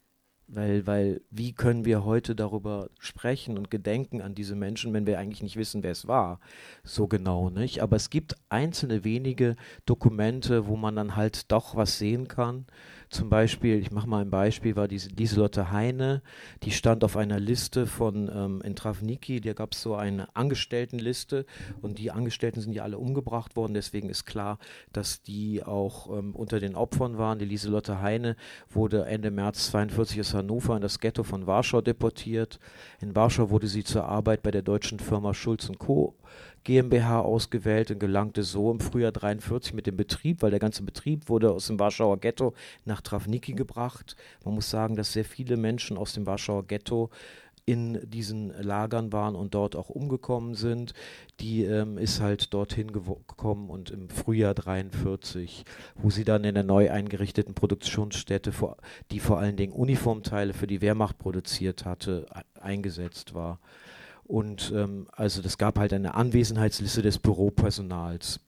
weil, 0.53 0.84
weil, 0.86 1.20
wie 1.30 1.53
können 1.53 1.84
wir 1.84 2.05
heute 2.05 2.34
darüber 2.34 2.91
sprechen 2.99 3.57
und 3.57 3.70
gedenken 3.70 4.20
an 4.20 4.34
diese 4.34 4.57
Menschen, 4.57 4.93
wenn 4.93 5.07
wir 5.07 5.18
eigentlich 5.18 5.45
nicht 5.45 5.57
wissen, 5.57 5.84
wer 5.84 5.93
es 5.93 6.09
war? 6.09 6.41
So 6.82 7.07
genau, 7.07 7.51
nicht? 7.51 7.82
Aber 7.82 7.95
es 7.95 8.11
gibt 8.11 8.34
einzelne 8.49 9.05
wenige 9.05 9.55
Dokumente, 9.86 10.66
wo 10.66 10.76
man 10.76 10.97
dann 10.97 11.14
halt 11.14 11.53
doch 11.53 11.76
was 11.76 11.99
sehen 11.99 12.26
kann. 12.26 12.66
Zum 13.11 13.28
Beispiel, 13.28 13.80
ich 13.80 13.90
mache 13.90 14.08
mal 14.08 14.20
ein 14.20 14.30
Beispiel, 14.30 14.76
war 14.76 14.86
diese 14.86 15.08
Lieselotte 15.08 15.72
Heine, 15.72 16.22
die 16.62 16.70
stand 16.70 17.02
auf 17.02 17.16
einer 17.16 17.40
Liste 17.40 17.88
von 17.88 18.30
ähm, 18.32 18.62
in 18.62 18.76
Travniki, 18.76 19.40
da 19.40 19.52
gab 19.52 19.72
es 19.72 19.82
so 19.82 19.96
eine 19.96 20.28
Angestelltenliste 20.36 21.44
und 21.82 21.98
die 21.98 22.12
Angestellten 22.12 22.61
sind 22.61 22.72
ja 22.72 22.84
alle 22.84 22.98
umgebracht 22.98 23.56
worden, 23.56 23.74
deswegen 23.74 24.11
ist 24.11 24.26
klar, 24.26 24.61
dass 24.92 25.22
die 25.22 25.64
auch 25.64 26.16
ähm, 26.16 26.36
unter 26.36 26.61
den 26.61 26.76
Opfern 26.76 27.18
waren. 27.18 27.40
Die 27.40 27.46
Lieselotte 27.46 28.00
Heine 28.00 28.36
wurde 28.68 29.04
Ende 29.06 29.32
März 29.32 29.72
42 29.72 30.20
aus 30.20 30.32
Hannover 30.32 30.76
in 30.76 30.82
das 30.82 31.00
Ghetto 31.00 31.24
von 31.24 31.48
Warschau 31.48 31.80
deportiert. 31.80 32.61
In 33.00 33.16
Warschau 33.16 33.50
wurde 33.50 33.66
sie 33.66 33.82
zur 33.82 34.04
Arbeit 34.04 34.44
bei 34.44 34.52
der 34.52 34.62
deutschen 34.62 35.00
Firma 35.00 35.34
Schulz 35.34 35.68
Co. 35.78 36.14
GmbH 36.64 37.20
ausgewählt 37.20 37.90
und 37.90 38.00
gelangte 38.00 38.42
so 38.42 38.70
im 38.70 38.80
Frühjahr 38.80 39.12
43 39.12 39.72
mit 39.74 39.86
dem 39.86 39.96
Betrieb, 39.96 40.42
weil 40.42 40.50
der 40.50 40.61
ganze 40.61 40.82
Betrieb 40.82 41.28
wurde 41.28 41.52
aus 41.52 41.66
dem 41.66 41.78
Warschauer 41.78 42.18
Ghetto 42.18 42.54
nach 42.84 43.00
Travniki 43.00 43.52
gebracht. 43.52 44.16
Man 44.44 44.54
muss 44.54 44.70
sagen, 44.70 44.96
dass 44.96 45.12
sehr 45.12 45.24
viele 45.24 45.56
Menschen 45.56 45.96
aus 45.96 46.12
dem 46.12 46.26
Warschauer 46.26 46.66
Ghetto 46.66 47.11
in 47.70 48.00
diesen 48.11 48.52
Lagern 48.62 49.12
waren 49.12 49.36
und 49.36 49.54
dort 49.54 49.76
auch 49.76 49.90
umgekommen 49.90 50.54
sind. 50.54 50.92
Die 51.38 51.62
ähm, 51.62 51.98
ist 51.98 52.20
halt 52.20 52.52
dorthin 52.52 52.92
gekommen 52.92 53.70
und 53.70 53.90
im 53.90 54.08
Frühjahr 54.08 54.54
43, 54.54 55.64
wo 55.94 56.11
sie 56.11 56.24
dann 56.24 56.44
in 56.44 56.54
der 56.54 56.64
neu 56.64 56.90
eingerichteten 56.90 57.54
Produktionsstätte, 57.54 58.52
die 59.12 59.20
vor 59.20 59.38
allen 59.38 59.56
Dingen 59.56 59.72
Uniformteile 59.72 60.52
für 60.52 60.66
die 60.66 60.80
Wehrmacht 60.80 61.18
produziert 61.18 61.84
hatte, 61.84 62.26
eingesetzt 62.61 63.34
war. 63.34 63.61
Und 64.31 64.72
ähm, 64.76 65.09
also 65.11 65.43
das 65.43 65.59
gab 65.59 65.76
halt 65.76 65.93
eine 65.93 66.14
Anwesenheitsliste 66.14 67.03
des 67.03 67.18
Büropersonals 67.18 68.39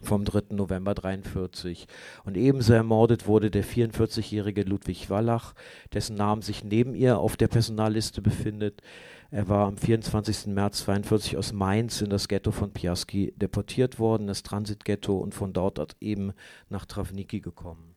vom 0.00 0.24
3. 0.24 0.52
November 0.52 0.94
43. 0.94 1.86
Und 2.24 2.36
ebenso 2.36 2.72
ermordet 2.72 3.28
wurde 3.28 3.48
der 3.48 3.64
44-jährige 3.64 4.64
Ludwig 4.64 5.10
Wallach, 5.10 5.54
dessen 5.92 6.16
Name 6.16 6.42
sich 6.42 6.64
neben 6.64 6.96
ihr 6.96 7.20
auf 7.20 7.36
der 7.36 7.46
Personalliste 7.46 8.20
befindet. 8.20 8.82
Er 9.30 9.48
war 9.48 9.68
am 9.68 9.76
24. 9.76 10.48
März 10.48 10.78
42 10.78 11.36
aus 11.36 11.52
Mainz 11.52 12.00
in 12.00 12.10
das 12.10 12.26
Ghetto 12.26 12.50
von 12.50 12.72
Piaski 12.72 13.32
deportiert 13.36 14.00
worden, 14.00 14.26
das 14.26 14.42
Transitghetto, 14.42 15.16
und 15.16 15.36
von 15.36 15.52
dort 15.52 15.96
eben 16.00 16.32
nach 16.68 16.84
Travniki 16.84 17.38
gekommen. 17.38 17.94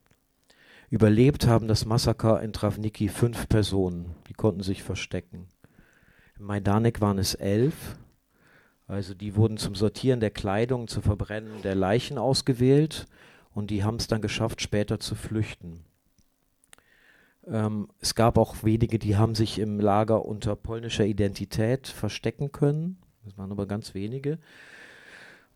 Überlebt 0.90 1.48
haben 1.48 1.66
das 1.66 1.86
Massaker 1.86 2.40
in 2.40 2.52
Travniki 2.52 3.08
fünf 3.08 3.48
Personen, 3.48 4.14
die 4.28 4.34
konnten 4.34 4.62
sich 4.62 4.84
verstecken. 4.84 5.48
In 6.38 6.44
Majdanek 6.44 7.00
waren 7.00 7.18
es 7.18 7.34
elf. 7.34 7.96
Also 8.86 9.14
die 9.14 9.34
wurden 9.34 9.56
zum 9.56 9.74
Sortieren 9.74 10.20
der 10.20 10.30
Kleidung, 10.30 10.86
zum 10.86 11.02
Verbrennen 11.02 11.62
der 11.62 11.74
Leichen 11.74 12.18
ausgewählt 12.18 13.06
und 13.52 13.70
die 13.70 13.82
haben 13.82 13.96
es 13.96 14.06
dann 14.06 14.22
geschafft, 14.22 14.62
später 14.62 15.00
zu 15.00 15.14
flüchten. 15.14 15.84
Ähm, 17.46 17.88
es 18.00 18.14
gab 18.14 18.38
auch 18.38 18.62
wenige, 18.62 18.98
die 18.98 19.16
haben 19.16 19.34
sich 19.34 19.58
im 19.58 19.80
Lager 19.80 20.24
unter 20.24 20.54
polnischer 20.56 21.04
Identität 21.04 21.88
verstecken 21.88 22.52
können. 22.52 22.98
Das 23.24 23.36
waren 23.38 23.50
aber 23.50 23.66
ganz 23.66 23.94
wenige. 23.94 24.38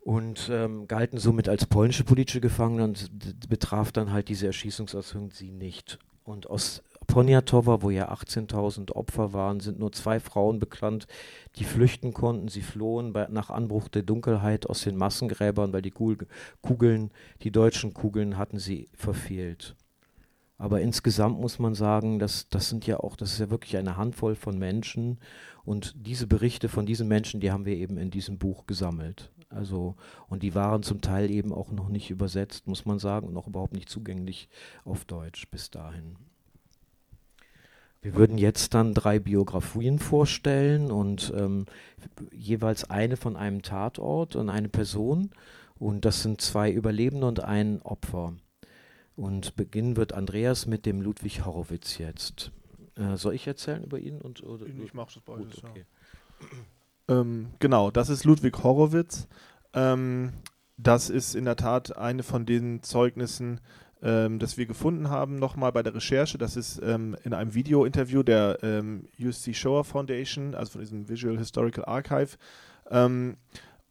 Und 0.00 0.48
ähm, 0.50 0.88
galten 0.88 1.18
somit 1.18 1.48
als 1.48 1.66
polnische 1.66 2.04
politische 2.04 2.40
Gefangene 2.40 2.84
und 2.84 3.10
betraf 3.48 3.92
dann 3.92 4.12
halt 4.12 4.28
diese 4.28 4.46
Erschießungsaktion 4.46 5.30
sie 5.30 5.50
nicht. 5.50 5.98
Und 6.24 6.48
aus 6.48 6.82
Poniatowa, 7.10 7.82
wo 7.82 7.90
ja 7.90 8.12
18.000 8.12 8.92
Opfer 8.92 9.32
waren, 9.32 9.58
sind 9.58 9.80
nur 9.80 9.90
zwei 9.90 10.20
Frauen 10.20 10.60
bekannt, 10.60 11.08
die 11.56 11.64
flüchten 11.64 12.14
konnten. 12.14 12.46
Sie 12.46 12.62
flohen 12.62 13.12
bei, 13.12 13.26
nach 13.28 13.50
Anbruch 13.50 13.88
der 13.88 14.02
Dunkelheit 14.02 14.66
aus 14.66 14.82
den 14.82 14.96
Massengräbern, 14.96 15.72
weil 15.72 15.82
die 15.82 15.90
Kugeln, 15.90 17.10
die 17.42 17.50
deutschen 17.50 17.94
Kugeln 17.94 18.38
hatten 18.38 18.60
sie 18.60 18.88
verfehlt. 18.94 19.74
Aber 20.56 20.82
insgesamt 20.82 21.40
muss 21.40 21.58
man 21.58 21.74
sagen, 21.74 22.20
dass 22.20 22.48
das 22.48 22.68
sind 22.68 22.86
ja 22.86 23.00
auch, 23.00 23.16
das 23.16 23.32
ist 23.32 23.40
ja 23.40 23.50
wirklich 23.50 23.76
eine 23.76 23.96
Handvoll 23.96 24.36
von 24.36 24.56
Menschen 24.56 25.18
und 25.64 25.94
diese 25.96 26.28
Berichte 26.28 26.68
von 26.68 26.86
diesen 26.86 27.08
Menschen, 27.08 27.40
die 27.40 27.50
haben 27.50 27.64
wir 27.64 27.74
eben 27.74 27.98
in 27.98 28.10
diesem 28.10 28.38
Buch 28.38 28.66
gesammelt. 28.66 29.32
Also 29.48 29.96
und 30.28 30.44
die 30.44 30.54
waren 30.54 30.84
zum 30.84 31.00
Teil 31.00 31.28
eben 31.30 31.52
auch 31.52 31.72
noch 31.72 31.88
nicht 31.88 32.10
übersetzt, 32.10 32.68
muss 32.68 32.84
man 32.84 33.00
sagen, 33.00 33.26
und 33.26 33.34
noch 33.34 33.48
überhaupt 33.48 33.74
nicht 33.74 33.88
zugänglich 33.88 34.48
auf 34.84 35.04
Deutsch 35.06 35.50
bis 35.50 35.70
dahin. 35.70 36.16
Wir 38.02 38.14
würden 38.14 38.38
jetzt 38.38 38.72
dann 38.72 38.94
drei 38.94 39.18
Biografien 39.18 39.98
vorstellen 39.98 40.90
und 40.90 41.32
ähm, 41.36 41.66
jeweils 42.32 42.88
eine 42.88 43.16
von 43.16 43.36
einem 43.36 43.60
Tatort 43.60 44.36
und 44.36 44.48
eine 44.48 44.70
Person. 44.70 45.30
Und 45.78 46.04
das 46.04 46.22
sind 46.22 46.40
zwei 46.40 46.70
Überlebende 46.70 47.26
und 47.26 47.40
ein 47.40 47.82
Opfer. 47.82 48.34
Und 49.16 49.54
beginnen 49.56 49.96
wird 49.96 50.14
Andreas 50.14 50.66
mit 50.66 50.86
dem 50.86 51.02
Ludwig 51.02 51.44
Horowitz 51.44 51.98
jetzt. 51.98 52.52
Äh, 52.96 53.16
soll 53.16 53.34
ich 53.34 53.46
erzählen 53.46 53.84
über 53.84 53.98
ihn? 53.98 54.20
Und, 54.20 54.42
oder, 54.42 54.66
ich 54.66 54.94
mache 54.94 55.14
das 55.14 55.22
beides, 55.22 55.56
Gut, 55.56 55.64
okay. 55.64 55.84
ja. 56.40 56.46
ähm, 57.20 57.50
genau, 57.58 57.90
das 57.90 58.08
ist 58.08 58.24
Ludwig 58.24 58.62
Horowitz. 58.62 59.28
Ähm, 59.74 60.32
das 60.78 61.10
ist 61.10 61.34
in 61.34 61.44
der 61.44 61.56
Tat 61.56 61.96
eine 61.98 62.22
von 62.22 62.46
den 62.46 62.82
Zeugnissen, 62.82 63.60
ähm, 64.02 64.38
das 64.38 64.56
wir 64.56 64.66
gefunden 64.66 65.10
haben, 65.10 65.38
nochmal 65.38 65.72
bei 65.72 65.82
der 65.82 65.94
Recherche. 65.94 66.38
Das 66.38 66.56
ist 66.56 66.80
ähm, 66.82 67.16
in 67.24 67.34
einem 67.34 67.54
Video-Interview 67.54 68.22
der 68.22 68.58
ähm, 68.62 69.08
USC 69.18 69.54
Shoah 69.54 69.84
Foundation, 69.84 70.54
also 70.54 70.72
von 70.72 70.80
diesem 70.80 71.08
Visual 71.08 71.38
Historical 71.38 71.84
Archive. 71.84 72.36
Ähm, 72.90 73.36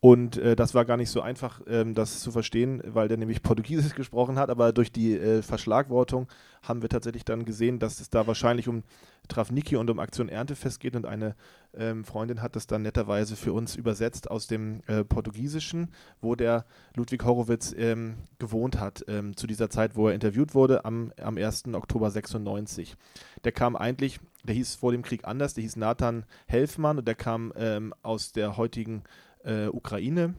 und 0.01 0.37
äh, 0.37 0.55
das 0.55 0.73
war 0.73 0.85
gar 0.85 0.95
nicht 0.95 1.09
so 1.09 1.19
einfach, 1.19 1.61
ähm, 1.67 1.93
das 1.93 2.21
zu 2.21 2.31
verstehen, 2.31 2.81
weil 2.85 3.09
der 3.09 3.17
nämlich 3.17 3.41
Portugiesisch 3.43 3.95
gesprochen 3.95 4.39
hat. 4.39 4.49
Aber 4.49 4.71
durch 4.71 4.91
die 4.91 5.17
äh, 5.17 5.41
Verschlagwortung 5.41 6.27
haben 6.61 6.81
wir 6.81 6.89
tatsächlich 6.89 7.25
dann 7.25 7.43
gesehen, 7.43 7.79
dass 7.79 7.99
es 7.99 8.09
da 8.09 8.25
wahrscheinlich 8.25 8.69
um 8.69 8.83
Travniki 9.27 9.75
und 9.75 9.89
um 9.89 9.99
Aktion 9.99 10.29
Erntefest 10.29 10.79
geht. 10.79 10.95
Und 10.95 11.05
eine 11.05 11.35
ähm, 11.73 12.05
Freundin 12.05 12.41
hat 12.41 12.55
das 12.55 12.65
dann 12.65 12.81
netterweise 12.81 13.35
für 13.35 13.51
uns 13.51 13.75
übersetzt 13.75 14.31
aus 14.31 14.47
dem 14.47 14.81
äh, 14.87 15.03
Portugiesischen, 15.03 15.89
wo 16.21 16.35
der 16.35 16.65
Ludwig 16.95 17.23
Horowitz 17.25 17.75
ähm, 17.77 18.15
gewohnt 18.39 18.79
hat, 18.79 19.03
ähm, 19.09 19.35
zu 19.35 19.47
dieser 19.47 19.69
Zeit, 19.69 19.97
wo 19.97 20.07
er 20.07 20.15
interviewt 20.15 20.55
wurde, 20.55 20.85
am, 20.85 21.11
am 21.21 21.37
1. 21.37 21.65
Oktober 21.73 22.09
96. 22.09 22.95
Der 23.43 23.51
kam 23.51 23.75
eigentlich, 23.75 24.21
der 24.45 24.55
hieß 24.55 24.75
vor 24.75 24.93
dem 24.93 25.01
Krieg 25.01 25.25
anders, 25.25 25.55
der 25.55 25.63
hieß 25.63 25.75
Nathan 25.75 26.25
Helfmann 26.47 26.99
und 26.99 27.07
der 27.07 27.15
kam 27.15 27.51
ähm, 27.57 27.93
aus 28.01 28.31
der 28.31 28.55
heutigen 28.55 29.03
äh, 29.43 29.67
Ukraine, 29.67 30.33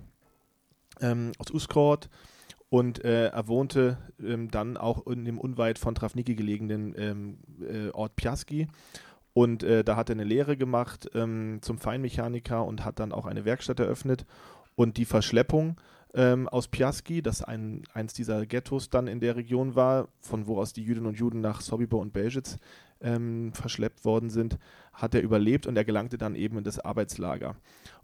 ähm, 1.00 1.32
aus 1.38 1.50
Uskrod. 1.50 2.08
Und 2.68 3.04
äh, 3.04 3.28
er 3.28 3.48
wohnte 3.48 3.98
ähm, 4.22 4.50
dann 4.50 4.76
auch 4.76 5.06
in 5.06 5.24
dem 5.24 5.38
unweit 5.38 5.78
von 5.78 5.94
Travniki 5.94 6.36
gelegenen 6.36 6.94
ähm, 6.96 7.38
äh, 7.68 7.90
Ort 7.90 8.14
Piaski. 8.14 8.68
Und 9.32 9.62
äh, 9.62 9.82
da 9.82 9.96
hat 9.96 10.08
er 10.08 10.14
eine 10.14 10.24
Lehre 10.24 10.56
gemacht 10.56 11.10
ähm, 11.14 11.58
zum 11.62 11.78
Feinmechaniker 11.78 12.64
und 12.64 12.84
hat 12.84 13.00
dann 13.00 13.12
auch 13.12 13.26
eine 13.26 13.44
Werkstatt 13.44 13.80
eröffnet. 13.80 14.24
Und 14.76 14.96
die 14.96 15.04
Verschleppung 15.04 15.80
ähm, 16.14 16.48
aus 16.48 16.68
Piaski, 16.68 17.22
das 17.22 17.42
ein, 17.42 17.82
eins 17.92 18.12
dieser 18.12 18.46
Ghettos 18.46 18.88
dann 18.88 19.06
in 19.06 19.20
der 19.20 19.36
Region 19.36 19.74
war, 19.74 20.08
von 20.20 20.46
wo 20.46 20.58
aus 20.58 20.72
die 20.72 20.82
Jüdinnen 20.82 21.08
und 21.08 21.18
Juden 21.18 21.40
nach 21.40 21.60
Sobibor 21.60 22.00
und 22.00 22.12
Belzec 22.12 22.56
ähm, 23.00 23.52
verschleppt 23.52 24.04
worden 24.04 24.30
sind, 24.30 24.58
hat 24.92 25.14
er 25.14 25.22
überlebt 25.22 25.66
und 25.66 25.76
er 25.76 25.84
gelangte 25.84 26.18
dann 26.18 26.34
eben 26.34 26.58
in 26.58 26.64
das 26.64 26.78
Arbeitslager. 26.78 27.56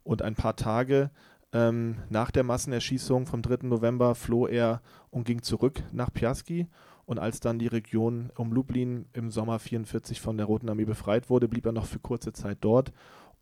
Und 0.04 0.22
ein 0.22 0.34
paar 0.34 0.56
Tage 0.56 1.10
ähm, 1.52 1.96
nach 2.10 2.30
der 2.30 2.44
Massenerschießung 2.44 3.26
vom 3.26 3.42
3. 3.42 3.66
November 3.66 4.14
floh 4.14 4.46
er 4.46 4.82
und 5.10 5.24
ging 5.24 5.42
zurück 5.42 5.82
nach 5.92 6.12
Piaski. 6.12 6.66
Und 7.04 7.18
als 7.20 7.38
dann 7.38 7.58
die 7.58 7.68
Region 7.68 8.30
um 8.34 8.52
Lublin 8.52 9.06
im 9.12 9.30
Sommer 9.30 9.58
44 9.58 10.20
von 10.20 10.36
der 10.36 10.46
Roten 10.46 10.68
Armee 10.68 10.84
befreit 10.84 11.30
wurde, 11.30 11.48
blieb 11.48 11.64
er 11.64 11.72
noch 11.72 11.86
für 11.86 12.00
kurze 12.00 12.32
Zeit 12.32 12.58
dort 12.62 12.92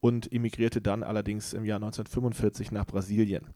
und 0.01 0.31
emigrierte 0.31 0.83
dann 0.83 1.03
allerdings 1.03 1.55
im 1.55 1.65
Jahr 1.65 1.79
1945 1.79 2.73
nach 2.73 2.85
Brasilien. 2.85 3.47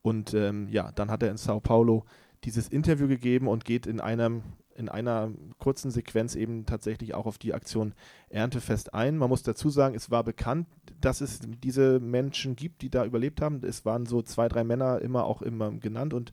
Und 0.00 0.32
ähm, 0.32 0.68
ja, 0.68 0.92
dann 0.92 1.10
hat 1.10 1.22
er 1.22 1.30
in 1.30 1.36
Sao 1.36 1.60
Paulo 1.60 2.04
dieses 2.44 2.68
Interview 2.68 3.08
gegeben 3.08 3.48
und 3.48 3.64
geht 3.64 3.86
in 3.86 4.00
einem 4.00 4.42
in 4.76 4.88
einer 4.88 5.30
kurzen 5.58 5.90
Sequenz 5.90 6.34
eben 6.34 6.66
tatsächlich 6.66 7.14
auch 7.14 7.26
auf 7.26 7.38
die 7.38 7.54
Aktion 7.54 7.94
Erntefest 8.28 8.92
ein. 8.92 9.16
Man 9.16 9.28
muss 9.28 9.42
dazu 9.44 9.70
sagen, 9.70 9.94
es 9.94 10.10
war 10.10 10.24
bekannt, 10.24 10.66
dass 11.00 11.20
es 11.20 11.40
diese 11.62 12.00
Menschen 12.00 12.56
gibt, 12.56 12.82
die 12.82 12.90
da 12.90 13.04
überlebt 13.04 13.40
haben. 13.40 13.62
Es 13.62 13.84
waren 13.84 14.04
so 14.04 14.20
zwei, 14.22 14.48
drei 14.48 14.64
Männer 14.64 15.00
immer 15.00 15.24
auch 15.26 15.42
immer 15.42 15.70
genannt 15.70 16.12
und 16.12 16.32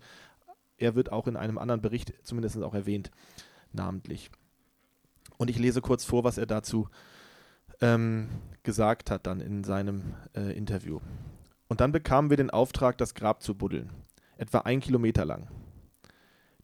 er 0.78 0.96
wird 0.96 1.12
auch 1.12 1.28
in 1.28 1.38
einem 1.38 1.60
anderen 1.60 1.82
Bericht 1.82 2.14
zumindest 2.24 2.62
auch 2.64 2.74
erwähnt, 2.74 3.12
namentlich. 3.72 4.32
Und 5.38 5.50
ich 5.50 5.60
lese 5.60 5.82
kurz 5.82 6.04
vor, 6.04 6.24
was 6.24 6.40
er 6.40 6.48
dazu 6.48 6.90
ähm, 7.80 8.30
gesagt 8.64 9.12
hat 9.12 9.28
dann 9.28 9.40
in 9.40 9.64
seinem 9.64 10.16
äh, 10.36 10.56
Interview. 10.58 11.00
Und 11.68 11.80
dann 11.80 11.92
bekamen 11.92 12.30
wir 12.30 12.38
den 12.38 12.50
Auftrag, 12.50 12.98
das 12.98 13.14
Grab 13.14 13.42
zu 13.42 13.56
buddeln, 13.56 13.92
etwa 14.38 14.60
ein 14.60 14.80
Kilometer 14.82 15.26
lang. 15.26 15.48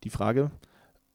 Die 0.08 0.12
Frage, 0.12 0.52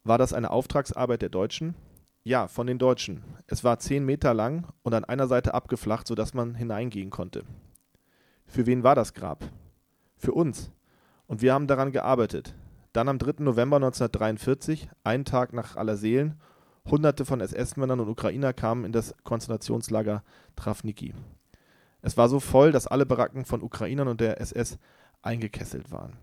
war 0.03 0.19
das 0.19 0.33
eine 0.33 0.51
Auftragsarbeit 0.51 1.23
der 1.23 1.29
Deutschen? 1.29 1.73
Ja, 2.21 2.47
von 2.47 2.67
den 2.67 2.77
Deutschen. 2.77 3.23
Es 3.47 3.63
war 3.63 3.79
zehn 3.79 4.05
Meter 4.05 4.35
lang 4.35 4.67
und 4.83 4.93
an 4.93 5.03
einer 5.03 5.25
Seite 5.25 5.55
abgeflacht, 5.55 6.05
sodass 6.05 6.35
man 6.35 6.53
hineingehen 6.53 7.09
konnte. 7.09 7.43
Für 8.45 8.67
wen 8.67 8.83
war 8.83 8.93
das 8.93 9.15
Grab? 9.15 9.49
Für 10.15 10.33
uns. 10.33 10.69
Und 11.25 11.41
wir 11.41 11.55
haben 11.55 11.65
daran 11.65 11.91
gearbeitet. 11.91 12.53
Dann 12.91 13.09
am 13.09 13.17
3. 13.17 13.43
November 13.43 13.77
1943, 13.77 14.89
einen 15.03 15.25
Tag 15.25 15.53
nach 15.53 15.75
Allerseelen, 15.75 16.39
Hunderte 16.85 17.25
von 17.25 17.41
SS-Männern 17.41 17.99
und 17.99 18.09
Ukrainer 18.09 18.53
kamen 18.53 18.85
in 18.85 18.91
das 18.91 19.15
Konzentrationslager 19.23 20.23
Travniki. 20.55 21.15
Es 22.03 22.15
war 22.15 22.29
so 22.29 22.39
voll, 22.39 22.71
dass 22.71 22.85
alle 22.85 23.07
Baracken 23.07 23.43
von 23.45 23.63
Ukrainern 23.63 24.07
und 24.07 24.21
der 24.21 24.39
SS 24.39 24.77
eingekesselt 25.23 25.89
waren. 25.89 26.15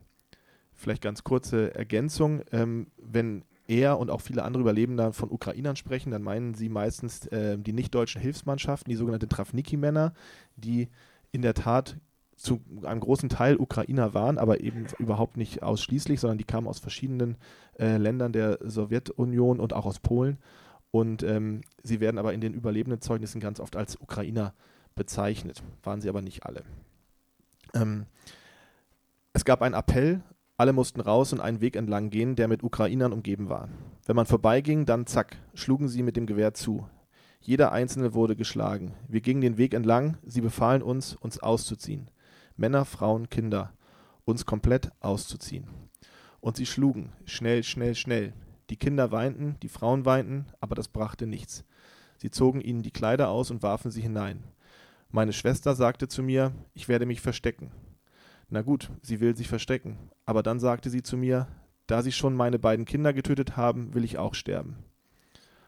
Vielleicht 0.81 1.03
ganz 1.03 1.24
kurze 1.24 1.74
Ergänzung. 1.74 2.41
Ähm, 2.53 2.87
wenn 2.97 3.45
er 3.68 3.99
und 3.99 4.11
auch 4.11 4.22
viele 4.22 4.45
andere 4.45 4.62
Überlebende 4.62 5.12
von 5.12 5.31
Ukrainern 5.31 5.76
sprechen, 5.76 6.11
dann 6.11 6.22
meinen 6.22 6.55
sie 6.55 6.70
meistens 6.70 7.26
äh, 7.26 7.59
die 7.59 7.74
nicht-deutschen 7.74 8.18
Hilfsmannschaften, 8.18 8.91
die 8.91 8.97
sogenannten 8.97 9.28
Travniki-Männer, 9.28 10.14
die 10.57 10.89
in 11.33 11.43
der 11.43 11.53
Tat 11.53 11.99
zu 12.35 12.62
einem 12.83 13.01
großen 13.01 13.28
Teil 13.28 13.59
Ukrainer 13.59 14.14
waren, 14.14 14.39
aber 14.39 14.62
eben 14.62 14.87
überhaupt 14.99 15.37
nicht 15.37 15.62
ausschließlich, 15.62 16.18
sondern 16.18 16.39
die 16.39 16.45
kamen 16.45 16.66
aus 16.66 16.78
verschiedenen 16.78 17.37
äh, 17.78 17.99
Ländern 17.99 18.33
der 18.33 18.59
Sowjetunion 18.62 19.61
und 19.61 19.74
auch 19.74 19.85
aus 19.85 19.99
Polen. 19.99 20.39
Und 20.91 21.22
ähm, 21.22 21.61
sie 21.83 22.01
werden 22.01 22.16
aber 22.16 22.33
in 22.33 22.41
den 22.41 22.55
überlebenden 22.55 23.03
Zeugnissen 23.03 23.39
ganz 23.39 23.61
oft 23.61 23.76
als 23.76 24.01
Ukrainer 24.01 24.55
bezeichnet, 24.95 25.62
waren 25.83 26.01
sie 26.01 26.09
aber 26.09 26.22
nicht 26.22 26.47
alle. 26.47 26.64
Ähm, 27.74 28.07
es 29.35 29.45
gab 29.45 29.61
einen 29.61 29.74
Appell 29.74 30.22
alle 30.61 30.74
mussten 30.74 31.00
raus 31.00 31.32
und 31.32 31.40
einen 31.40 31.62
Weg 31.62 31.74
entlang 31.74 32.11
gehen, 32.11 32.36
der 32.36 32.46
mit 32.46 32.62
Ukrainern 32.62 33.14
umgeben 33.14 33.48
war. 33.48 33.70
Wenn 34.04 34.14
man 34.14 34.26
vorbeiging, 34.26 34.84
dann 34.84 35.06
zack, 35.06 35.38
schlugen 35.54 35.88
sie 35.88 36.02
mit 36.02 36.18
dem 36.18 36.26
Gewehr 36.26 36.52
zu. 36.52 36.86
Jeder 37.40 37.72
Einzelne 37.72 38.12
wurde 38.12 38.36
geschlagen. 38.36 38.92
Wir 39.08 39.22
gingen 39.22 39.40
den 39.40 39.56
Weg 39.56 39.72
entlang, 39.72 40.18
sie 40.22 40.42
befahlen 40.42 40.82
uns, 40.82 41.14
uns 41.14 41.38
auszuziehen. 41.38 42.11
Männer, 42.58 42.84
Frauen, 42.84 43.30
Kinder, 43.30 43.72
uns 44.26 44.44
komplett 44.44 44.90
auszuziehen. 45.00 45.66
Und 46.40 46.58
sie 46.58 46.66
schlugen, 46.66 47.14
schnell, 47.24 47.62
schnell, 47.62 47.94
schnell. 47.94 48.34
Die 48.68 48.76
Kinder 48.76 49.11
weinten, 49.12 49.56
die 49.62 49.70
Frauen 49.70 50.04
weinten, 50.04 50.44
aber 50.61 50.74
das 50.74 50.88
brachte 50.88 51.26
nichts. 51.26 51.64
Sie 52.18 52.30
zogen 52.30 52.61
ihnen 52.61 52.82
die 52.82 52.90
Kleider 52.92 53.30
aus 53.30 53.50
und 53.50 53.62
warfen 53.62 53.90
sie 53.90 54.02
hinein. 54.02 54.44
Meine 55.11 55.32
Schwester 55.32 55.74
sagte 55.74 56.06
zu 56.06 56.22
mir, 56.22 56.52
ich 56.74 56.86
werde 56.86 57.06
mich 57.06 57.22
verstecken. 57.22 57.70
Na 58.51 58.62
gut, 58.62 58.90
sie 59.01 59.20
will 59.20 59.36
sich 59.36 59.48
verstecken. 59.48 59.96
Aber 60.26 60.42
dann 60.42 60.59
sagte 60.59 60.90
sie 60.90 61.03
zu 61.03 61.16
mir, 61.16 61.46
da 61.86 62.03
sie 62.03 62.12
schon 62.12 62.34
meine 62.34 62.59
beiden 62.59 62.84
Kinder 62.84 63.12
getötet 63.12 63.57
haben, 63.57 63.94
will 63.94 64.05
ich 64.05 64.18
auch 64.18 64.34
sterben. 64.34 64.76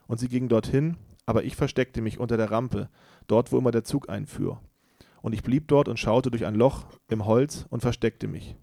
Und 0.09 0.19
sie 0.19 0.29
ging 0.29 0.49
dorthin, 0.49 0.97
aber 1.25 1.45
ich 1.45 1.57
versteckte 1.57 2.03
mich 2.03 2.19
unter 2.19 2.37
der 2.37 2.51
Rampe, 2.51 2.91
dort 3.29 3.53
wo 3.53 3.59
immer 3.59 3.71
der 3.71 3.85
Zug 3.85 4.09
einfuhr. 4.09 4.61
Und 5.23 5.33
ich 5.33 5.45
blieb 5.45 5.69
dort 5.69 5.89
und 5.89 6.01
schaute 6.01 6.31
durch 6.33 6.45
ein 6.45 6.57
Loch 6.57 6.87
im 7.09 7.25
Holz 7.25 7.67
und 7.71 7.81
versteckte 7.81 8.27
mich. 8.27 8.57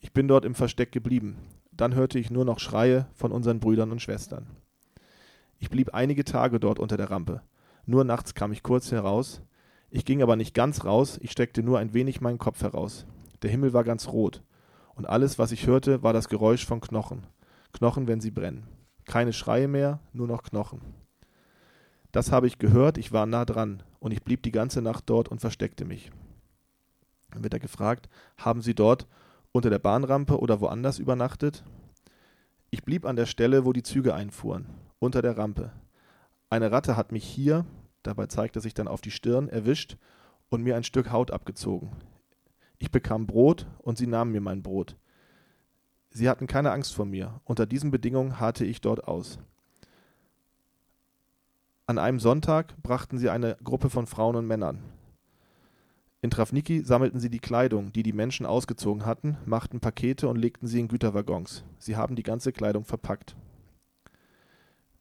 Ich 0.00 0.12
bin 0.12 0.28
dort 0.28 0.44
im 0.44 0.54
Versteck 0.54 0.92
geblieben. 0.92 1.38
Dann 1.72 1.94
hörte 1.94 2.18
ich 2.18 2.30
nur 2.30 2.44
noch 2.44 2.58
Schreie 2.58 3.06
von 3.14 3.32
unseren 3.32 3.60
Brüdern 3.60 3.90
und 3.90 4.02
Schwestern. 4.02 4.46
Ich 5.58 5.70
blieb 5.70 5.94
einige 5.94 6.24
Tage 6.24 6.60
dort 6.60 6.78
unter 6.78 6.98
der 6.98 7.10
Rampe. 7.10 7.40
Nur 7.86 8.04
nachts 8.04 8.34
kam 8.34 8.52
ich 8.52 8.62
kurz 8.62 8.92
heraus. 8.92 9.40
Ich 9.90 10.04
ging 10.04 10.22
aber 10.22 10.36
nicht 10.36 10.54
ganz 10.54 10.84
raus, 10.84 11.18
ich 11.22 11.30
steckte 11.30 11.62
nur 11.62 11.78
ein 11.78 11.94
wenig 11.94 12.20
meinen 12.20 12.38
Kopf 12.38 12.62
heraus. 12.62 13.06
Der 13.42 13.50
Himmel 13.50 13.72
war 13.72 13.84
ganz 13.84 14.08
rot. 14.08 14.42
Und 14.94 15.06
alles, 15.06 15.38
was 15.38 15.52
ich 15.52 15.66
hörte, 15.66 16.02
war 16.02 16.12
das 16.12 16.28
Geräusch 16.28 16.64
von 16.64 16.80
Knochen. 16.80 17.26
Knochen, 17.72 18.08
wenn 18.08 18.20
sie 18.20 18.30
brennen. 18.30 18.66
Keine 19.04 19.32
Schreie 19.32 19.68
mehr, 19.68 20.00
nur 20.12 20.26
noch 20.26 20.42
Knochen. 20.42 20.80
Das 22.12 22.32
habe 22.32 22.46
ich 22.46 22.58
gehört, 22.58 22.96
ich 22.96 23.12
war 23.12 23.26
nah 23.26 23.44
dran, 23.44 23.82
und 24.00 24.12
ich 24.12 24.22
blieb 24.22 24.42
die 24.42 24.52
ganze 24.52 24.80
Nacht 24.80 25.04
dort 25.06 25.28
und 25.28 25.40
versteckte 25.40 25.84
mich. 25.84 26.10
Dann 27.30 27.42
wird 27.42 27.52
er 27.52 27.60
gefragt, 27.60 28.08
haben 28.38 28.62
Sie 28.62 28.74
dort 28.74 29.06
unter 29.52 29.68
der 29.68 29.78
Bahnrampe 29.78 30.38
oder 30.38 30.60
woanders 30.60 30.98
übernachtet? 30.98 31.62
Ich 32.70 32.84
blieb 32.84 33.04
an 33.04 33.16
der 33.16 33.26
Stelle, 33.26 33.64
wo 33.64 33.72
die 33.72 33.82
Züge 33.82 34.14
einfuhren, 34.14 34.66
unter 34.98 35.20
der 35.20 35.36
Rampe. 35.36 35.72
Eine 36.48 36.72
Ratte 36.72 36.96
hat 36.96 37.12
mich 37.12 37.24
hier, 37.24 37.66
dabei 38.02 38.26
zeigt 38.26 38.56
er 38.56 38.62
sich 38.62 38.74
dann 38.74 38.88
auf 38.88 39.00
die 39.00 39.10
Stirn, 39.10 39.48
erwischt 39.48 39.98
und 40.48 40.62
mir 40.62 40.76
ein 40.76 40.84
Stück 40.84 41.10
Haut 41.10 41.30
abgezogen. 41.30 41.90
Ich 42.78 42.90
bekam 42.90 43.26
Brot 43.26 43.66
und 43.78 43.98
sie 43.98 44.06
nahmen 44.06 44.32
mir 44.32 44.40
mein 44.40 44.62
Brot. 44.62 44.96
Sie 46.10 46.28
hatten 46.28 46.46
keine 46.46 46.72
Angst 46.72 46.94
vor 46.94 47.04
mir. 47.04 47.40
Unter 47.44 47.66
diesen 47.66 47.90
Bedingungen 47.90 48.40
harrte 48.40 48.64
ich 48.64 48.80
dort 48.80 49.06
aus. 49.06 49.38
An 51.86 51.98
einem 51.98 52.18
Sonntag 52.18 52.74
brachten 52.82 53.18
sie 53.18 53.30
eine 53.30 53.56
Gruppe 53.62 53.90
von 53.90 54.06
Frauen 54.06 54.36
und 54.36 54.46
Männern. 54.46 54.82
In 56.22 56.30
Travniki 56.30 56.82
sammelten 56.82 57.20
sie 57.20 57.30
die 57.30 57.38
Kleidung, 57.38 57.92
die 57.92 58.02
die 58.02 58.12
Menschen 58.12 58.46
ausgezogen 58.46 59.06
hatten, 59.06 59.36
machten 59.44 59.80
Pakete 59.80 60.28
und 60.28 60.36
legten 60.36 60.66
sie 60.66 60.80
in 60.80 60.88
Güterwaggons. 60.88 61.64
Sie 61.78 61.96
haben 61.96 62.16
die 62.16 62.24
ganze 62.24 62.52
Kleidung 62.52 62.84
verpackt. 62.84 63.36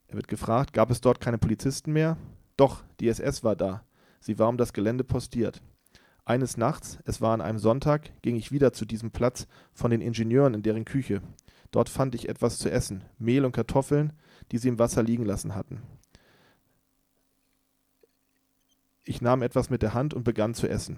Er 0.08 0.16
wird 0.16 0.28
gefragt, 0.28 0.74
gab 0.74 0.92
es 0.92 1.02
dort 1.02 1.20
keine 1.20 1.38
Polizisten 1.38 1.94
mehr? 1.94 2.18
Doch, 2.58 2.84
die 3.00 3.08
SS 3.08 3.44
war 3.44 3.56
da. 3.56 3.84
Sie 4.20 4.38
war 4.38 4.50
um 4.50 4.58
das 4.58 4.74
Gelände 4.74 5.04
postiert. 5.04 5.62
Eines 6.28 6.58
Nachts, 6.58 6.98
es 7.06 7.22
war 7.22 7.36
an 7.36 7.42
einem 7.42 7.60
Sonntag, 7.60 8.10
ging 8.24 8.36
ich 8.36 8.52
wieder 8.52 8.74
zu 8.74 8.86
diesem 8.86 9.12
Platz 9.12 9.46
von 9.74 9.92
den 9.92 10.02
Ingenieuren 10.02 10.56
in 10.56 10.64
deren 10.64 10.84
Küche. 10.84 11.22
Dort 11.70 11.88
fand 11.88 12.16
ich 12.16 12.28
etwas 12.28 12.58
zu 12.58 12.72
essen, 12.72 13.04
Mehl 13.20 13.46
und 13.46 13.52
Kartoffeln, 13.52 14.12
die 14.52 14.58
sie 14.58 14.70
im 14.70 14.80
Wasser 14.80 15.04
liegen 15.04 15.24
lassen 15.24 15.54
hatten. 15.54 15.84
Ich 19.04 19.22
nahm 19.22 19.44
etwas 19.44 19.70
mit 19.70 19.84
der 19.84 19.94
Hand 19.94 20.16
und 20.16 20.24
begann 20.24 20.56
zu 20.56 20.68
essen. 20.68 20.98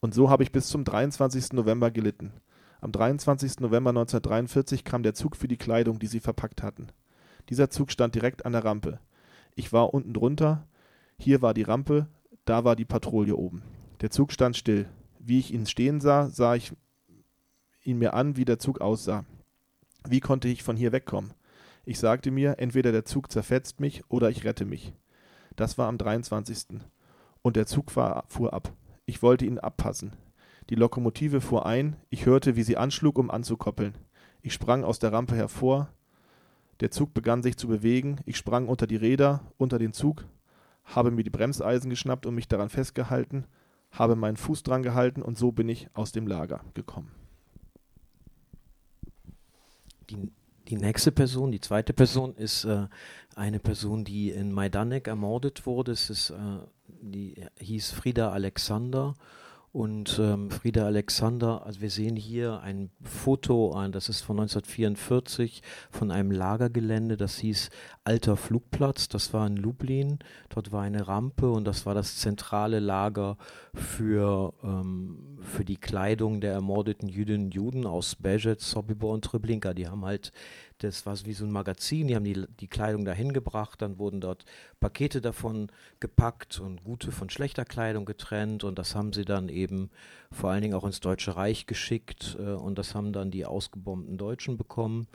Und 0.00 0.14
so 0.14 0.30
habe 0.30 0.44
ich 0.44 0.50
bis 0.50 0.68
zum 0.68 0.82
23. 0.82 1.52
November 1.52 1.90
gelitten. 1.90 2.32
Am 2.80 2.90
23. 2.90 3.60
November 3.60 3.90
1943 3.90 4.82
kam 4.82 5.02
der 5.02 5.12
Zug 5.12 5.36
für 5.36 5.48
die 5.48 5.58
Kleidung, 5.58 5.98
die 5.98 6.06
sie 6.06 6.20
verpackt 6.20 6.62
hatten. 6.62 6.86
Dieser 7.50 7.68
Zug 7.68 7.90
stand 7.92 8.14
direkt 8.14 8.46
an 8.46 8.52
der 8.52 8.64
Rampe. 8.64 8.98
Ich 9.56 9.74
war 9.74 9.92
unten 9.92 10.14
drunter, 10.14 10.66
hier 11.18 11.42
war 11.42 11.52
die 11.52 11.64
Rampe, 11.64 12.06
da 12.46 12.64
war 12.64 12.76
die 12.76 12.86
Patrouille 12.86 13.36
oben. 13.36 13.62
Der 14.00 14.10
Zug 14.10 14.32
stand 14.32 14.56
still. 14.56 14.88
Wie 15.18 15.40
ich 15.40 15.52
ihn 15.52 15.66
stehen 15.66 16.00
sah, 16.00 16.28
sah 16.28 16.54
ich 16.54 16.72
ihn 17.82 17.98
mir 17.98 18.14
an, 18.14 18.36
wie 18.36 18.44
der 18.44 18.58
Zug 18.58 18.80
aussah. 18.80 19.24
Wie 20.08 20.20
konnte 20.20 20.46
ich 20.46 20.62
von 20.62 20.76
hier 20.76 20.92
wegkommen? 20.92 21.34
Ich 21.84 21.98
sagte 21.98 22.30
mir, 22.30 22.56
entweder 22.58 22.92
der 22.92 23.04
Zug 23.04 23.32
zerfetzt 23.32 23.80
mich 23.80 24.04
oder 24.08 24.30
ich 24.30 24.44
rette 24.44 24.64
mich. 24.64 24.94
Das 25.56 25.78
war 25.78 25.88
am 25.88 25.98
23. 25.98 26.80
Und 27.42 27.56
der 27.56 27.66
Zug 27.66 27.94
war, 27.96 28.24
fuhr 28.28 28.52
ab. 28.52 28.72
Ich 29.04 29.22
wollte 29.22 29.46
ihn 29.46 29.58
abpassen. 29.58 30.12
Die 30.70 30.76
Lokomotive 30.76 31.40
fuhr 31.40 31.66
ein, 31.66 31.96
ich 32.10 32.26
hörte, 32.26 32.54
wie 32.54 32.62
sie 32.62 32.76
anschlug, 32.76 33.18
um 33.18 33.30
anzukoppeln. 33.30 33.94
Ich 34.42 34.52
sprang 34.52 34.84
aus 34.84 34.98
der 34.98 35.12
Rampe 35.12 35.34
hervor. 35.34 35.88
Der 36.80 36.92
Zug 36.92 37.14
begann 37.14 37.42
sich 37.42 37.56
zu 37.56 37.66
bewegen. 37.66 38.20
Ich 38.26 38.36
sprang 38.36 38.68
unter 38.68 38.86
die 38.86 38.96
Räder, 38.96 39.40
unter 39.56 39.78
den 39.78 39.92
Zug, 39.92 40.24
habe 40.84 41.10
mir 41.10 41.24
die 41.24 41.30
Bremseisen 41.30 41.90
geschnappt 41.90 42.26
und 42.26 42.36
mich 42.36 42.46
daran 42.46 42.68
festgehalten 42.68 43.46
habe 43.98 44.14
meinen 44.14 44.36
Fuß 44.36 44.62
dran 44.62 44.82
gehalten 44.82 45.22
und 45.22 45.36
so 45.36 45.50
bin 45.50 45.68
ich 45.68 45.88
aus 45.94 46.12
dem 46.12 46.26
Lager 46.26 46.60
gekommen. 46.74 47.10
Die, 50.08 50.30
die 50.68 50.76
nächste 50.76 51.10
Person, 51.10 51.50
die 51.50 51.60
zweite 51.60 51.92
Person, 51.92 52.34
ist 52.36 52.64
äh, 52.64 52.86
eine 53.34 53.58
Person, 53.58 54.04
die 54.04 54.30
in 54.30 54.52
Majdanek 54.52 55.08
ermordet 55.08 55.66
wurde. 55.66 55.92
Es 55.92 56.10
ist, 56.10 56.30
äh, 56.30 56.58
die 56.86 57.44
hieß 57.58 57.90
Frieda 57.90 58.30
Alexander 58.30 59.14
und 59.78 60.18
ähm, 60.18 60.50
Frieda 60.50 60.86
Alexander, 60.86 61.64
also 61.64 61.80
wir 61.80 61.90
sehen 61.90 62.16
hier 62.16 62.58
ein 62.62 62.90
Foto, 63.00 63.80
äh, 63.80 63.88
das 63.90 64.08
ist 64.08 64.22
von 64.22 64.40
1944, 64.40 65.62
von 65.92 66.10
einem 66.10 66.32
Lagergelände, 66.32 67.16
das 67.16 67.38
hieß 67.38 67.70
Alter 68.02 68.36
Flugplatz, 68.36 69.08
das 69.08 69.32
war 69.32 69.46
in 69.46 69.56
Lublin. 69.56 70.18
Dort 70.48 70.72
war 70.72 70.82
eine 70.82 71.06
Rampe 71.06 71.48
und 71.48 71.64
das 71.64 71.86
war 71.86 71.94
das 71.94 72.16
zentrale 72.16 72.80
Lager 72.80 73.36
für, 73.72 74.52
ähm, 74.64 75.38
für 75.42 75.64
die 75.64 75.76
Kleidung 75.76 76.40
der 76.40 76.54
ermordeten 76.54 77.08
Jüdinnen 77.08 77.44
und 77.44 77.54
Juden 77.54 77.86
aus 77.86 78.16
Bezet, 78.16 78.60
Sobibor 78.60 79.14
und 79.14 79.26
Treblinka. 79.26 79.74
Die 79.74 79.86
haben 79.86 80.04
halt 80.04 80.32
das 80.78 81.06
war 81.06 81.16
wie 81.24 81.32
so 81.32 81.44
ein 81.44 81.50
Magazin, 81.50 82.08
die 82.08 82.14
haben 82.14 82.24
die, 82.24 82.46
die 82.60 82.68
Kleidung 82.68 83.04
dahin 83.04 83.32
gebracht, 83.32 83.82
dann 83.82 83.98
wurden 83.98 84.20
dort 84.20 84.44
Pakete 84.80 85.20
davon 85.20 85.68
gepackt 86.00 86.60
und 86.60 86.84
gute 86.84 87.12
von 87.12 87.30
schlechter 87.30 87.64
Kleidung 87.64 88.04
getrennt 88.04 88.64
und 88.64 88.78
das 88.78 88.94
haben 88.94 89.12
sie 89.12 89.24
dann 89.24 89.48
eben 89.48 89.90
vor 90.30 90.50
allen 90.50 90.62
Dingen 90.62 90.74
auch 90.74 90.84
ins 90.84 91.00
Deutsche 91.00 91.36
Reich 91.36 91.66
geschickt 91.66 92.36
äh, 92.38 92.52
und 92.52 92.78
das 92.78 92.94
haben 92.94 93.12
dann 93.12 93.30
die 93.30 93.46
ausgebombten 93.46 94.18
Deutschen 94.18 94.56
bekommen 94.56 95.08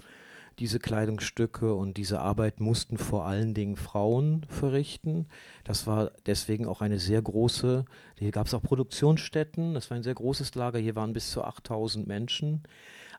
diese 0.59 0.79
Kleidungsstücke 0.79 1.73
und 1.73 1.97
diese 1.97 2.19
Arbeit 2.19 2.59
mussten 2.59 2.97
vor 2.97 3.25
allen 3.25 3.53
Dingen 3.53 3.75
Frauen 3.75 4.45
verrichten. 4.49 5.27
Das 5.63 5.87
war 5.87 6.11
deswegen 6.25 6.67
auch 6.67 6.81
eine 6.81 6.99
sehr 6.99 7.21
große, 7.21 7.85
hier 8.19 8.31
gab 8.31 8.47
es 8.47 8.53
auch 8.53 8.61
Produktionsstätten, 8.61 9.73
das 9.73 9.89
war 9.89 9.97
ein 9.97 10.03
sehr 10.03 10.13
großes 10.13 10.53
Lager, 10.55 10.79
hier 10.79 10.95
waren 10.95 11.13
bis 11.13 11.31
zu 11.31 11.43
8000 11.43 12.07
Menschen 12.07 12.63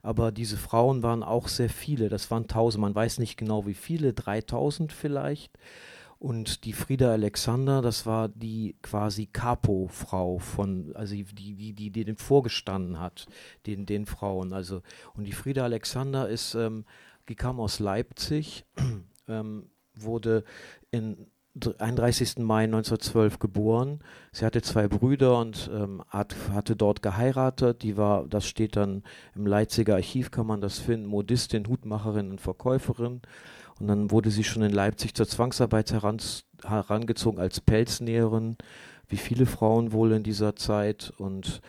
aber 0.05 0.33
diese 0.33 0.59
Frauen 0.59 1.03
waren 1.03 1.23
auch 1.23 1.49
sehr 1.49 1.71
viele, 1.71 2.11
das 2.11 2.31
waren 2.31 2.47
tausend, 2.47 2.83
man 2.83 2.95
weiß 2.95 3.19
nicht 3.19 3.39
genau 3.39 3.67
wie 3.67 3.73
viele, 3.73 4.13
3000 4.13 4.93
vielleicht. 4.93 5.59
Und 6.19 6.67
die 6.67 6.75
Frieda 6.75 7.11
Alexander, 7.11 7.81
das 7.81 8.05
war 8.05 8.29
die 8.29 8.77
quasi 8.83 9.27
Capo-Frau 9.27 10.39
von, 10.39 10.95
also 10.95 11.15
die, 11.15 11.25
die, 11.25 11.73
die, 11.73 11.91
die 11.91 12.05
den 12.05 12.17
vorgestanden 12.17 13.01
hat, 13.01 13.27
den, 13.67 13.87
den 13.87 14.05
Frauen. 14.05 14.53
Also, 14.53 14.83
und 15.15 15.25
die 15.25 15.33
Frieda 15.33 15.65
Alexander 15.65 16.29
ist, 16.29 16.55
ähm, 16.55 16.85
die 17.31 17.35
kam 17.35 17.59
aus 17.59 17.79
Leipzig, 17.79 18.67
ähm, 19.29 19.71
wurde 19.95 20.45
in 20.91 21.29
31. 21.57 22.39
Mai 22.39 22.65
1912 22.65 23.39
geboren. 23.39 24.01
Sie 24.33 24.45
hatte 24.45 24.61
zwei 24.63 24.89
Brüder 24.89 25.39
und 25.39 25.71
ähm, 25.73 26.03
hat, 26.09 26.35
hatte 26.53 26.75
dort 26.75 27.03
geheiratet. 27.03 27.83
Die 27.83 27.97
war, 27.97 28.27
das 28.27 28.47
steht 28.47 28.77
dann 28.77 29.05
im 29.35 29.47
Leipziger 29.47 29.95
Archiv, 29.95 30.31
kann 30.31 30.47
man 30.47 30.61
das 30.61 30.79
finden, 30.79 31.07
Modistin, 31.07 31.69
Hutmacherin 31.69 32.31
und 32.31 32.41
Verkäuferin. 32.41 33.23
Und 33.79 33.87
dann 33.87 34.11
wurde 34.11 34.31
sie 34.31 34.45
schon 34.45 34.63
in 34.63 34.73
Leipzig 34.73 35.15
zur 35.15 35.29
Zwangsarbeit 35.29 35.93
heran, 35.93 36.19
herangezogen 36.65 37.41
als 37.41 37.61
Pelznäherin, 37.61 38.57
wie 39.09 39.17
viele 39.17 39.47
Frauen 39.47 39.93
wohl 39.93 40.13
in 40.13 40.23
dieser 40.25 40.57
Zeit. 40.57 41.13
Und 41.19 41.61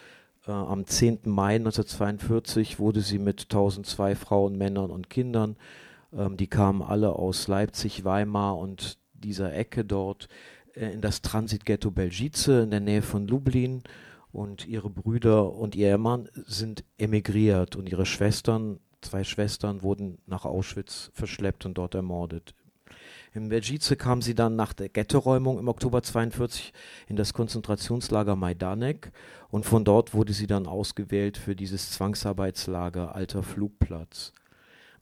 äh, 0.47 0.51
am 0.51 0.86
10. 0.86 1.19
Mai 1.25 1.55
1942 1.55 2.79
wurde 2.79 3.01
sie 3.01 3.19
mit 3.19 3.43
1002 3.43 4.15
Frauen, 4.15 4.57
Männern 4.57 4.89
und 4.89 5.09
Kindern, 5.11 5.57
ähm, 6.11 6.38
die 6.38 6.47
kamen 6.47 6.81
alle 6.81 7.13
aus 7.13 7.47
Leipzig, 7.47 8.03
Weimar 8.03 8.57
und 8.57 8.97
dieser 9.24 9.53
Ecke 9.53 9.86
dort 9.86 10.28
äh, 10.76 10.91
in 10.91 11.01
das 11.01 11.22
Transitghetto 11.22 11.91
Belgice 11.91 12.63
in 12.63 12.72
der 12.72 12.80
Nähe 12.80 13.01
von 13.01 13.28
Lublin 13.28 13.84
und 14.32 14.68
ihre 14.68 14.89
Brüder 14.89 15.53
und 15.53 15.76
ihr 15.76 15.97
Mann 15.97 16.30
sind 16.45 16.84
emigriert 16.97 17.76
und 17.76 17.89
ihre 17.89 18.05
Schwestern, 18.05 18.80
zwei 19.01 19.24
Schwestern, 19.24 19.82
wurden 19.82 20.18
nach 20.26 20.45
Auschwitz 20.45 21.11
verschleppt 21.13 21.66
und 21.66 21.78
dort 21.78 21.95
ermordet. 21.95 22.53
In 23.34 23.49
Belgice 23.49 23.97
kam 23.97 24.22
sie 24.22 24.34
dann 24.34 24.55
nach 24.55 24.72
der 24.72 24.88
Ghettoräumung 24.88 25.59
im 25.59 25.68
Oktober 25.68 26.01
42 26.01 26.72
in 27.07 27.18
das 27.18 27.34
Konzentrationslager 27.34 28.36
Majdanek 28.36 29.11
und 29.49 29.66
von 29.66 29.84
dort 29.84 30.13
wurde 30.13 30.32
sie 30.32 30.47
dann 30.47 30.68
ausgewählt 30.68 31.38
für 31.38 31.55
dieses 31.55 31.91
Zwangsarbeitslager 31.91 33.13
Alter 33.13 33.43
Flugplatz. 33.43 34.34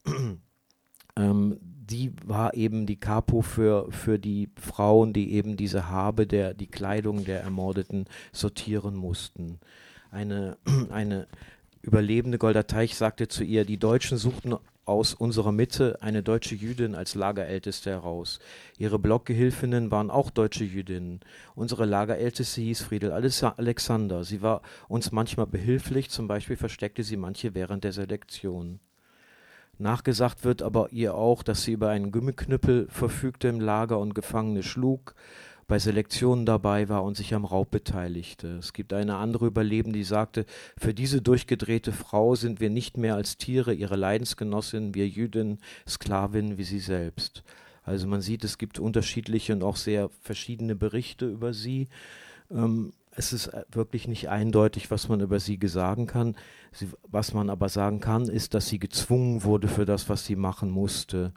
ähm, 1.15 1.59
die 1.93 2.11
war 2.25 2.55
eben 2.55 2.87
die 2.87 2.99
Capo 2.99 3.41
für, 3.41 3.91
für 3.91 4.17
die 4.17 4.49
Frauen, 4.59 5.13
die 5.13 5.33
eben 5.33 5.55
diese 5.57 5.89
Habe 5.89 6.25
der, 6.25 6.55
die 6.55 6.67
Kleidung 6.67 7.23
der 7.23 7.41
Ermordeten 7.41 8.05
sortieren 8.31 8.95
mussten. 8.95 9.59
Eine, 10.09 10.57
eine 10.89 11.27
überlebende 11.83 12.39
Golda 12.39 12.63
Teich 12.63 12.95
sagte 12.95 13.27
zu 13.27 13.43
ihr, 13.43 13.63
die 13.63 13.77
Deutschen 13.77 14.17
suchten 14.17 14.55
aus 14.85 15.13
unserer 15.13 15.51
Mitte 15.51 15.99
eine 16.01 16.23
deutsche 16.23 16.55
Jüdin 16.55 16.95
als 16.95 17.13
Lagerälteste 17.13 17.91
heraus. 17.91 18.39
Ihre 18.79 18.97
Blockgehilfinnen 18.97 19.91
waren 19.91 20.09
auch 20.09 20.31
deutsche 20.31 20.63
Jüdinnen. 20.63 21.19
Unsere 21.53 21.85
Lagerälteste 21.85 22.59
hieß 22.61 22.81
Friedel 22.81 23.11
Alexander. 23.11 24.23
Sie 24.23 24.41
war 24.41 24.61
uns 24.87 25.11
manchmal 25.11 25.47
behilflich, 25.47 26.09
zum 26.09 26.27
Beispiel 26.27 26.57
versteckte 26.57 27.03
sie 27.03 27.17
manche 27.17 27.53
während 27.53 27.83
der 27.83 27.93
Selektion. 27.93 28.79
Nachgesagt 29.77 30.43
wird 30.43 30.61
aber 30.61 30.91
ihr 30.91 31.15
auch, 31.15 31.43
dass 31.43 31.63
sie 31.63 31.73
über 31.73 31.89
einen 31.89 32.11
Gummiknüppel 32.11 32.87
verfügte 32.89 33.47
im 33.47 33.59
Lager 33.59 33.99
und 33.99 34.13
Gefangene 34.13 34.63
schlug, 34.63 35.15
bei 35.67 35.79
Selektionen 35.79 36.45
dabei 36.45 36.89
war 36.89 37.03
und 37.03 37.15
sich 37.17 37.33
am 37.33 37.45
Raub 37.45 37.71
beteiligte. 37.71 38.57
Es 38.57 38.73
gibt 38.73 38.93
eine 38.93 39.15
andere 39.15 39.47
Überlebende, 39.47 39.97
die 39.97 40.03
sagte, 40.03 40.45
für 40.77 40.93
diese 40.93 41.21
durchgedrehte 41.21 41.91
Frau 41.91 42.35
sind 42.35 42.59
wir 42.59 42.69
nicht 42.69 42.97
mehr 42.97 43.15
als 43.15 43.37
Tiere, 43.37 43.73
ihre 43.73 43.95
Leidensgenossin, 43.95 44.93
wir 44.93 45.07
Jüdinnen, 45.07 45.59
Sklavinnen 45.87 46.57
wie 46.57 46.63
sie 46.63 46.79
selbst. 46.79 47.43
Also 47.83 48.07
man 48.07 48.21
sieht, 48.21 48.43
es 48.43 48.57
gibt 48.57 48.79
unterschiedliche 48.79 49.53
und 49.53 49.63
auch 49.63 49.75
sehr 49.75 50.09
verschiedene 50.21 50.75
Berichte 50.75 51.27
über 51.27 51.53
sie. 51.53 51.87
Ähm, 52.51 52.93
es 53.15 53.33
ist 53.33 53.47
äh, 53.47 53.63
wirklich 53.71 54.07
nicht 54.07 54.29
eindeutig, 54.29 54.91
was 54.91 55.09
man 55.09 55.21
über 55.21 55.39
sie 55.39 55.59
sagen 55.63 56.07
kann. 56.07 56.35
Sie, 56.71 56.89
was 57.03 57.33
man 57.33 57.49
aber 57.49 57.69
sagen 57.69 57.99
kann, 57.99 58.27
ist, 58.27 58.53
dass 58.53 58.67
sie 58.67 58.79
gezwungen 58.79 59.43
wurde 59.43 59.67
für 59.67 59.85
das, 59.85 60.09
was 60.09 60.25
sie 60.25 60.35
machen 60.35 60.69
musste. 60.69 61.33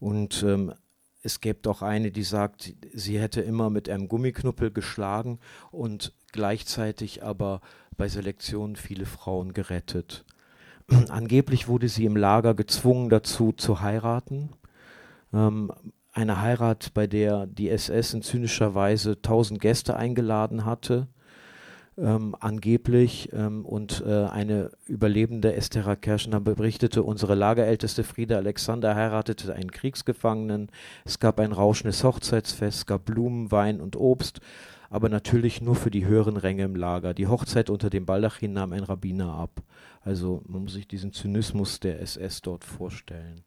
Und 0.00 0.42
ähm, 0.42 0.74
es 1.22 1.40
gibt 1.40 1.66
auch 1.66 1.82
eine, 1.82 2.10
die 2.10 2.22
sagt, 2.22 2.74
sie 2.92 3.18
hätte 3.18 3.40
immer 3.40 3.70
mit 3.70 3.88
einem 3.88 4.08
Gummiknuppel 4.08 4.70
geschlagen 4.70 5.38
und 5.70 6.12
gleichzeitig 6.32 7.22
aber 7.22 7.60
bei 7.96 8.08
Selektionen 8.08 8.76
viele 8.76 9.06
Frauen 9.06 9.52
gerettet. 9.54 10.24
Angeblich 11.08 11.68
wurde 11.68 11.88
sie 11.88 12.04
im 12.04 12.16
Lager 12.16 12.54
gezwungen 12.54 13.08
dazu 13.08 13.52
zu 13.52 13.80
heiraten. 13.80 14.50
Ähm, 15.32 15.72
eine 16.14 16.40
Heirat, 16.40 16.94
bei 16.94 17.06
der 17.06 17.46
die 17.46 17.68
SS 17.68 18.14
in 18.14 18.22
zynischer 18.22 18.74
Weise 18.74 19.20
tausend 19.20 19.60
Gäste 19.60 19.96
eingeladen 19.96 20.64
hatte, 20.64 21.08
ähm, 21.98 22.36
angeblich. 22.38 23.30
Ähm, 23.32 23.64
und 23.64 24.02
äh, 24.06 24.24
eine 24.26 24.70
überlebende 24.86 25.54
Estera 25.54 25.96
Kerschner 25.96 26.40
berichtete, 26.40 27.02
unsere 27.02 27.34
Lagerälteste 27.34 28.04
Frieda 28.04 28.36
Alexander 28.36 28.94
heiratete 28.94 29.52
einen 29.54 29.72
Kriegsgefangenen. 29.72 30.70
Es 31.04 31.18
gab 31.18 31.40
ein 31.40 31.52
rauschendes 31.52 32.04
Hochzeitsfest, 32.04 32.78
es 32.78 32.86
gab 32.86 33.04
Blumen, 33.04 33.50
Wein 33.50 33.80
und 33.80 33.96
Obst, 33.96 34.40
aber 34.90 35.08
natürlich 35.08 35.60
nur 35.60 35.74
für 35.74 35.90
die 35.90 36.06
höheren 36.06 36.36
Ränge 36.36 36.62
im 36.62 36.76
Lager. 36.76 37.12
Die 37.12 37.26
Hochzeit 37.26 37.70
unter 37.70 37.90
dem 37.90 38.06
Baldachin 38.06 38.52
nahm 38.52 38.72
ein 38.72 38.84
Rabbiner 38.84 39.34
ab. 39.34 39.62
Also 40.02 40.42
man 40.46 40.62
muss 40.62 40.74
sich 40.74 40.86
diesen 40.86 41.12
Zynismus 41.12 41.80
der 41.80 42.00
SS 42.00 42.40
dort 42.42 42.64
vorstellen. 42.64 43.42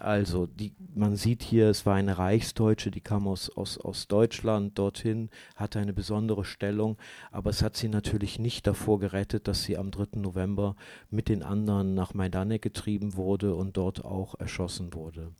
Also, 0.00 0.46
die, 0.46 0.72
man 0.94 1.16
sieht 1.16 1.42
hier, 1.42 1.68
es 1.68 1.84
war 1.84 1.94
eine 1.94 2.16
Reichsdeutsche, 2.16 2.90
die 2.90 3.00
kam 3.00 3.28
aus, 3.28 3.50
aus, 3.50 3.78
aus 3.78 4.08
Deutschland 4.08 4.78
dorthin, 4.78 5.28
hatte 5.54 5.78
eine 5.78 5.92
besondere 5.92 6.44
Stellung, 6.44 6.96
aber 7.30 7.50
es 7.50 7.62
hat 7.62 7.76
sie 7.76 7.88
natürlich 7.88 8.38
nicht 8.38 8.66
davor 8.66 8.98
gerettet, 8.98 9.48
dass 9.48 9.64
sie 9.64 9.76
am 9.76 9.90
3. 9.90 10.18
November 10.20 10.76
mit 11.10 11.28
den 11.28 11.42
anderen 11.42 11.94
nach 11.94 12.14
Majdanek 12.14 12.62
getrieben 12.62 13.16
wurde 13.16 13.54
und 13.54 13.76
dort 13.76 14.04
auch 14.04 14.38
erschossen 14.38 14.94
wurde. 14.94 15.32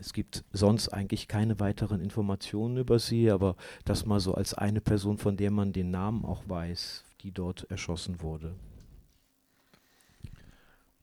Es 0.00 0.12
gibt 0.12 0.44
sonst 0.52 0.88
eigentlich 0.88 1.28
keine 1.28 1.60
weiteren 1.60 2.00
Informationen 2.00 2.76
über 2.76 2.98
sie, 2.98 3.30
aber 3.30 3.56
das 3.84 4.06
mal 4.06 4.20
so 4.20 4.34
als 4.34 4.54
eine 4.54 4.80
Person, 4.80 5.18
von 5.18 5.36
der 5.36 5.50
man 5.50 5.72
den 5.72 5.90
Namen 5.90 6.24
auch 6.24 6.42
weiß, 6.46 7.04
die 7.22 7.32
dort 7.32 7.70
erschossen 7.70 8.20
wurde. 8.20 8.54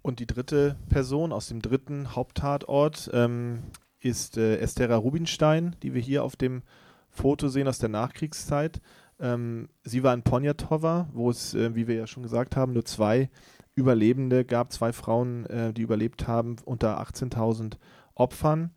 Und 0.02 0.20
die 0.20 0.28
dritte 0.28 0.78
Person 0.89 1.32
aus 1.32 1.47
dem 1.47 1.62
dritten 1.62 2.16
Haupttatort 2.16 3.10
ähm, 3.14 3.64
ist 4.00 4.38
äh, 4.38 4.58
Estera 4.58 4.95
Rubinstein, 4.95 5.76
die 5.84 5.93
wir 5.93 6.02
hier 6.02 6.24
auf 6.24 6.36
dem 6.36 6.64
Foto 7.10 7.50
sehen 7.50 7.68
aus 7.68 7.80
der 7.80 7.89
Nachkriegszeit. 7.89 8.82
Ähm, 9.20 9.68
sie 9.84 10.04
war 10.04 10.14
in 10.14 10.24
Poniatowa, 10.24 11.10
wo 11.12 11.30
es, 11.30 11.54
äh, 11.54 11.76
wie 11.76 11.88
wir 11.88 11.95
ja 11.95 12.08
schon 12.08 12.24
gesagt 12.24 12.56
haben, 12.56 12.74
nur 12.74 12.86
zwei 12.86 13.30
Überlebende 13.76 14.45
gab, 14.45 14.72
zwei 14.72 14.93
Frauen, 14.93 15.45
äh, 15.47 15.74
die 15.74 15.82
überlebt 15.82 16.28
haben, 16.28 16.56
unter 16.64 17.00
18.000 17.02 17.78
Opfern. 18.16 18.72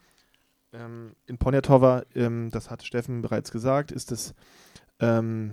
Ähm, 0.72 1.14
in 1.26 1.38
Poniatowa, 1.38 2.02
ähm, 2.14 2.50
das 2.50 2.70
hat 2.70 2.82
Steffen 2.84 3.22
bereits 3.22 3.52
gesagt, 3.52 3.92
ist 3.92 4.10
das 4.10 4.34
ähm, 5.00 5.52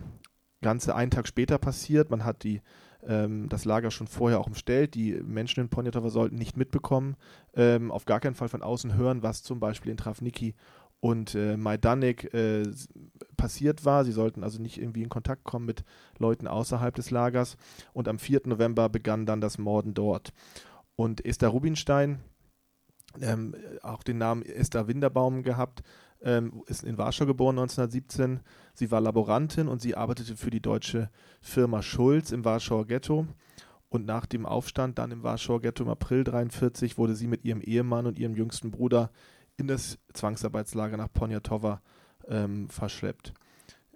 Ganze 0.61 0.95
einen 0.95 1.11
Tag 1.11 1.27
später 1.27 1.57
passiert. 1.57 2.09
Man 2.09 2.25
hat 2.25 2.43
die 2.43 2.61
ähm, 3.07 3.49
das 3.49 3.65
Lager 3.65 3.91
schon 3.91 4.07
vorher 4.07 4.39
auch 4.39 4.47
umstellt. 4.47 4.95
Die 4.95 5.13
Menschen 5.13 5.61
in 5.61 5.69
Poniatowa 5.69 6.09
sollten 6.09 6.35
nicht 6.35 6.57
mitbekommen, 6.57 7.15
ähm, 7.55 7.91
auf 7.91 8.05
gar 8.05 8.19
keinen 8.19 8.35
Fall 8.35 8.49
von 8.49 8.61
außen 8.61 8.95
hören, 8.95 9.23
was 9.23 9.43
zum 9.43 9.59
Beispiel 9.59 9.91
in 9.91 9.97
Travniki 9.97 10.55
und 10.99 11.33
äh, 11.35 11.55
Majdanek 11.55 12.33
äh, 12.33 12.63
passiert 13.37 13.85
war. 13.85 14.03
Sie 14.03 14.11
sollten 14.11 14.43
also 14.43 14.61
nicht 14.61 14.79
irgendwie 14.79 15.03
in 15.03 15.09
Kontakt 15.09 15.43
kommen 15.43 15.65
mit 15.65 15.83
Leuten 16.17 16.47
außerhalb 16.47 16.93
des 16.93 17.09
Lagers. 17.11 17.57
Und 17.93 18.07
am 18.07 18.19
4. 18.19 18.41
November 18.45 18.89
begann 18.89 19.25
dann 19.25 19.41
das 19.41 19.57
Morden 19.57 19.93
dort. 19.93 20.33
Und 20.95 21.25
Esther 21.25 21.49
Rubinstein, 21.49 22.19
ähm, 23.21 23.55
auch 23.81 24.03
den 24.03 24.17
Namen 24.17 24.43
Esther 24.43 24.87
Winterbaum 24.87 25.43
gehabt, 25.43 25.83
ähm, 26.21 26.63
ist 26.67 26.83
in 26.83 26.97
Warschau 26.97 27.25
geboren 27.25 27.59
1917. 27.59 28.41
Sie 28.73 28.91
war 28.91 29.01
Laborantin 29.01 29.67
und 29.67 29.81
sie 29.81 29.95
arbeitete 29.95 30.35
für 30.35 30.49
die 30.49 30.61
deutsche 30.61 31.09
Firma 31.41 31.81
Schulz 31.81 32.31
im 32.31 32.45
Warschauer 32.45 32.87
Ghetto. 32.87 33.27
Und 33.89 34.05
nach 34.05 34.25
dem 34.25 34.45
Aufstand 34.45 34.99
dann 34.99 35.11
im 35.11 35.23
Warschauer 35.23 35.61
Ghetto 35.61 35.83
im 35.83 35.89
April 35.89 36.19
1943 36.19 36.97
wurde 36.97 37.15
sie 37.15 37.27
mit 37.27 37.43
ihrem 37.43 37.61
Ehemann 37.61 38.05
und 38.05 38.19
ihrem 38.19 38.35
jüngsten 38.35 38.69
Bruder 38.69 39.11
in 39.57 39.67
das 39.67 39.97
Zwangsarbeitslager 40.13 40.97
nach 40.97 41.11
Poniatowa 41.11 41.81
ähm, 42.27 42.69
verschleppt. 42.69 43.33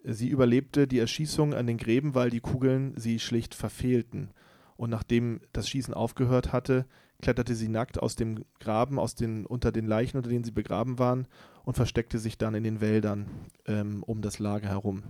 Sie 0.03 0.27
überlebte 0.27 0.87
die 0.87 0.99
Erschießung 0.99 1.53
an 1.53 1.67
den 1.67 1.77
Gräben, 1.77 2.15
weil 2.15 2.29
die 2.29 2.41
Kugeln 2.41 2.93
sie 2.97 3.19
schlicht 3.19 3.55
verfehlten. 3.55 4.31
Und 4.75 4.89
nachdem 4.89 5.39
das 5.53 5.69
Schießen 5.69 5.93
aufgehört 5.93 6.51
hatte, 6.51 6.85
kletterte 7.21 7.55
sie 7.55 7.69
nackt 7.69 7.99
aus 8.01 8.15
dem 8.15 8.43
Graben, 8.59 8.99
aus 8.99 9.15
den, 9.15 9.45
unter 9.45 9.71
den 9.71 9.85
Leichen, 9.85 10.17
unter 10.17 10.29
denen 10.29 10.43
sie 10.43 10.51
begraben 10.51 10.99
waren, 10.99 11.27
und 11.63 11.75
versteckte 11.75 12.19
sich 12.19 12.37
dann 12.37 12.55
in 12.55 12.63
den 12.63 12.81
Wäldern 12.81 13.27
ähm, 13.65 14.03
um 14.03 14.21
das 14.21 14.39
Lager 14.39 14.69
herum. 14.69 15.03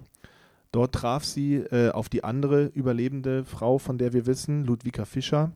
Dort 0.71 0.95
traf 0.95 1.23
sie 1.23 1.57
äh, 1.57 1.91
auf 1.91 2.09
die 2.09 2.23
andere 2.23 2.65
überlebende 2.65 3.45
Frau, 3.45 3.77
von 3.77 3.97
der 3.97 4.13
wir 4.13 4.25
wissen, 4.25 4.65
Ludwika 4.65 5.05
Fischer, 5.05 5.51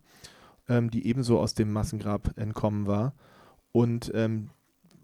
ähm, 0.69 0.91
die 0.91 1.07
ebenso 1.07 1.39
aus 1.39 1.53
dem 1.55 1.71
Massengrab 1.71 2.37
entkommen 2.37 2.85
war. 2.85 3.13
Und 3.71 4.11
ähm, 4.13 4.49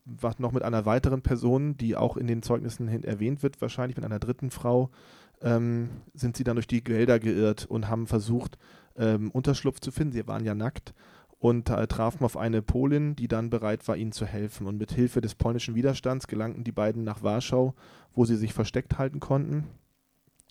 was 0.05 0.39
noch 0.39 0.51
mit 0.51 0.63
einer 0.63 0.85
weiteren 0.85 1.21
Person, 1.21 1.77
die 1.77 1.95
auch 1.95 2.17
in 2.17 2.27
den 2.27 2.43
Zeugnissen 2.43 2.87
erwähnt 3.03 3.41
wird, 3.41 3.61
wahrscheinlich 3.61 3.95
mit 3.95 4.05
einer 4.05 4.19
dritten 4.19 4.51
Frau, 4.51 4.91
ähm, 5.41 5.89
sind 6.13 6.37
sie 6.37 6.43
dann 6.43 6.57
durch 6.57 6.67
die 6.67 6.85
Wälder 6.85 7.19
geirrt 7.19 7.65
und 7.65 7.89
haben 7.89 8.07
versucht, 8.07 8.57
ähm, 8.95 9.31
Unterschlupf 9.31 9.79
zu 9.79 9.91
finden. 9.91 10.13
Sie 10.13 10.27
waren 10.27 10.45
ja 10.45 10.53
nackt 10.55 10.93
und 11.43 11.69
äh, 11.69 11.87
trafen 11.87 12.23
auf 12.23 12.37
eine 12.37 12.61
Polin, 12.61 13.17
die 13.17 13.27
dann 13.27 13.49
bereit 13.49 13.85
war, 13.89 13.97
ihnen 13.97 14.13
zu 14.13 14.25
helfen. 14.25 14.65
Und 14.65 14.77
mit 14.77 14.93
Hilfe 14.93 15.19
des 15.19 15.35
polnischen 15.35 15.75
Widerstands 15.75 16.27
gelangten 16.27 16.63
die 16.63 16.71
beiden 16.71 17.03
nach 17.03 17.21
Warschau, 17.21 17.73
wo 18.13 18.23
sie 18.23 18.37
sich 18.37 18.53
versteckt 18.53 18.97
halten 18.97 19.19
konnten. 19.19 19.65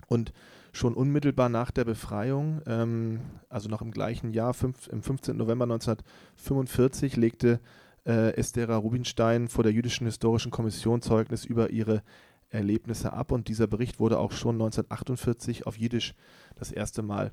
Und 0.07 0.35
schon 0.75 0.93
unmittelbar 0.93 1.49
nach 1.49 1.71
der 1.71 1.87
Befreiung, 1.87 2.61
ähm, 2.67 3.21
also 3.49 3.71
noch 3.71 3.81
im 3.81 3.91
gleichen 3.91 4.33
Jahr, 4.33 4.53
fünf, 4.53 4.87
im 4.89 5.03
15. 5.03 5.35
November 5.35 5.65
1945, 5.65 7.17
legte 7.17 7.61
äh, 8.05 8.37
Estera 8.37 8.77
Rubinstein 8.77 9.49
vor 9.49 9.65
der 9.65 9.73
Jüdischen 9.73 10.05
Historischen 10.05 10.51
Kommission 10.51 11.01
Zeugnis 11.01 11.47
über 11.47 11.71
ihre 11.71 12.03
Erlebnisse 12.51 13.15
ab 13.15 13.33
und 13.33 13.49
dieser 13.49 13.67
Bericht 13.67 13.99
wurde 13.99 14.19
auch 14.19 14.33
schon 14.33 14.57
1948 14.57 15.67
auf 15.67 15.79
Jiddisch 15.79 16.15
das 16.55 16.71
erste 16.71 17.01
Mal 17.01 17.33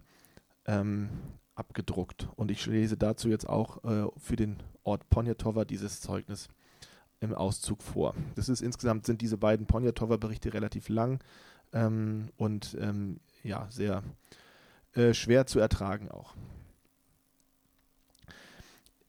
ähm, 0.66 1.10
abgedruckt. 1.60 2.30
Und 2.36 2.50
ich 2.50 2.66
lese 2.66 2.98
dazu 2.98 3.30
jetzt 3.30 3.48
auch 3.48 3.84
äh, 3.84 4.08
für 4.18 4.36
den 4.36 4.58
Ort 4.84 5.10
Poniatowa 5.10 5.66
dieses 5.66 6.02
Zeugnis 6.02 6.48
im 7.20 7.34
Auszug 7.34 7.84
vor. 7.84 8.16
Das 8.36 8.50
ist 8.50 8.62
insgesamt 8.62 9.06
sind 9.06 9.22
diese 9.22 9.38
beiden 9.38 9.68
Poniatowa-Berichte 9.68 10.54
relativ 10.54 10.90
lang 10.90 11.20
ähm, 11.74 12.30
und 12.38 12.78
ähm, 12.80 13.20
ja 13.44 13.68
sehr 13.70 14.04
äh, 14.94 15.14
schwer 15.14 15.46
zu 15.46 15.60
ertragen 15.60 16.10
auch. 16.10 16.34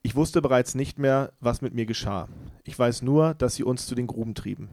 Ich 0.03 0.17
wusste 0.17 0.43
bereits 0.43 0.75
nicht 0.75 0.99
mehr, 0.99 1.33
was 1.41 1.61
mit 1.61 1.75
mir 1.75 1.87
geschah. 1.87 2.29
Ich 2.65 2.79
weiß 2.79 3.03
nur, 3.03 3.35
dass 3.35 3.55
sie 3.55 3.65
uns 3.65 3.87
zu 3.87 3.95
den 3.95 4.07
Gruben 4.07 4.35
trieben. 4.35 4.71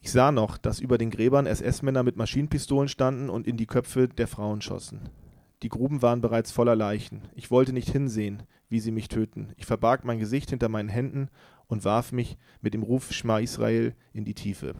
Ich 0.00 0.12
sah 0.12 0.30
noch, 0.30 0.58
dass 0.58 0.80
über 0.80 0.96
den 0.96 1.10
Gräbern 1.10 1.46
SS-Männer 1.46 2.02
mit 2.02 2.16
Maschinenpistolen 2.16 2.88
standen 2.88 3.30
und 3.30 3.46
in 3.46 3.56
die 3.56 3.66
Köpfe 3.66 4.06
der 4.06 4.28
Frauen 4.28 4.60
schossen. 4.60 5.08
Die 5.62 5.68
Gruben 5.68 6.02
waren 6.02 6.20
bereits 6.20 6.52
voller 6.52 6.76
Leichen. 6.76 7.22
Ich 7.34 7.50
wollte 7.50 7.72
nicht 7.72 7.90
hinsehen, 7.90 8.44
wie 8.68 8.78
sie 8.78 8.92
mich 8.92 9.08
töten. 9.08 9.52
Ich 9.56 9.66
verbarg 9.66 10.04
mein 10.04 10.20
Gesicht 10.20 10.50
hinter 10.50 10.68
meinen 10.68 10.88
Händen 10.88 11.28
und 11.66 11.84
warf 11.84 12.12
mich 12.12 12.38
mit 12.60 12.74
dem 12.74 12.82
Ruf 12.82 13.12
Schma 13.12 13.40
Israel 13.40 13.94
in 14.12 14.24
die 14.24 14.34
Tiefe. 14.34 14.74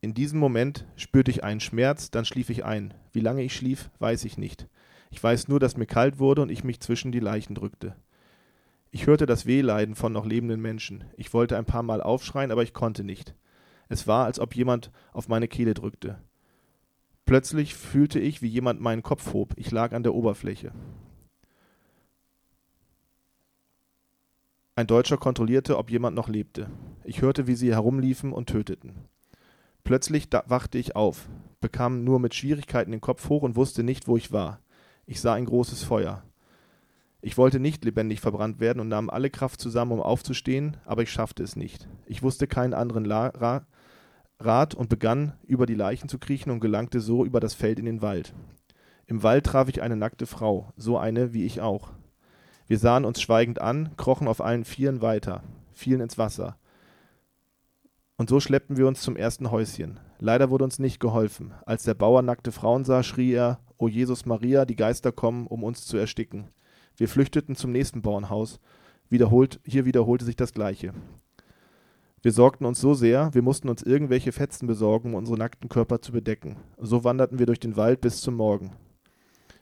In 0.00 0.12
diesem 0.12 0.38
Moment 0.38 0.86
spürte 0.96 1.30
ich 1.30 1.44
einen 1.44 1.60
Schmerz, 1.60 2.10
dann 2.10 2.24
schlief 2.24 2.50
ich 2.50 2.64
ein. 2.64 2.94
Wie 3.12 3.20
lange 3.20 3.42
ich 3.42 3.54
schlief, 3.54 3.90
weiß 3.98 4.24
ich 4.24 4.38
nicht. 4.38 4.68
Ich 5.10 5.22
weiß 5.22 5.48
nur, 5.48 5.60
dass 5.60 5.76
mir 5.76 5.86
kalt 5.86 6.18
wurde 6.18 6.42
und 6.42 6.50
ich 6.50 6.64
mich 6.64 6.80
zwischen 6.80 7.12
die 7.12 7.20
Leichen 7.20 7.54
drückte. 7.54 7.96
Ich 8.90 9.06
hörte 9.06 9.26
das 9.26 9.46
Wehleiden 9.46 9.94
von 9.94 10.12
noch 10.12 10.26
lebenden 10.26 10.60
Menschen. 10.60 11.04
Ich 11.16 11.32
wollte 11.32 11.56
ein 11.56 11.64
paar 11.64 11.82
Mal 11.82 12.02
aufschreien, 12.02 12.50
aber 12.50 12.62
ich 12.62 12.72
konnte 12.72 13.04
nicht. 13.04 13.34
Es 13.88 14.06
war, 14.06 14.24
als 14.24 14.40
ob 14.40 14.56
jemand 14.56 14.90
auf 15.12 15.28
meine 15.28 15.48
Kehle 15.48 15.74
drückte. 15.74 16.18
Plötzlich 17.26 17.74
fühlte 17.74 18.20
ich, 18.20 18.40
wie 18.40 18.46
jemand 18.46 18.80
meinen 18.80 19.02
Kopf 19.02 19.32
hob. 19.32 19.52
Ich 19.56 19.72
lag 19.72 19.92
an 19.92 20.04
der 20.04 20.14
Oberfläche. 20.14 20.70
Ein 24.76 24.86
Deutscher 24.86 25.16
kontrollierte, 25.16 25.76
ob 25.76 25.90
jemand 25.90 26.14
noch 26.14 26.28
lebte. 26.28 26.70
Ich 27.02 27.22
hörte, 27.22 27.48
wie 27.48 27.56
sie 27.56 27.72
herumliefen 27.72 28.32
und 28.32 28.48
töteten. 28.48 29.08
Plötzlich 29.82 30.28
wachte 30.46 30.78
ich 30.78 30.94
auf, 30.94 31.28
bekam 31.60 32.04
nur 32.04 32.20
mit 32.20 32.34
Schwierigkeiten 32.34 32.92
den 32.92 33.00
Kopf 33.00 33.28
hoch 33.28 33.42
und 33.42 33.56
wusste 33.56 33.82
nicht, 33.82 34.06
wo 34.06 34.16
ich 34.16 34.30
war. 34.30 34.60
Ich 35.04 35.20
sah 35.20 35.34
ein 35.34 35.46
großes 35.46 35.82
Feuer. 35.82 36.22
Ich 37.22 37.36
wollte 37.36 37.58
nicht 37.58 37.84
lebendig 37.84 38.20
verbrannt 38.20 38.60
werden 38.60 38.78
und 38.78 38.88
nahm 38.88 39.10
alle 39.10 39.30
Kraft 39.30 39.60
zusammen, 39.60 39.92
um 39.92 40.00
aufzustehen, 40.00 40.76
aber 40.84 41.02
ich 41.02 41.10
schaffte 41.10 41.42
es 41.42 41.56
nicht. 41.56 41.88
Ich 42.04 42.22
wusste 42.22 42.46
keinen 42.46 42.74
anderen 42.74 43.04
La 43.04 43.66
Ra 44.38 44.46
Rat 44.46 44.74
und 44.74 44.88
begann, 44.88 45.32
über 45.46 45.66
die 45.66 45.74
Leichen 45.74 46.08
zu 46.08 46.18
kriechen 46.18 46.50
und 46.50 46.60
gelangte 46.60 47.00
so 47.00 47.24
über 47.24 47.40
das 47.40 47.54
Feld 47.54 47.78
in 47.78 47.86
den 47.86 48.02
Wald. 48.02 48.34
Im 49.06 49.22
Wald 49.22 49.46
traf 49.46 49.68
ich 49.68 49.82
eine 49.82 49.96
nackte 49.96 50.26
Frau, 50.26 50.72
so 50.76 50.98
eine 50.98 51.32
wie 51.32 51.44
ich 51.44 51.60
auch. 51.60 51.92
Wir 52.66 52.78
sahen 52.78 53.04
uns 53.04 53.20
schweigend 53.20 53.60
an, 53.60 53.96
krochen 53.96 54.28
auf 54.28 54.40
allen 54.40 54.64
Vieren 54.64 55.00
weiter, 55.00 55.42
fielen 55.72 56.00
ins 56.00 56.18
Wasser. 56.18 56.56
Und 58.16 58.28
so 58.28 58.40
schleppten 58.40 58.76
wir 58.76 58.88
uns 58.88 59.00
zum 59.02 59.16
ersten 59.16 59.50
Häuschen. 59.50 60.00
Leider 60.18 60.50
wurde 60.50 60.64
uns 60.64 60.78
nicht 60.78 61.00
geholfen. 61.00 61.52
Als 61.64 61.84
der 61.84 61.94
Bauer 61.94 62.22
nackte 62.22 62.50
Frauen 62.50 62.84
sah, 62.84 63.02
schrie 63.02 63.32
er: 63.32 63.60
O 63.78 63.88
Jesus 63.88 64.26
Maria, 64.26 64.64
die 64.64 64.76
Geister 64.76 65.12
kommen, 65.12 65.46
um 65.46 65.62
uns 65.62 65.84
zu 65.86 65.96
ersticken. 65.96 66.48
Wir 66.96 67.08
flüchteten 67.08 67.56
zum 67.56 67.72
nächsten 67.72 68.02
Bauernhaus. 68.02 68.58
Wiederholt, 69.08 69.60
hier 69.64 69.84
wiederholte 69.84 70.24
sich 70.24 70.36
das 70.36 70.52
Gleiche. 70.52 70.94
Wir 72.26 72.32
sorgten 72.32 72.66
uns 72.66 72.80
so 72.80 72.92
sehr, 72.92 73.32
wir 73.34 73.42
mussten 73.42 73.68
uns 73.68 73.84
irgendwelche 73.84 74.32
Fetzen 74.32 74.66
besorgen, 74.66 75.10
um 75.10 75.14
unsere 75.14 75.38
nackten 75.38 75.68
Körper 75.68 76.02
zu 76.02 76.10
bedecken. 76.10 76.56
So 76.76 77.04
wanderten 77.04 77.38
wir 77.38 77.46
durch 77.46 77.60
den 77.60 77.76
Wald 77.76 78.00
bis 78.00 78.20
zum 78.20 78.34
Morgen. 78.34 78.72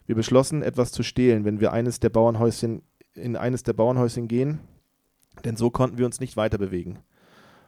Wir 0.07 0.15
beschlossen, 0.15 0.63
etwas 0.63 0.91
zu 0.91 1.03
stehlen, 1.03 1.45
wenn 1.45 1.59
wir 1.59 1.73
eines 1.73 1.99
der 1.99 2.09
Bauernhäuschen, 2.09 2.81
in 3.13 3.35
eines 3.35 3.61
der 3.61 3.73
Bauernhäuschen 3.73 4.27
gehen, 4.27 4.61
denn 5.43 5.57
so 5.57 5.69
konnten 5.69 5.99
wir 5.99 6.07
uns 6.07 6.19
nicht 6.19 6.37
weiter 6.37 6.57
bewegen. 6.57 6.97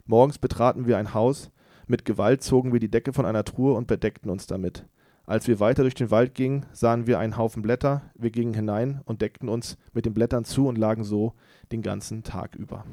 Morgens 0.07 0.39
betraten 0.39 0.87
wir 0.87 0.97
ein 0.97 1.13
Haus, 1.13 1.51
mit 1.85 2.03
Gewalt 2.03 2.41
zogen 2.41 2.73
wir 2.73 2.79
die 2.79 2.89
Decke 2.89 3.13
von 3.13 3.27
einer 3.27 3.43
Truhe 3.43 3.75
und 3.75 3.85
bedeckten 3.85 4.31
uns 4.31 4.47
damit. 4.47 4.87
Als 5.27 5.47
wir 5.47 5.59
weiter 5.59 5.83
durch 5.83 5.93
den 5.93 6.09
Wald 6.09 6.33
gingen, 6.33 6.65
sahen 6.73 7.05
wir 7.05 7.19
einen 7.19 7.37
Haufen 7.37 7.61
Blätter, 7.61 8.01
wir 8.15 8.31
gingen 8.31 8.55
hinein 8.55 9.01
und 9.05 9.21
deckten 9.21 9.47
uns 9.47 9.77
mit 9.93 10.07
den 10.07 10.15
Blättern 10.15 10.43
zu 10.43 10.67
und 10.67 10.75
lagen 10.75 11.03
so 11.03 11.33
den 11.71 11.83
ganzen 11.83 12.23
Tag 12.23 12.55
über. 12.55 12.83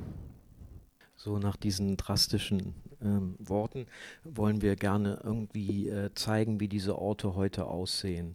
So 1.25 1.39
nach 1.39 1.57
diesen 1.57 1.97
drastischen 1.97 2.75
ähm, 3.01 3.37
Worten 3.39 3.87
wollen 4.25 4.61
wir 4.61 4.77
gerne 4.77 5.21
irgendwie 5.25 5.89
äh, 5.89 6.13
zeigen, 6.15 6.61
wie 6.61 6.69
diese 6.69 6.99
Orte 6.99 7.35
heute 7.35 7.65
aussehen. 7.65 8.35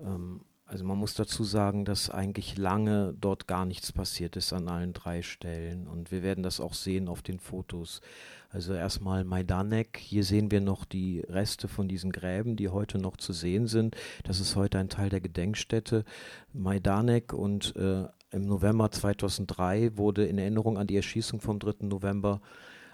Ähm, 0.00 0.42
also 0.64 0.84
man 0.84 0.98
muss 0.98 1.14
dazu 1.14 1.42
sagen, 1.42 1.84
dass 1.84 2.10
eigentlich 2.10 2.56
lange 2.56 3.12
dort 3.20 3.48
gar 3.48 3.64
nichts 3.64 3.90
passiert 3.90 4.36
ist 4.36 4.52
an 4.52 4.68
allen 4.68 4.92
drei 4.92 5.22
Stellen. 5.22 5.88
Und 5.88 6.12
wir 6.12 6.22
werden 6.22 6.44
das 6.44 6.60
auch 6.60 6.74
sehen 6.74 7.08
auf 7.08 7.22
den 7.22 7.40
Fotos. 7.40 8.02
Also 8.50 8.72
erstmal 8.72 9.24
Majdanek. 9.24 9.98
Hier 9.98 10.22
sehen 10.22 10.52
wir 10.52 10.60
noch 10.60 10.84
die 10.84 11.20
Reste 11.20 11.66
von 11.66 11.88
diesen 11.88 12.12
Gräben, 12.12 12.54
die 12.54 12.68
heute 12.68 12.98
noch 12.98 13.16
zu 13.16 13.32
sehen 13.32 13.66
sind. 13.66 13.96
Das 14.22 14.38
ist 14.38 14.54
heute 14.54 14.78
ein 14.78 14.90
Teil 14.90 15.08
der 15.08 15.20
Gedenkstätte. 15.20 16.04
Majdanek 16.52 17.32
und 17.32 17.74
äh, 17.74 18.04
im 18.30 18.46
November 18.46 18.90
2003 18.90 19.96
wurde 19.96 20.26
in 20.26 20.38
Erinnerung 20.38 20.78
an 20.78 20.86
die 20.86 20.96
Erschießung 20.96 21.40
vom 21.40 21.58
3. 21.58 21.86
November 21.86 22.40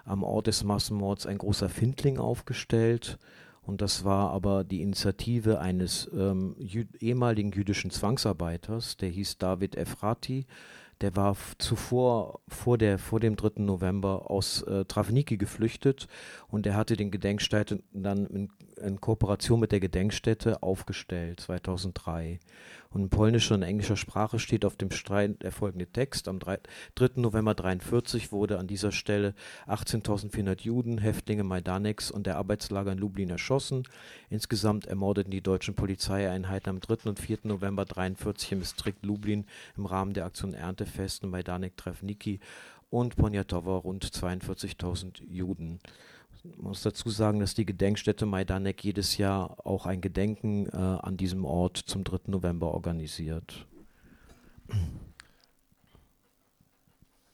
am 0.05 0.23
Ort 0.23 0.47
des 0.47 0.63
Massenmords 0.63 1.25
ein 1.25 1.37
großer 1.37 1.69
Findling 1.69 2.17
aufgestellt. 2.19 3.17
Und 3.61 3.81
das 3.81 4.05
war 4.05 4.31
aber 4.31 4.63
die 4.63 4.81
Initiative 4.81 5.59
eines 5.59 6.09
ähm, 6.15 6.55
jü 6.59 6.85
ehemaligen 6.99 7.51
jüdischen 7.51 7.89
Zwangsarbeiters, 7.89 8.97
der 8.97 9.09
hieß 9.09 9.39
David 9.39 9.75
Efrati. 9.75 10.45
Der 11.01 11.15
war 11.17 11.35
zuvor, 11.57 12.39
vor, 12.47 12.77
der, 12.77 12.97
vor 12.97 13.19
dem 13.19 13.35
3. 13.35 13.61
November 13.61 14.31
aus 14.31 14.61
äh, 14.61 14.85
Travniki 14.85 15.35
geflüchtet 15.37 16.07
und 16.47 16.65
er 16.65 16.75
hatte 16.75 16.95
den 16.95 17.11
Gedenkstätte 17.11 17.83
dann 17.91 18.25
in, 18.27 18.49
in 18.81 19.01
Kooperation 19.01 19.59
mit 19.59 19.73
der 19.73 19.81
Gedenkstätte 19.81 20.63
aufgestellt, 20.63 21.41
2003. 21.41 22.39
Und 22.95 23.01
in 23.01 23.09
polnischer 23.09 23.55
und 23.55 23.61
englischer 23.61 23.97
Sprache 23.97 24.39
steht 24.39 24.63
auf 24.63 24.77
dem 24.77 24.89
Streit 24.89 25.43
der 25.43 25.51
folgende 25.51 25.85
Text. 25.85 26.29
Am 26.29 26.39
3. 26.39 26.59
November 27.15 27.51
1943 27.51 28.31
wurde 28.31 28.57
an 28.57 28.67
dieser 28.67 28.93
Stelle 28.93 29.33
18.400 29.67 30.61
Juden, 30.61 30.97
Häftlinge 30.97 31.43
Majdaneks 31.43 32.09
und 32.09 32.25
der 32.25 32.37
Arbeitslager 32.37 32.93
in 32.93 32.97
Lublin 32.97 33.29
erschossen. 33.29 33.83
Insgesamt 34.29 34.85
ermordeten 34.85 35.29
die 35.29 35.41
deutschen 35.41 35.75
Polizeieinheiten 35.75 36.69
am 36.69 36.79
3. 36.79 37.09
und 37.09 37.19
4. 37.19 37.39
November 37.43 37.81
1943 37.81 38.53
im 38.53 38.59
Distrikt 38.61 39.05
Lublin 39.05 39.45
im 39.75 39.87
Rahmen 39.87 40.13
der 40.13 40.23
Aktion 40.23 40.53
Erntefest 40.53 41.21
in 41.21 41.31
Majdanek 41.31 41.75
Trefniki 41.75 42.39
und 42.89 43.17
Poniatowa 43.17 43.75
rund 43.75 44.05
42.000 44.05 45.21
Juden. 45.21 45.81
Man 46.57 46.69
muss 46.69 46.81
dazu 46.81 47.09
sagen, 47.09 47.39
dass 47.39 47.53
die 47.53 47.65
Gedenkstätte 47.65 48.25
Majdanek 48.25 48.83
jedes 48.83 49.17
Jahr 49.17 49.65
auch 49.65 49.85
ein 49.85 50.01
Gedenken 50.01 50.67
äh, 50.67 50.75
an 50.75 51.17
diesem 51.17 51.45
Ort 51.45 51.77
zum 51.77 52.03
3. 52.03 52.19
November 52.27 52.73
organisiert. 52.73 53.67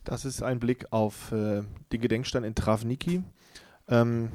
Das 0.03 0.25
ist 0.25 0.41
ein 0.41 0.59
Blick 0.59 0.91
auf 0.91 1.31
äh, 1.31 1.63
den 1.91 2.01
Gedenkstein 2.01 2.43
in 2.43 2.55
Travniki. 2.55 3.23
Ähm, 3.87 4.31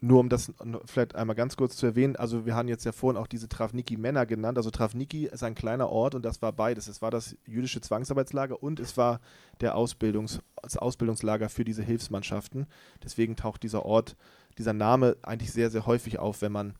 nur 0.00 0.20
um 0.20 0.28
das 0.28 0.52
vielleicht 0.84 1.14
einmal 1.14 1.36
ganz 1.36 1.56
kurz 1.56 1.76
zu 1.76 1.86
erwähnen, 1.86 2.16
also 2.16 2.44
wir 2.44 2.54
haben 2.54 2.68
jetzt 2.68 2.84
ja 2.84 2.92
vorhin 2.92 3.20
auch 3.20 3.26
diese 3.26 3.48
Travniki-Männer 3.48 4.26
genannt. 4.26 4.58
Also 4.58 4.70
Travniki 4.70 5.26
ist 5.26 5.42
ein 5.42 5.54
kleiner 5.54 5.88
Ort 5.88 6.14
und 6.14 6.24
das 6.24 6.42
war 6.42 6.52
beides. 6.52 6.86
Es 6.86 7.00
war 7.00 7.10
das 7.10 7.36
jüdische 7.46 7.80
Zwangsarbeitslager 7.80 8.62
und 8.62 8.78
es 8.78 8.96
war 8.96 9.20
der 9.60 9.74
Ausbildungs, 9.74 10.40
das 10.62 10.76
Ausbildungslager 10.76 11.48
für 11.48 11.64
diese 11.64 11.82
Hilfsmannschaften. 11.82 12.66
Deswegen 13.02 13.36
taucht 13.36 13.62
dieser 13.62 13.86
Ort, 13.86 14.16
dieser 14.58 14.74
Name 14.74 15.16
eigentlich 15.22 15.52
sehr, 15.52 15.70
sehr 15.70 15.86
häufig 15.86 16.18
auf, 16.18 16.42
wenn 16.42 16.52
man 16.52 16.74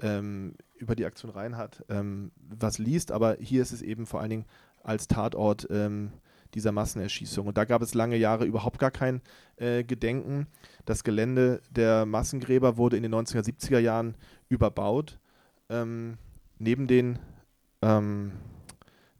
ähm, 0.00 0.54
über 0.76 0.94
die 0.94 1.06
Aktion 1.06 1.30
Reinhardt 1.30 1.84
ähm, 1.88 2.32
was 2.36 2.78
liest. 2.78 3.12
Aber 3.12 3.38
hier 3.40 3.62
ist 3.62 3.72
es 3.72 3.80
eben 3.80 4.06
vor 4.06 4.20
allen 4.20 4.30
Dingen 4.30 4.46
als 4.82 5.08
Tatort 5.08 5.66
ähm, 5.70 6.12
dieser 6.54 6.72
Massenerschießung. 6.72 7.46
Und 7.46 7.56
da 7.58 7.64
gab 7.64 7.82
es 7.82 7.94
lange 7.94 8.16
Jahre 8.16 8.44
überhaupt 8.44 8.78
gar 8.78 8.90
kein 8.90 9.20
äh, 9.56 9.84
Gedenken. 9.84 10.46
Das 10.84 11.04
Gelände 11.04 11.60
der 11.70 12.06
Massengräber 12.06 12.76
wurde 12.76 12.96
in 12.96 13.02
den 13.02 13.14
1970er 13.14 13.78
Jahren 13.78 14.16
überbaut. 14.48 15.18
Ähm, 15.68 16.18
neben 16.58 16.86
den 16.86 17.18
ähm, 17.82 18.32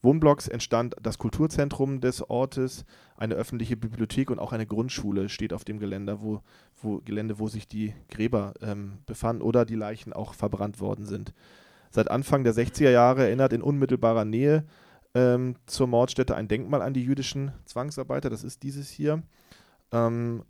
Wohnblocks 0.03 0.49
entstand 0.49 0.95
das 1.03 1.19
Kulturzentrum 1.19 2.01
des 2.01 2.29
Ortes, 2.31 2.85
eine 3.17 3.35
öffentliche 3.35 3.77
Bibliothek 3.77 4.31
und 4.31 4.39
auch 4.39 4.53
eine 4.53 4.67
Grundschule 4.67 5.29
steht 5.29 5.53
auf 5.53 5.65
dem 5.65 5.81
Gelände, 5.81 6.23
wo, 6.23 6.41
wo, 6.81 6.99
Gelände, 6.99 7.39
wo 7.39 7.49
sich 7.49 7.67
die 7.67 7.95
Gräber 8.09 8.55
ähm, 8.63 8.99
befanden 9.07 9.43
oder 9.43 9.65
die 9.65 9.75
Leichen 9.75 10.13
auch 10.13 10.35
verbrannt 10.35 10.81
worden 10.81 11.05
sind. 11.05 11.35
Seit 11.91 12.11
Anfang 12.11 12.45
der 12.45 12.55
60er 12.55 12.91
Jahre 12.91 13.25
erinnert 13.25 13.53
in 13.53 13.63
unmittelbarer 13.63 14.25
Nähe 14.25 14.65
ähm, 15.19 15.57
zur 15.67 15.89
Mordstätte 15.89 16.37
ein 16.37 16.47
Denkmal 16.47 16.81
an 16.81 16.95
die 16.95 17.03
jüdischen 17.03 17.51
Zwangsarbeiter. 17.65 18.31
Das 18.31 18.45
ist 18.45 18.63
dieses 18.63 18.89
hier. 18.89 19.23
Ähm, 19.91 20.45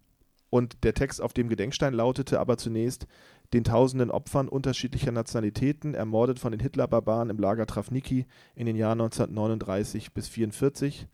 und 0.50 0.84
der 0.84 0.94
Text 0.94 1.22
auf 1.22 1.32
dem 1.32 1.48
Gedenkstein 1.48 1.94
lautete 1.94 2.38
aber 2.38 2.58
zunächst: 2.58 3.06
Den 3.54 3.64
tausenden 3.64 4.10
Opfern 4.10 4.48
unterschiedlicher 4.48 5.12
Nationalitäten, 5.12 5.94
ermordet 5.94 6.38
von 6.38 6.52
den 6.52 6.60
Hitlerbarbaren 6.60 7.30
im 7.30 7.38
Lager 7.38 7.66
Travniki 7.66 8.26
in 8.54 8.66
den 8.66 8.76
Jahren 8.76 9.00
1939 9.00 10.12
bis 10.12 10.26
1944, 10.26 11.08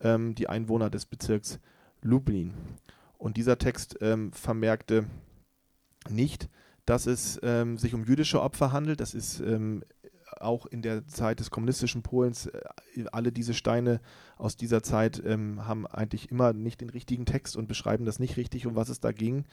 ähm, 0.00 0.34
die 0.34 0.48
Einwohner 0.48 0.90
des 0.90 1.06
Bezirks 1.06 1.60
Lublin. 2.02 2.54
Und 3.18 3.36
dieser 3.36 3.58
Text 3.58 3.98
ähm, 4.00 4.32
vermerkte 4.32 5.06
nicht, 6.08 6.48
dass 6.86 7.06
es 7.06 7.38
ähm, 7.42 7.78
sich 7.78 7.94
um 7.94 8.04
jüdische 8.04 8.40
Opfer 8.40 8.72
handelt. 8.72 9.00
Das 9.00 9.14
ist 9.14 9.40
ähm, 9.40 9.82
auch 10.40 10.66
in 10.66 10.82
der 10.82 11.06
Zeit 11.06 11.40
des 11.40 11.50
kommunistischen 11.50 12.02
Polens, 12.02 12.46
äh, 12.46 12.60
alle 13.12 13.32
diese 13.32 13.54
Steine 13.54 14.00
aus 14.36 14.56
dieser 14.56 14.82
Zeit 14.82 15.22
ähm, 15.24 15.66
haben 15.66 15.86
eigentlich 15.86 16.30
immer 16.30 16.52
nicht 16.52 16.80
den 16.80 16.90
richtigen 16.90 17.26
Text 17.26 17.56
und 17.56 17.68
beschreiben 17.68 18.04
das 18.04 18.18
nicht 18.18 18.36
richtig, 18.36 18.66
um 18.66 18.76
was 18.76 18.88
es 18.88 19.00
da 19.00 19.12
ging. 19.12 19.44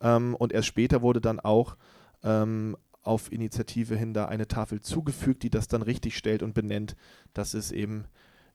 Ähm, 0.00 0.34
und 0.34 0.52
erst 0.52 0.68
später 0.68 1.02
wurde 1.02 1.20
dann 1.20 1.40
auch 1.40 1.76
ähm, 2.22 2.76
auf 3.02 3.32
Initiative 3.32 3.96
hin 3.96 4.14
da 4.14 4.26
eine 4.26 4.48
Tafel 4.48 4.80
zugefügt, 4.80 5.42
die 5.42 5.50
das 5.50 5.68
dann 5.68 5.82
richtig 5.82 6.16
stellt 6.16 6.42
und 6.42 6.54
benennt, 6.54 6.96
dass 7.32 7.54
es 7.54 7.72
eben 7.72 8.04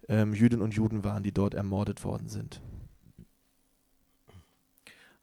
ähm, 0.07 0.33
Jüdinnen 0.33 0.63
und 0.63 0.73
Juden 0.73 1.03
waren, 1.03 1.23
die 1.23 1.31
dort 1.31 1.53
ermordet 1.53 2.03
worden 2.03 2.29
sind. 2.29 2.61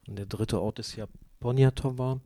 Und 0.07 0.17
der 0.17 0.25
dritte 0.25 0.61
Ort 0.61 0.79
ist 0.79 0.95
ja 0.95 1.07
Poniatowa. 1.39 2.19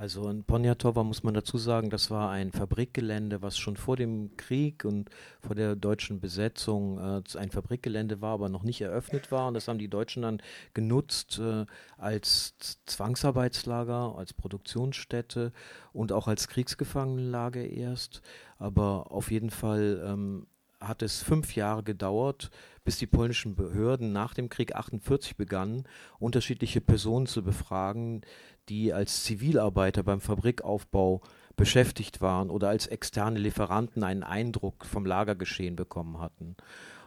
Also 0.00 0.30
in 0.30 0.44
Poniatowa 0.44 1.04
muss 1.04 1.24
man 1.24 1.34
dazu 1.34 1.58
sagen, 1.58 1.90
das 1.90 2.10
war 2.10 2.30
ein 2.30 2.52
Fabrikgelände, 2.52 3.42
was 3.42 3.58
schon 3.58 3.76
vor 3.76 3.96
dem 3.96 4.34
Krieg 4.38 4.86
und 4.86 5.10
vor 5.42 5.54
der 5.54 5.76
deutschen 5.76 6.20
Besetzung 6.20 6.98
äh, 6.98 7.22
ein 7.36 7.50
Fabrikgelände 7.50 8.22
war, 8.22 8.32
aber 8.32 8.48
noch 8.48 8.62
nicht 8.62 8.80
eröffnet 8.80 9.30
war. 9.30 9.48
Und 9.48 9.52
das 9.52 9.68
haben 9.68 9.78
die 9.78 9.90
Deutschen 9.90 10.22
dann 10.22 10.40
genutzt 10.72 11.38
äh, 11.38 11.66
als 11.98 12.54
Zwangsarbeitslager, 12.86 14.14
als 14.16 14.32
Produktionsstätte 14.32 15.52
und 15.92 16.12
auch 16.12 16.28
als 16.28 16.48
Kriegsgefangenenlager 16.48 17.66
erst. 17.66 18.22
Aber 18.56 19.12
auf 19.12 19.30
jeden 19.30 19.50
Fall 19.50 20.02
ähm, 20.02 20.46
hat 20.80 21.02
es 21.02 21.22
fünf 21.22 21.54
Jahre 21.54 21.82
gedauert, 21.82 22.50
bis 22.84 22.98
die 22.98 23.06
polnischen 23.06 23.54
Behörden 23.54 24.12
nach 24.12 24.34
dem 24.34 24.48
Krieg 24.48 24.74
48 24.74 25.36
begannen, 25.36 25.84
unterschiedliche 26.18 26.80
Personen 26.80 27.26
zu 27.26 27.42
befragen, 27.42 28.22
die 28.68 28.92
als 28.92 29.24
Zivilarbeiter 29.24 30.02
beim 30.02 30.20
Fabrikaufbau 30.20 31.20
beschäftigt 31.56 32.20
waren 32.20 32.48
oder 32.48 32.70
als 32.70 32.86
externe 32.86 33.38
Lieferanten 33.38 34.02
einen 34.02 34.22
Eindruck 34.22 34.86
vom 34.86 35.04
Lagergeschehen 35.04 35.76
bekommen 35.76 36.18
hatten. 36.18 36.56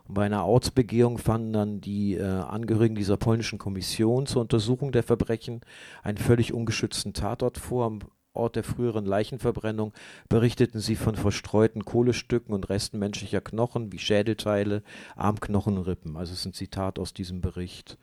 Und 0.05 0.15
bei 0.15 0.25
einer 0.25 0.45
Ortsbegehung 0.45 1.17
fanden 1.17 1.53
dann 1.53 1.81
die 1.81 2.15
äh, 2.15 2.23
Angehörigen 2.23 2.95
dieser 2.95 3.17
polnischen 3.17 3.57
Kommission 3.57 4.25
zur 4.25 4.41
Untersuchung 4.41 4.91
der 4.91 5.03
Verbrechen 5.03 5.61
einen 6.03 6.17
völlig 6.17 6.53
ungeschützten 6.53 7.13
Tatort 7.13 7.57
vor. 7.57 7.99
Ort 8.33 8.55
der 8.55 8.63
früheren 8.63 9.05
Leichenverbrennung 9.05 9.93
berichteten 10.27 10.79
sie 10.79 10.95
von 10.95 11.15
verstreuten 11.15 11.85
Kohlestücken 11.85 12.53
und 12.53 12.69
Resten 12.69 12.99
menschlicher 12.99 13.41
Knochen 13.41 13.91
wie 13.91 13.99
Schädelteile, 13.99 14.83
Armknochen 15.15 15.77
und 15.77 15.83
Rippen. 15.83 16.17
Also 16.17 16.33
es 16.33 16.39
ist 16.39 16.45
ein 16.45 16.53
Zitat 16.53 16.99
aus 16.99 17.13
diesem 17.13 17.41
Bericht. 17.41 17.97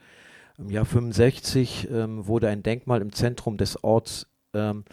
Im 0.58 0.70
Jahr 0.70 0.84
65 0.84 1.88
ähm, 1.90 2.26
wurde 2.26 2.48
ein 2.48 2.62
Denkmal 2.62 3.00
im 3.00 3.12
Zentrum 3.12 3.56
des 3.56 3.82
Orts 3.82 4.26
ähm, 4.54 4.84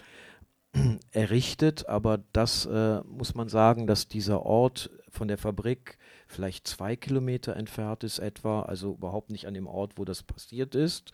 errichtet, 1.11 1.88
aber 1.88 2.19
das 2.33 2.65
äh, 2.65 3.01
muss 3.03 3.35
man 3.35 3.49
sagen, 3.49 3.85
dass 3.88 4.07
dieser 4.07 4.43
Ort 4.43 4.89
von 5.09 5.27
der 5.27 5.38
Fabrik 5.38 5.97
vielleicht 6.27 6.67
zwei 6.67 6.95
Kilometer 6.95 7.55
entfernt 7.55 8.03
ist 8.03 8.19
etwa, 8.19 8.61
also 8.63 8.93
überhaupt 8.93 9.29
nicht 9.29 9.47
an 9.47 9.53
dem 9.53 9.67
Ort, 9.67 9.93
wo 9.97 10.05
das 10.05 10.23
passiert 10.23 10.75
ist. 10.75 11.11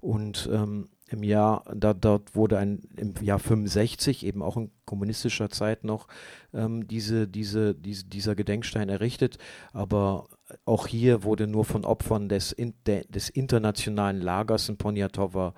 Und 0.00 0.48
ähm, 0.52 0.88
im 1.08 1.22
Jahr, 1.22 1.64
da, 1.74 1.94
dort 1.94 2.34
wurde 2.34 2.58
ein, 2.58 2.82
im 2.96 3.14
Jahr 3.20 3.38
65, 3.38 4.26
eben 4.26 4.42
auch 4.42 4.56
in 4.56 4.70
kommunistischer 4.84 5.50
Zeit 5.50 5.84
noch, 5.84 6.08
ähm, 6.52 6.88
diese, 6.88 7.28
diese, 7.28 7.74
diese, 7.74 8.04
dieser 8.06 8.34
Gedenkstein 8.34 8.88
errichtet. 8.88 9.38
Aber 9.72 10.28
auch 10.64 10.86
hier 10.86 11.22
wurde 11.22 11.46
nur 11.46 11.64
von 11.64 11.84
Opfern 11.84 12.28
des, 12.28 12.52
in, 12.52 12.74
de, 12.86 13.06
des 13.08 13.28
internationalen 13.28 14.20
Lagers 14.20 14.68
in 14.68 14.78
Poniatowa 14.78 15.54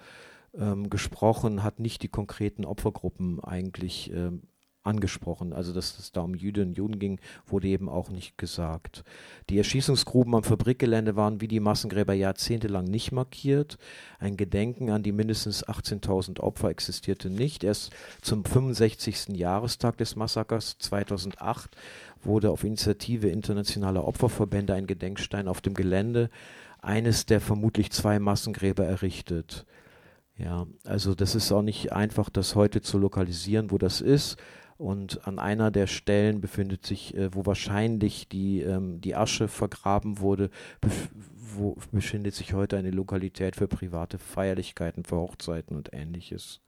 ähm, 0.54 0.90
gesprochen, 0.90 1.62
hat 1.62 1.80
nicht 1.80 2.02
die 2.02 2.08
konkreten 2.08 2.64
Opfergruppen 2.64 3.42
eigentlich 3.42 4.12
ähm, 4.12 4.42
angesprochen. 4.88 5.52
Also, 5.52 5.72
dass 5.72 5.98
es 5.98 6.10
da 6.10 6.22
um 6.22 6.34
Jüdinnen 6.34 6.70
und 6.70 6.78
Juden 6.78 6.98
ging, 6.98 7.20
wurde 7.46 7.68
eben 7.68 7.88
auch 7.88 8.08
nicht 8.08 8.38
gesagt. 8.38 9.04
Die 9.50 9.58
Erschießungsgruben 9.58 10.34
am 10.34 10.42
Fabrikgelände 10.42 11.14
waren 11.14 11.40
wie 11.40 11.48
die 11.48 11.60
Massengräber 11.60 12.14
jahrzehntelang 12.14 12.84
nicht 12.84 13.12
markiert. 13.12 13.78
Ein 14.18 14.36
Gedenken 14.36 14.90
an 14.90 15.02
die 15.02 15.12
mindestens 15.12 15.64
18.000 15.64 16.40
Opfer 16.40 16.70
existierte 16.70 17.30
nicht. 17.30 17.62
Erst 17.62 17.92
zum 18.22 18.44
65. 18.44 19.36
Jahrestag 19.36 19.98
des 19.98 20.16
Massakers 20.16 20.78
2008 20.78 21.76
wurde 22.22 22.50
auf 22.50 22.64
Initiative 22.64 23.28
internationaler 23.28 24.06
Opferverbände 24.06 24.74
ein 24.74 24.86
Gedenkstein 24.86 25.46
auf 25.46 25.60
dem 25.60 25.74
Gelände 25.74 26.30
eines 26.80 27.26
der 27.26 27.40
vermutlich 27.40 27.90
zwei 27.90 28.18
Massengräber 28.18 28.84
errichtet. 28.84 29.66
Ja, 30.36 30.66
also 30.84 31.16
das 31.16 31.34
ist 31.34 31.50
auch 31.50 31.62
nicht 31.62 31.92
einfach, 31.92 32.30
das 32.30 32.54
heute 32.54 32.80
zu 32.80 32.98
lokalisieren, 32.98 33.72
wo 33.72 33.78
das 33.78 34.00
ist. 34.00 34.36
Und 34.78 35.26
an 35.26 35.40
einer 35.40 35.72
der 35.72 35.88
Stellen 35.88 36.40
befindet 36.40 36.86
sich, 36.86 37.14
äh, 37.16 37.34
wo 37.34 37.44
wahrscheinlich 37.44 38.28
die, 38.28 38.60
ähm, 38.60 39.00
die 39.00 39.16
Asche 39.16 39.48
vergraben 39.48 40.20
wurde, 40.20 40.50
bef 40.80 41.10
wo 41.54 41.76
befindet 41.90 42.34
sich 42.34 42.52
heute 42.52 42.76
eine 42.76 42.90
Lokalität 42.90 43.56
für 43.56 43.66
private 43.66 44.18
Feierlichkeiten, 44.18 45.04
für 45.04 45.16
Hochzeiten 45.16 45.76
und 45.76 45.92
ähnliches. 45.92 46.60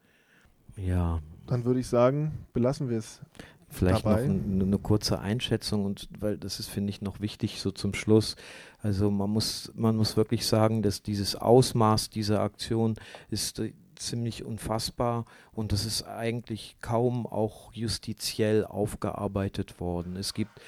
Ja. 0.77 1.21
Dann 1.47 1.65
würde 1.65 1.81
ich 1.81 1.87
sagen, 1.87 2.33
belassen 2.53 2.89
wir 2.89 2.99
es. 2.99 3.21
Vielleicht 3.69 4.05
dabei. 4.05 4.27
noch 4.27 4.35
eine, 4.35 4.65
eine 4.65 4.79
kurze 4.79 5.21
Einschätzung 5.21 5.85
und 5.85 6.09
weil 6.19 6.39
das 6.39 6.59
ist, 6.59 6.69
finde 6.69 6.91
ich, 6.91 7.03
noch 7.03 7.21
wichtig 7.21 7.61
so 7.61 7.71
zum 7.71 7.95
Schluss. 7.95 8.35
Also 8.83 9.13
man 9.13 9.31
muss, 9.31 9.71
man 9.77 9.95
muss 9.97 10.17
wirklich 10.17 10.45
sagen, 10.45 10.83
dass 10.83 11.03
dieses 11.03 11.37
Ausmaß 11.37 12.11
dieser 12.11 12.41
Aktion 12.41 12.97
ist 13.31 13.61
äh, 13.61 13.73
ziemlich 14.01 14.45
unfassbar 14.45 15.25
und 15.53 15.73
das 15.73 15.85
ist 15.85 16.03
eigentlich 16.03 16.77
kaum 16.81 17.27
auch 17.27 17.73
justiziell 17.73 18.65
aufgearbeitet 18.65 19.81
worden. 19.81 20.17
Es 20.17 20.35
gibt 20.35 20.61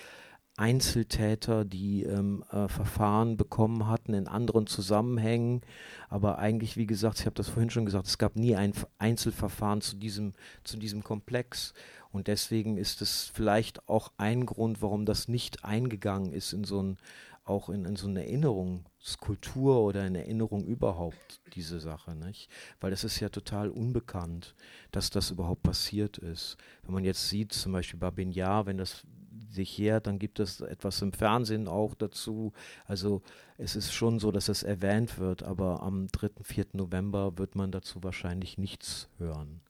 Einzeltäter, 0.58 1.64
die 1.64 2.02
ähm, 2.02 2.44
äh, 2.52 2.68
Verfahren 2.68 3.38
bekommen 3.38 3.88
hatten 3.88 4.12
in 4.12 4.28
anderen 4.28 4.66
Zusammenhängen. 4.66 5.62
Aber 6.10 6.38
eigentlich, 6.38 6.76
wie 6.76 6.86
gesagt, 6.86 7.20
ich 7.20 7.26
habe 7.26 7.34
das 7.34 7.48
vorhin 7.48 7.70
schon 7.70 7.86
gesagt, 7.86 8.06
es 8.06 8.18
gab 8.18 8.36
nie 8.36 8.54
ein 8.54 8.74
Einzelverfahren 8.98 9.80
zu 9.80 9.96
diesem, 9.96 10.34
zu 10.62 10.76
diesem 10.76 11.02
Komplex. 11.02 11.72
Und 12.12 12.26
deswegen 12.26 12.76
ist 12.76 13.00
es 13.00 13.30
vielleicht 13.32 13.88
auch 13.88 14.12
ein 14.18 14.44
Grund, 14.44 14.82
warum 14.82 15.06
das 15.06 15.26
nicht 15.26 15.64
eingegangen 15.64 16.32
ist 16.32 16.52
in 16.52 16.64
so 16.64 16.82
ein, 16.82 16.98
auch 17.44 17.68
in, 17.68 17.84
in 17.84 17.96
so 17.96 18.06
eine 18.06 18.24
Erinnerungskultur 18.24 19.80
oder 19.80 20.06
in 20.06 20.14
Erinnerung 20.14 20.64
überhaupt, 20.64 21.40
diese 21.54 21.80
Sache, 21.80 22.14
nicht? 22.14 22.50
Weil 22.80 22.90
das 22.90 23.04
ist 23.04 23.18
ja 23.20 23.28
total 23.28 23.70
unbekannt, 23.70 24.54
dass 24.92 25.10
das 25.10 25.30
überhaupt 25.30 25.62
passiert 25.62 26.18
ist. 26.18 26.56
Wenn 26.82 26.94
man 26.94 27.04
jetzt 27.04 27.28
sieht, 27.28 27.52
zum 27.52 27.72
Beispiel 27.72 27.98
bei 27.98 28.10
Benyar, 28.10 28.66
wenn 28.66 28.78
das 28.78 29.02
sich 29.50 29.76
jährt, 29.76 30.06
dann 30.06 30.18
gibt 30.18 30.40
es 30.40 30.60
etwas 30.60 31.02
im 31.02 31.12
Fernsehen 31.12 31.68
auch 31.68 31.94
dazu. 31.94 32.52
Also 32.84 33.22
es 33.58 33.76
ist 33.76 33.92
schon 33.92 34.18
so, 34.18 34.30
dass 34.30 34.48
es 34.48 34.62
erwähnt 34.62 35.18
wird, 35.18 35.42
aber 35.42 35.82
am 35.82 36.08
3., 36.08 36.30
4. 36.42 36.66
November 36.72 37.38
wird 37.38 37.54
man 37.54 37.72
dazu 37.72 38.02
wahrscheinlich 38.02 38.58
nichts 38.58 39.08
hören. 39.18 39.60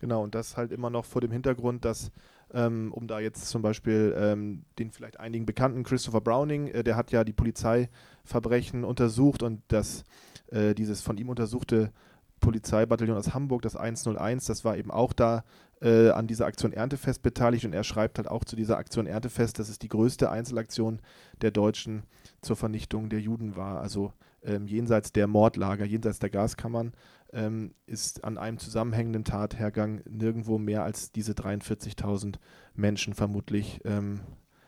Genau, 0.00 0.22
und 0.22 0.34
das 0.34 0.56
halt 0.56 0.72
immer 0.72 0.90
noch 0.90 1.04
vor 1.04 1.20
dem 1.20 1.30
Hintergrund, 1.30 1.84
dass, 1.84 2.10
ähm, 2.54 2.92
um 2.92 3.06
da 3.06 3.20
jetzt 3.20 3.48
zum 3.48 3.62
Beispiel 3.62 4.14
ähm, 4.16 4.64
den 4.78 4.90
vielleicht 4.90 5.20
einigen 5.20 5.44
bekannten 5.44 5.82
Christopher 5.82 6.20
Browning, 6.20 6.68
äh, 6.68 6.84
der 6.84 6.96
hat 6.96 7.10
ja 7.10 7.24
die 7.24 7.32
Polizeiverbrechen 7.32 8.84
untersucht 8.84 9.42
und 9.42 9.60
das, 9.68 10.04
äh, 10.50 10.74
dieses 10.74 11.02
von 11.02 11.18
ihm 11.18 11.28
untersuchte 11.28 11.92
Polizeibataillon 12.40 13.16
aus 13.16 13.34
Hamburg, 13.34 13.62
das 13.62 13.76
101, 13.76 14.44
das 14.46 14.64
war 14.64 14.76
eben 14.76 14.90
auch 14.90 15.12
da 15.12 15.44
äh, 15.80 16.10
an 16.10 16.26
dieser 16.26 16.46
Aktion 16.46 16.72
Erntefest 16.72 17.22
beteiligt 17.22 17.64
und 17.64 17.72
er 17.72 17.84
schreibt 17.84 18.18
halt 18.18 18.28
auch 18.28 18.44
zu 18.44 18.54
dieser 18.54 18.78
Aktion 18.78 19.06
Erntefest, 19.06 19.58
dass 19.58 19.68
es 19.68 19.78
die 19.78 19.88
größte 19.88 20.30
Einzelaktion 20.30 21.00
der 21.40 21.50
Deutschen 21.50 22.04
zur 22.40 22.56
Vernichtung 22.56 23.08
der 23.08 23.20
Juden 23.20 23.56
war. 23.56 23.80
Also 23.80 24.12
ähm, 24.44 24.66
jenseits 24.66 25.12
der 25.12 25.26
Mordlager, 25.26 25.84
jenseits 25.84 26.18
der 26.18 26.30
Gaskammern, 26.30 26.92
ähm, 27.34 27.74
ist 27.86 28.24
an 28.24 28.38
einem 28.38 28.58
zusammenhängenden 28.58 29.24
Tathergang 29.24 30.02
nirgendwo 30.08 30.56
mehr 30.58 30.84
als 30.84 31.12
diese 31.12 31.32
43.000 31.32 32.36
Menschen 32.74 33.14
vermutlich 33.14 33.80
ähm, 33.84 34.20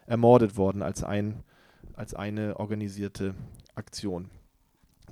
ermordet 0.07 0.57
worden 0.57 0.83
als, 0.83 1.03
ein, 1.03 1.45
als 1.95 2.15
eine 2.15 2.59
organisierte 2.59 3.35
Aktion. 3.75 4.31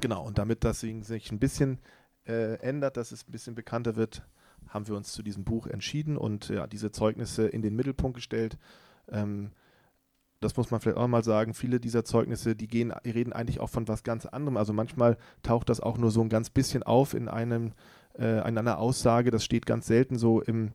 Genau, 0.01 0.27
und 0.27 0.39
damit 0.39 0.65
das 0.65 0.81
sich 0.81 1.31
ein 1.31 1.39
bisschen 1.39 1.79
äh, 2.27 2.59
ändert, 2.59 2.97
dass 2.97 3.13
es 3.13 3.27
ein 3.27 3.33
bisschen 3.33 3.55
bekannter 3.55 3.97
wird, 3.97 4.27
haben 4.69 4.89
wir 4.89 4.97
uns 4.97 5.13
zu 5.13 5.23
diesem 5.23 5.45
Buch 5.45 5.67
entschieden 5.67 6.17
und 6.17 6.49
ja, 6.49 6.67
diese 6.67 6.91
Zeugnisse 6.91 7.47
in 7.47 7.63
den 7.63 7.77
Mittelpunkt 7.77 8.17
gestellt. 8.17 8.59
Ähm, 9.09 9.53
das 10.45 10.57
muss 10.57 10.71
man 10.71 10.81
vielleicht 10.81 10.99
auch 10.99 11.09
mal 11.09 11.25
sagen, 11.25 11.55
viele 11.55 11.81
dieser 11.81 12.05
Zeugnisse, 12.05 12.55
die 12.55 12.69
gehen, 12.69 12.93
reden 12.93 13.33
eigentlich 13.33 13.61
auch 13.61 13.71
von 13.71 13.89
was 13.89 14.03
ganz 14.03 14.27
anderem. 14.27 14.57
Also 14.57 14.73
manchmal 14.73 15.17
taucht 15.43 15.69
das 15.69 15.81
auch 15.81 15.99
nur 15.99 16.11
so 16.11 16.21
ein 16.21 16.29
ganz 16.29 16.51
bisschen 16.51 16.83
auf 16.83 17.15
in 17.15 17.29
einem, 17.29 17.73
äh, 18.19 18.47
in 18.49 18.59
einer 18.59 18.79
Aussage. 18.79 19.31
Das 19.31 19.45
steht 19.45 19.67
ganz 19.67 19.87
selten 19.87 20.19
so 20.19 20.41
im, 20.41 20.73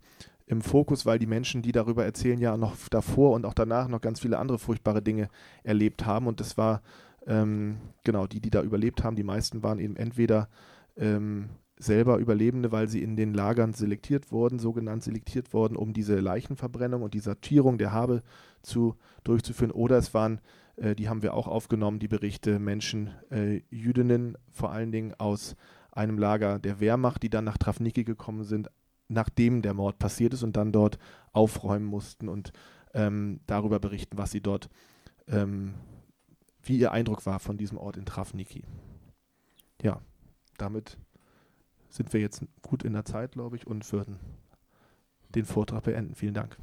im 0.48 0.62
Fokus, 0.62 1.06
weil 1.06 1.20
die 1.20 1.28
Menschen, 1.28 1.62
die 1.62 1.72
darüber 1.72 2.04
erzählen, 2.04 2.40
ja 2.40 2.58
noch 2.58 2.76
davor 2.90 3.34
und 3.34 3.46
auch 3.46 3.54
danach 3.54 3.88
noch 3.88 4.02
ganz 4.02 4.20
viele 4.20 4.40
andere 4.40 4.60
furchtbare 4.60 5.02
Dinge 5.02 5.30
erlebt 5.64 6.06
haben. 6.06 6.28
Und 6.28 6.40
das 6.40 6.58
war, 6.58 6.82
ähm, 7.28 7.78
genau, 8.04 8.28
die, 8.28 8.42
die 8.42 8.50
da 8.50 8.64
überlebt 8.64 9.04
haben, 9.04 9.16
die 9.16 9.24
meisten 9.24 9.62
waren 9.62 9.80
eben 9.80 9.96
entweder 9.96 10.50
ähm, 10.98 11.50
selber 11.80 12.18
Überlebende, 12.18 12.72
weil 12.72 12.90
sie 12.90 13.02
in 13.02 13.16
den 13.16 13.34
Lagern 13.34 13.74
selektiert 13.74 14.32
wurden, 14.32 14.60
sogenannt 14.60 15.04
selektiert 15.04 15.54
wurden, 15.54 15.78
um 15.78 15.94
diese 15.94 16.20
Leichenverbrennung 16.20 17.02
und 17.02 17.14
die 17.14 17.20
Sortierung 17.20 17.78
der 17.78 17.94
Habe 17.94 18.22
zu, 18.62 18.96
durchzuführen. 19.24 19.72
Oder 19.72 19.98
es 19.98 20.14
waren, 20.14 20.42
äh, 20.76 20.96
die 20.96 21.10
haben 21.10 21.22
wir 21.22 21.34
auch 21.34 21.48
aufgenommen, 21.48 22.00
die 22.00 22.08
Berichte 22.08 22.60
Menschen, 22.60 23.12
äh, 23.32 23.62
Jüdinnen, 23.70 24.38
vor 24.52 24.72
allen 24.72 24.92
Dingen 24.92 25.14
aus 25.18 25.56
einem 25.92 26.18
Lager 26.18 26.60
der 26.60 26.80
Wehrmacht, 26.80 27.24
die 27.24 27.30
dann 27.30 27.46
nach 27.46 27.58
Trafniki 27.58 28.04
gekommen 28.04 28.44
sind, 28.44 28.70
nachdem 29.08 29.62
der 29.62 29.74
Mord 29.74 30.00
passiert 30.00 30.34
ist 30.34 30.44
und 30.44 30.56
dann 30.56 30.72
dort 30.72 30.98
aufräumen 31.34 31.86
mussten 31.86 32.30
und 32.30 32.54
ähm, 32.94 33.40
darüber 33.46 33.80
berichten, 33.80 34.18
was 34.18 34.32
sie 34.32 34.42
dort, 34.42 34.70
ähm, 35.28 35.74
wie 36.64 36.78
ihr 36.78 36.92
Eindruck 36.92 37.26
war 37.26 37.40
von 37.40 37.58
diesem 37.58 37.78
Ort 37.78 37.98
in 37.98 38.06
Trafniki. 38.06 38.64
Ja, 39.82 40.02
damit 40.58 40.98
sind 41.90 42.14
wir 42.14 42.20
jetzt 42.22 42.44
gut 42.62 42.84
in 42.84 42.94
der 42.94 43.06
Zeit, 43.06 43.34
glaube 43.34 43.56
ich, 43.56 43.66
und 43.66 43.92
würden 43.92 44.20
den 45.30 45.46
Vortrag 45.46 45.84
beenden. 45.84 46.16
Vielen 46.16 46.34
Dank. 46.34 46.58